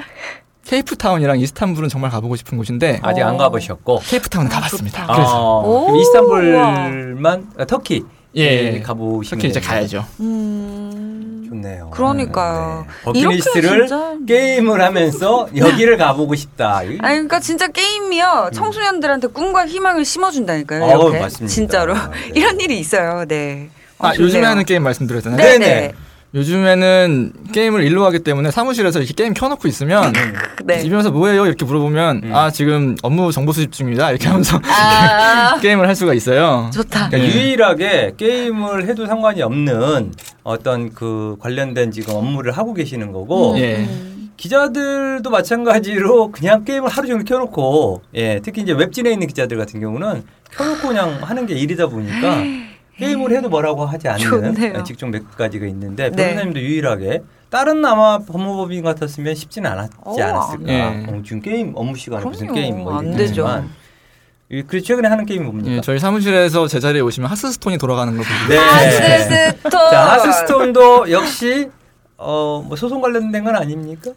케이프타운이랑 0.67 1.39
이스탄불은 1.39 1.89
정말 1.89 2.11
가보고 2.11 2.37
싶은 2.37 2.59
곳인데 2.59 3.01
아직 3.03 3.23
안 3.23 3.35
어. 3.35 3.39
가보셨고. 3.39 4.01
케이프타운 4.05 4.47
아, 4.47 4.51
가봤습니다. 4.51 5.03
좋다. 5.03 5.15
그래서 5.15 5.63
어, 5.65 5.97
이스탄불만 5.97 7.47
아, 7.59 7.65
터키 7.65 8.05
예. 8.37 8.81
가보시면 8.81 9.41
터키 9.41 9.49
이제 9.49 9.61
되겠네요. 9.61 9.81
가야죠. 9.81 10.07
음. 10.21 11.47
좋네요. 11.49 11.91
그러니까요. 11.91 12.87
네. 12.87 12.95
버킷리스트를 13.05 13.65
이렇게 13.71 13.87
진짜- 13.89 14.15
게임을 14.27 14.81
하면서 14.83 15.49
여기를 15.57 15.97
가보고 15.97 16.35
싶다. 16.37 16.83
이- 16.85 16.99
아니 17.01 17.15
그러니까 17.15 17.41
진짜 17.41 17.67
게임이요 17.67 18.51
청소년들한테 18.55 19.29
꿈과 19.29 19.67
희망을 19.67 20.05
심어준다니까요. 20.05 20.87
이렇게 20.87 21.19
맞습니다. 21.21 21.53
진짜로 21.55 21.95
네. 21.95 22.01
이런 22.35 22.61
일이 22.61 22.79
있어요. 22.79 23.25
네. 23.27 23.69
어, 23.99 24.07
아 24.09 24.13
좋네요. 24.13 24.27
요즘에 24.29 24.47
하는 24.47 24.65
게임 24.65 24.83
말씀드렸잖아요. 24.85 25.37
네, 25.37 25.59
네 25.59 25.59
네. 25.59 25.67
네. 25.89 25.93
요즘에는 26.33 27.33
게임을 27.53 27.83
일로 27.83 28.05
하기 28.07 28.21
때문에 28.21 28.51
사무실에서 28.51 29.01
이렇게 29.01 29.15
게임 29.15 29.35
켜놓고 29.35 29.67
있으면 29.67 30.13
네. 30.65 30.81
집에서 30.81 31.11
뭐해요 31.11 31.47
이렇게 31.47 31.65
물어보면 31.65 32.21
음. 32.25 32.35
아 32.35 32.51
지금 32.51 32.97
업무 33.03 33.33
정보 33.33 33.53
수집 33.53 33.73
중입니다 33.73 34.11
이렇게 34.11 34.29
하면서 34.29 34.61
아 34.63 35.59
게임을 35.63 35.89
할 35.89 35.97
수가 35.97 36.15
있어요. 36.15 36.71
좋다. 36.73 37.09
그러니까 37.09 37.19
네. 37.19 37.35
유일하게 37.45 38.15
게임을 38.17 38.89
해도 38.89 39.07
상관이 39.07 39.43
없는 39.43 40.13
어떤 40.45 40.91
그 40.95 41.37
관련된 41.41 41.91
지금 41.91 42.15
업무를 42.15 42.53
하고 42.53 42.75
계시는 42.75 43.13
거고 43.13 43.57
예. 43.59 43.79
음. 43.79 44.31
기자들도 44.37 45.29
마찬가지로 45.29 46.31
그냥 46.31 46.65
게임을 46.65 46.89
하루 46.89 47.09
종일 47.09 47.25
켜놓고 47.25 48.03
예 48.15 48.41
특히 48.43 48.63
이제 48.63 48.73
웹진에 48.73 49.11
있는 49.11 49.27
기자들 49.27 49.59
같은 49.59 49.81
경우는 49.81 50.23
켜놓고 50.53 50.89
그냥 50.89 51.19
하는 51.23 51.45
게 51.47 51.55
일이다 51.55 51.89
보니까 51.89 52.43
게임을 53.01 53.33
해도 53.37 53.49
뭐라고 53.49 53.85
하지 53.85 54.09
않는 54.09 54.21
좋네요. 54.25 54.85
직종 54.85 55.11
몇 55.11 55.29
가지가 55.37 55.67
있는데 55.67 56.11
네. 56.11 56.17
변호사님도 56.29 56.61
유일하게 56.61 57.23
다른 57.51 57.85
아마 57.85 58.19
법무법인 58.19 58.83
같았으면 58.85 59.35
쉽지는 59.35 59.71
않았지 59.73 59.93
어, 60.05 60.15
않았을까. 60.23 60.73
예. 60.73 60.83
어, 61.09 61.23
지금 61.25 61.41
게임 61.43 61.73
업무 61.75 61.97
시간에 61.97 62.25
무슨 62.25 62.47
그럼요. 62.47 62.61
게임 62.61 62.79
뭐안 62.85 63.07
이렇게 63.09 63.19
되죠. 63.27 63.47
하지만 63.47 63.71
이- 64.53 64.63
그 64.67 64.81
최근에 64.81 65.09
하는 65.09 65.27
게임이 65.27 65.45
뭡니까? 65.45 65.71
예, 65.77 65.81
저희 65.81 65.99
사무실에서 65.99 66.67
제자리에 66.69 67.01
오시면 67.01 67.31
하스스톤이 67.31 67.79
돌아가는 67.79 68.17
걸 68.17 68.25
보고 68.25 68.49
네. 68.53 68.57
하스스톤. 68.59 69.71
자, 69.71 70.13
하스스톤도 70.13 71.11
역시 71.11 71.71
어, 72.17 72.63
뭐 72.67 72.77
소송 72.77 73.01
관련된 73.01 73.43
건 73.45 73.57
아닙니까? 73.57 74.11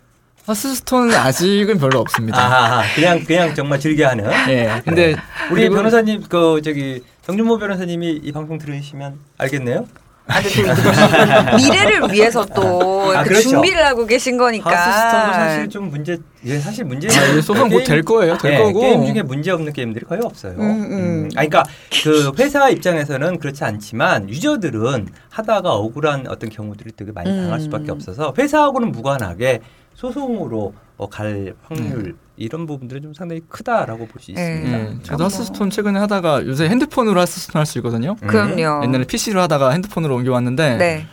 하스스톤은 0.46 1.16
아직은 1.16 1.78
별로 1.78 2.00
없습니다. 2.00 2.38
아, 2.38 2.84
그냥 2.96 3.24
그냥 3.24 3.56
정말 3.56 3.80
즐겨 3.80 4.08
하는. 4.10 4.30
예. 4.50 4.82
근데 4.84 5.16
우리 5.52 5.70
변호사님 5.70 6.24
그 6.28 6.62
저기 6.64 7.02
정준모 7.26 7.58
변호사님이 7.60 8.22
이 8.24 8.32
방송 8.32 8.58
들으시면 8.58 9.20
알겠네요. 9.38 9.86
아, 10.26 10.40
미래를 11.58 12.14
위해서 12.14 12.46
또 12.46 13.14
아, 13.14 13.24
그렇죠. 13.24 13.50
준비를 13.50 13.86
하고 13.86 14.06
계신 14.06 14.38
거니까. 14.38 14.70
하스스톤도 14.70 15.34
사실 15.34 15.70
좀 15.70 15.90
문제, 15.90 16.18
예, 16.46 16.60
사실 16.60 16.86
문제. 16.86 17.08
아, 17.10 17.42
소송 17.42 17.70
곧될 17.70 18.04
거예요. 18.04 18.38
될 18.38 18.54
예, 18.54 18.58
거고. 18.60 18.80
게임 18.82 19.06
중에 19.06 19.22
문제 19.22 19.52
없는 19.52 19.74
게임들이 19.74 20.06
거의 20.06 20.22
없어요. 20.24 20.54
음, 20.54 20.62
음. 20.62 21.30
아, 21.36 21.46
그러니까 21.46 21.64
그 22.04 22.32
회사 22.40 22.70
입장에서는 22.70 23.40
그렇지 23.40 23.66
않지만 23.66 24.30
유저들은 24.30 25.10
하다가 25.30 25.74
억울한 25.74 26.28
어떤 26.28 26.50
경우들이 26.50 26.92
되게 26.96 27.12
많이 27.12 27.30
당할 27.30 27.60
음. 27.60 27.60
수밖에 27.60 27.92
없어서 27.92 28.34
회사하고는 28.38 28.94
무관하게 28.94 29.60
소송으로 29.96 30.74
어, 30.98 31.10
갈 31.10 31.54
확률 31.64 32.04
네. 32.04 32.12
이런 32.38 32.66
부분들은 32.66 33.02
좀 33.02 33.14
상당히 33.14 33.42
크다라고 33.48 34.08
볼수 34.08 34.32
예. 34.32 34.34
있습니다. 34.34 34.80
예, 34.80 34.98
저도 35.04 35.24
하스스톤 35.26 35.70
최근에 35.70 36.00
하다가 36.00 36.46
요새 36.46 36.68
핸드폰으로 36.70 37.20
하스스톤 37.20 37.60
할 37.60 37.66
수 37.66 37.78
있거든요. 37.80 38.16
음. 38.22 38.28
그럼요. 38.28 38.84
옛날에 38.84 39.06
PC로 39.06 39.42
하다가 39.42 39.72
핸드폰으로 39.72 40.16
옮겨왔는데 40.16 40.78
네. 40.78 41.08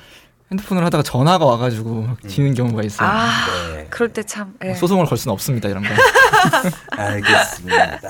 핸드폰으로 0.53 0.85
하다가 0.87 1.05
전화가 1.05 1.45
와가지고 1.45 2.09
지는 2.27 2.55
경우가 2.55 2.83
있어요. 2.83 3.09
아, 3.09 3.29
네. 3.73 3.87
그럴 3.89 4.09
때 4.09 4.23
참. 4.25 4.55
예. 4.65 4.75
소송을 4.75 5.07
걸 5.07 5.17
수는 5.17 5.33
없습니다 5.33 5.69
이런 5.69 5.85
거. 5.85 5.89
알겠습니다. 6.91 8.01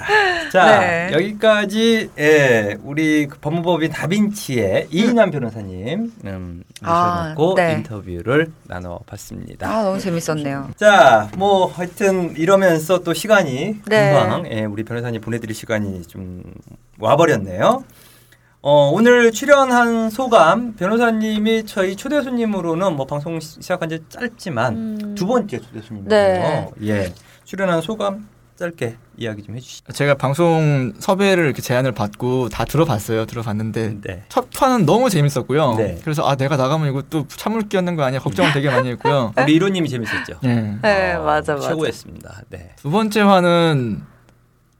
자 0.50 0.80
네. 0.80 1.10
여기까지 1.12 2.10
예, 2.18 2.78
우리 2.82 3.26
그 3.26 3.38
법무법인 3.38 3.90
다빈치의 3.92 4.88
이인환 4.90 5.30
변호사님 5.30 6.12
음, 6.24 6.62
아, 6.82 7.34
모셔놓고 7.34 7.54
네. 7.56 7.72
인터뷰를 7.74 8.50
나눠봤습니다. 8.64 9.68
아, 9.68 9.82
너무 9.82 10.00
재밌었네요. 10.00 10.70
자, 10.76 11.28
뭐 11.36 11.66
하여튼 11.66 12.34
이러면서 12.36 13.00
또 13.00 13.12
시간이 13.12 13.80
네. 13.84 14.12
금방 14.12 14.50
예, 14.50 14.64
우리 14.64 14.82
변호사님 14.84 15.20
보내드릴 15.20 15.54
시간이 15.54 16.02
좀 16.06 16.42
와버렸네요. 16.98 17.84
어, 18.62 18.90
오늘 18.92 19.32
출연한 19.32 20.10
소감 20.10 20.74
변호사님이 20.76 21.64
저희 21.64 21.96
초대 21.96 22.20
손님으로는 22.22 22.94
뭐 22.94 23.06
방송 23.06 23.40
시- 23.40 23.62
시작한 23.62 23.88
지 23.88 24.00
짧지만 24.10 24.76
음. 24.76 25.14
두 25.14 25.26
번째 25.26 25.58
초대 25.60 25.80
손님이에요. 25.80 26.08
네. 26.08 26.68
예, 26.82 27.14
출연한 27.44 27.80
소감 27.80 28.28
짧게 28.56 28.96
이야기 29.16 29.42
좀 29.42 29.56
해주시죠. 29.56 29.94
제가 29.94 30.16
방송 30.16 30.92
섭외를 30.98 31.46
이렇게 31.46 31.62
제안을 31.62 31.92
받고 31.92 32.50
다 32.50 32.66
들어봤어요. 32.66 33.24
들어봤는데 33.24 33.96
네. 34.02 34.24
첫 34.28 34.50
판은 34.50 34.84
너무 34.84 35.08
재밌었고요. 35.08 35.76
네. 35.76 35.98
그래서 36.04 36.28
아 36.28 36.36
내가 36.36 36.58
나가면 36.58 36.90
이거 36.90 37.00
또 37.08 37.26
참을 37.28 37.66
끼얹는 37.70 37.96
거 37.96 38.02
아니야 38.02 38.20
걱정을 38.20 38.52
되게 38.52 38.68
많이 38.68 38.90
했고요. 38.90 39.32
우리 39.42 39.54
이로님이 39.54 39.88
재밌었죠. 39.88 40.34
예. 40.44 40.76
네, 40.82 41.12
어, 41.14 41.22
맞아, 41.22 41.54
맞아. 41.54 41.68
최고였습니다. 41.70 42.42
네. 42.50 42.72
두 42.76 42.90
번째 42.90 43.22
화는 43.22 44.02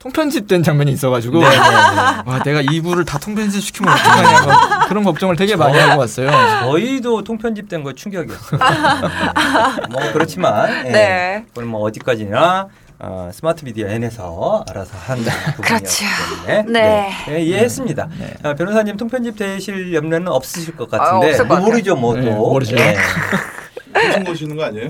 통편집된 0.01 0.63
장면이 0.63 0.93
있어가지고 0.93 1.41
네, 1.41 1.49
네, 1.51 1.57
네. 1.57 1.61
와 1.61 2.43
내가 2.43 2.63
이부를 2.63 3.05
다 3.05 3.19
통편집 3.19 3.63
시키면 3.63 3.93
어떡하냐 3.93 4.41
막 4.47 4.89
그런 4.89 5.05
걱정을 5.05 5.37
되게 5.37 5.57
많이 5.57 5.79
하고 5.79 6.01
왔어요. 6.01 6.31
저희도 6.63 7.23
통편집된 7.23 7.85
거 7.85 7.93
충격이었어요. 7.93 8.61
뭐 9.93 10.01
그렇지만 10.15 10.87
예. 10.87 10.91
네. 10.91 11.45
그건 11.49 11.69
뭐 11.69 11.83
어디까지나 11.83 12.69
어, 13.03 13.31
스마트 13.33 13.63
미디어 13.65 13.89
N에서 13.89 14.65
알아서 14.71 14.97
한 15.07 15.19
부분이었기 15.19 15.63
그렇죠. 15.63 16.05
때문에 16.47 16.63
네. 16.67 17.11
네, 17.29 17.43
이해했습니다. 17.43 18.09
네. 18.19 18.35
어, 18.43 18.55
변호사님 18.55 18.97
통편집 18.97 19.37
되실 19.37 19.93
염려는 19.93 20.29
없으실 20.29 20.77
것 20.77 20.93
아, 20.95 20.99
같은데 20.99 21.29
없을 21.29 21.47
것 21.47 21.59
뭐. 21.59 21.67
모르죠 21.67 21.97
뭐또 21.97 22.21
네, 22.21 22.31
모르죠. 22.31 22.75
무슨 23.93 24.25
보시는 24.25 24.57
거 24.57 24.65
아니에요? 24.65 24.89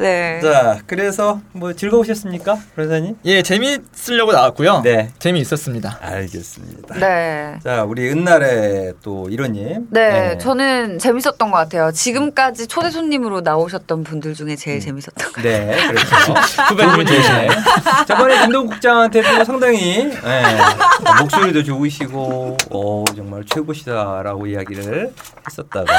네. 0.00 0.40
자 0.42 0.78
그래서 0.86 1.40
뭐 1.52 1.74
즐거우셨습니까 1.74 2.56
변호사님? 2.74 3.16
예 3.26 3.42
재밌으려고 3.42 4.32
나왔고요. 4.32 4.80
네 4.82 5.10
재미있었습니다. 5.18 5.98
알겠습니다. 6.00 6.94
네. 6.98 7.58
자 7.62 7.84
우리 7.84 8.08
은날의 8.10 8.94
또 9.02 9.28
이로님 9.28 9.88
네, 9.90 10.38
저는 10.38 10.98
재밌었던 10.98 11.50
것 11.50 11.56
같아요. 11.58 11.92
지금까지 11.92 12.66
초대 12.66 12.90
손님으로 12.90 13.42
나오셨던 13.42 14.04
분들 14.04 14.32
중에 14.34 14.56
제일 14.56 14.80
재밌었던 14.80 15.14
것 15.14 15.32
같아요. 15.34 15.66
네 15.66 15.86
그렇죠. 15.88 16.32
후배님은 16.70 17.06
좋으시네. 17.06 17.48
저번에 18.06 18.40
김동국장한테도 18.42 19.44
상당히 19.44 20.10
예, 20.10 21.20
목소리도 21.20 21.62
좋으시고 21.62 22.56
어, 22.70 23.04
정말 23.14 23.44
최고시다라고 23.44 24.46
이야기를 24.46 25.12
했었다가 25.46 25.92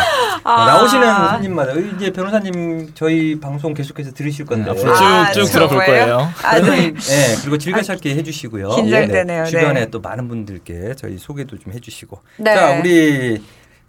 아. 0.43 0.65
나오시는 0.65 1.29
손님마다 1.29 1.73
이제 1.73 2.11
변호사님 2.11 2.91
저희 2.95 3.39
방송 3.39 3.73
계속 3.73 3.90
해서 3.99 4.11
들으실 4.11 4.45
건데 4.45 4.71
앞으로 4.71 4.91
아, 4.93 5.31
쭉쭉 5.31 5.51
들어볼? 5.51 5.85
거예요. 5.85 6.29
아, 6.43 6.59
네. 6.59 6.87
예, 6.87 6.91
그리고 7.41 7.57
즐겨찾기 7.57 8.09
해주시고요. 8.15 8.69
긴장되네요. 8.69 9.43
네, 9.43 9.49
주변에 9.49 9.79
네. 9.81 9.89
또 9.89 9.99
많은 9.99 10.27
분들께 10.27 10.93
저희 10.97 11.17
소개도 11.17 11.57
좀 11.59 11.73
해주시고. 11.73 12.19
네. 12.37 12.55
자, 12.55 12.79
우리 12.79 13.41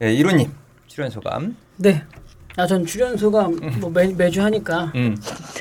예, 0.02 0.12
이로님 0.12 0.50
출연 0.86 1.10
소감. 1.10 1.56
네. 1.76 2.02
아, 2.56 2.66
전 2.66 2.84
출연 2.84 3.16
소감 3.16 3.56
뭐 3.80 3.88
매, 3.88 4.08
매주 4.08 4.42
하니까 4.42 4.92
음, 4.94 5.16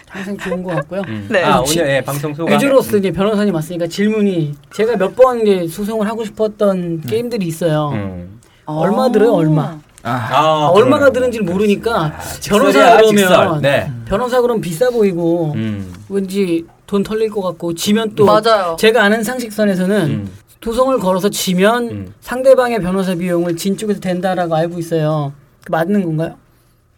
항상 0.09 0.37
좋은 0.37 0.61
것 0.61 0.75
같고요. 0.75 1.01
음. 1.07 1.25
네. 1.31 1.41
아 1.41 1.63
지- 1.63 1.79
오늘 1.79 1.89
예, 1.95 2.01
방송 2.01 2.33
소감. 2.33 2.53
유저로서 2.55 2.97
이제 2.97 3.11
변호사님 3.11 3.53
왔으니까 3.55 3.87
질문이 3.87 4.55
제가 4.73 4.97
몇 4.97 5.15
번 5.15 5.39
이제 5.47 5.67
소송을 5.67 6.05
하고 6.07 6.25
싶었던 6.25 7.01
게임들이 7.01 7.45
있어요. 7.45 7.91
음. 7.93 8.41
얼마 8.65 9.09
들어요, 9.11 9.31
얼마? 9.33 9.79
아, 10.03 10.29
아, 10.31 10.67
얼마가 10.69 11.09
그러네요. 11.09 11.11
드는지를 11.13 11.45
모르니까 11.45 12.17
직설이야, 12.39 12.97
변호사. 12.97 13.37
그러면 13.37 13.61
네. 13.61 13.91
변호사 14.05 14.41
그럼 14.41 14.59
비싸 14.61 14.89
보이고 14.89 15.53
음. 15.55 15.93
왠지 16.09 16.65
돈 16.87 17.03
털릴 17.03 17.29
것 17.29 17.41
같고 17.41 17.73
지면 17.75 18.15
또 18.15 18.25
맞아요. 18.25 18.75
제가 18.79 19.03
아는 19.03 19.23
상식선에서는 19.23 19.95
음. 20.09 20.31
소송을 20.63 20.99
걸어서 20.99 21.29
지면 21.29 21.89
음. 21.89 22.13
상대방의 22.21 22.81
변호사 22.81 23.15
비용을 23.15 23.55
진 23.55 23.77
쪽에서 23.77 23.99
된다라고 23.99 24.55
알고 24.55 24.79
있어요. 24.79 25.33
그 25.63 25.71
맞는 25.71 26.03
건가요? 26.05 26.35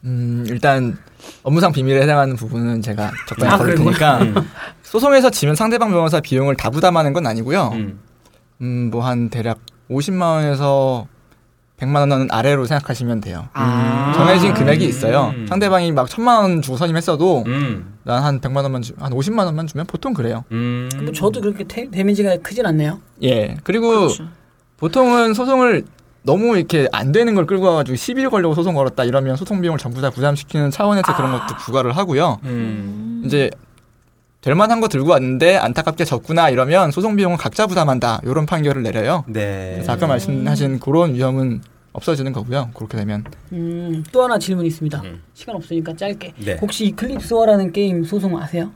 음, 0.05 0.45
일단 0.49 0.97
업무상 1.43 1.71
비밀에 1.71 2.01
해당하는 2.01 2.35
부분은 2.35 2.81
제가 2.81 3.11
적당히 3.27 3.53
아, 3.53 3.57
걸을? 3.57 3.75
테니까 3.75 4.19
소송에서 4.83 5.29
지면 5.29 5.55
상대방 5.55 5.91
변호사 5.91 6.19
비용을 6.19 6.55
다 6.55 6.69
부담하는 6.69 7.13
건 7.13 7.25
아니고요. 7.27 7.69
음. 7.73 7.99
음, 8.61 8.89
뭐한 8.91 9.29
대략 9.29 9.59
50만 9.89 10.21
원에서 10.21 11.07
100만 11.83 12.11
원 12.11 12.27
아래로 12.31 12.65
생각하시면 12.65 13.21
돼요. 13.21 13.47
아. 13.53 14.13
정해진 14.15 14.53
금액이 14.53 14.85
있어요. 14.85 15.33
음. 15.35 15.45
상대방이 15.47 15.91
막 15.91 16.09
천만 16.09 16.41
원 16.41 16.61
주고 16.61 16.77
선임했어도 16.77 17.43
음. 17.47 17.95
난한 18.03 18.41
100만 18.41 18.63
원만 18.63 18.81
주, 18.81 18.93
한 18.99 19.11
50만 19.13 19.45
원만 19.45 19.67
주면 19.67 19.85
보통 19.85 20.13
그래요. 20.13 20.43
음. 20.51 20.89
뭐 21.03 21.11
저도 21.11 21.41
그렇게 21.41 21.63
태- 21.65 21.89
데미지가 21.89 22.37
크진 22.37 22.65
않네요. 22.65 22.99
예. 23.23 23.57
그리고 23.63 23.89
그렇죠. 23.89 24.25
보통은 24.77 25.33
소송을 25.33 25.85
너무 26.23 26.55
이렇게 26.57 26.87
안 26.93 27.11
되는 27.11 27.35
걸 27.35 27.45
끌고 27.45 27.65
와가지고 27.65 27.95
시비를 27.97 28.29
걸려고 28.29 28.55
소송 28.55 28.75
걸었다 28.75 29.03
이러면 29.03 29.35
소송 29.35 29.59
비용을 29.61 29.77
전부 29.77 30.01
다 30.01 30.09
부담시키는 30.09 30.71
차원에서 30.71 31.15
그런 31.15 31.31
것도 31.33 31.55
부과를 31.59 31.95
하고요. 31.97 32.39
음. 32.43 33.23
이제 33.25 33.49
될 34.41 34.55
만한 34.55 34.81
거 34.81 34.89
들고 34.89 35.09
왔는데 35.11 35.55
안타깝게 35.57 36.03
졌구나 36.03 36.49
이러면 36.49 36.91
소송 36.91 37.15
비용은 37.15 37.37
각자 37.37 37.65
부담한다 37.65 38.19
이런 38.25 38.45
판결을 38.45 38.83
내려요. 38.83 39.23
네. 39.27 39.71
그래서 39.75 39.93
아까 39.93 40.05
말씀하신 40.07 40.79
그런 40.79 41.13
위험은 41.13 41.61
없어지는 41.93 42.33
거고요. 42.33 42.71
그렇게 42.73 42.97
되면 42.97 43.23
음, 43.51 44.03
또 44.11 44.23
하나 44.23 44.37
질문이 44.37 44.67
있습니다. 44.67 45.01
음. 45.03 45.21
시간 45.33 45.55
없으니까 45.55 45.95
짧게. 45.95 46.33
네. 46.37 46.57
혹시 46.61 46.85
이클립스워라는 46.87 47.71
게임 47.71 48.03
소송 48.03 48.37
아세요? 48.39 48.71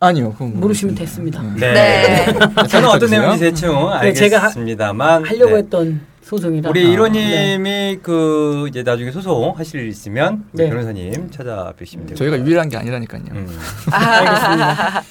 아니요. 0.00 0.32
그건 0.32 0.58
모르시면. 0.58 0.94
됐습니다. 0.94 1.40
음. 1.42 1.56
네. 1.58 1.72
네. 1.72 2.26
저는 2.68 2.88
어떤. 2.88 3.10
내용인지 3.10 3.40
대충 3.44 3.74
네, 4.02 4.14
알겠습니다만 4.16 5.24
하려고 5.26 5.52
네. 5.52 5.58
했던 5.58 6.00
소송이라. 6.22 6.70
우리 6.70 6.86
아, 6.86 6.90
이로님이 6.90 7.98
그 8.02 8.66
이제 8.68 8.82
나중에 8.82 9.10
소송 9.10 9.58
하실 9.58 9.80
일 9.80 9.88
있으면 9.88 10.44
네. 10.52 10.68
변호사님 10.68 11.30
찾아뵈시면 11.30 12.06
되고 12.06 12.16
저희가 12.16 12.38
유일한 12.38 12.68
게 12.68 12.76
아니라니까요. 12.76 13.22
음. 13.32 13.58
알겠습니다. 13.90 15.02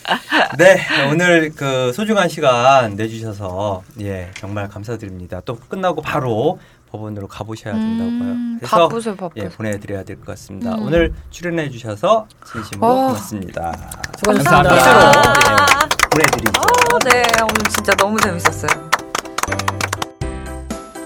네 0.58 0.78
오늘 1.12 1.52
그 1.56 1.92
소중한 1.94 2.30
시간 2.30 2.96
내주셔서 2.96 3.84
예 4.02 4.30
정말 4.38 4.70
감사드립니다. 4.70 5.42
또 5.46 5.56
끝나고 5.56 6.02
바로 6.02 6.58
법원으로 6.92 7.28
가보셔야 7.28 7.74
된다고요. 7.74 8.32
음, 8.32 8.58
그래서 8.60 8.78
바쁘세요, 8.88 9.16
바쁘세요. 9.16 9.46
예 9.46 9.50
보내드려야 9.50 10.04
될 10.04 10.18
것 10.18 10.26
같습니다. 10.28 10.76
음. 10.76 10.84
오늘 10.84 11.14
출연해 11.30 11.70
주셔서 11.70 12.28
진심으로 12.52 12.88
어. 12.88 12.96
고맙습니다. 13.08 13.72
수고하셨습니다. 14.18 14.52
감사합니다. 14.52 15.24
박수로 15.24 15.50
예, 15.52 16.10
보내드리죠. 16.10 16.62
아, 16.62 17.00
네. 17.06 17.24
오늘 17.42 17.64
진짜 17.70 17.94
너무 17.96 18.20
재밌었어요. 18.20 18.90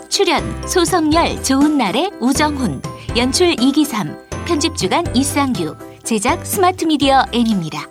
출연 0.09 0.67
소성열 0.67 1.43
좋은 1.43 1.77
날의 1.77 2.11
우정훈 2.19 2.81
연출 3.17 3.59
이기삼 3.59 4.15
편집 4.45 4.75
주간 4.77 5.03
이상규 5.15 5.75
제작 6.03 6.45
스마트 6.45 6.86
미디어 6.86 7.23
N입니다. 7.34 7.88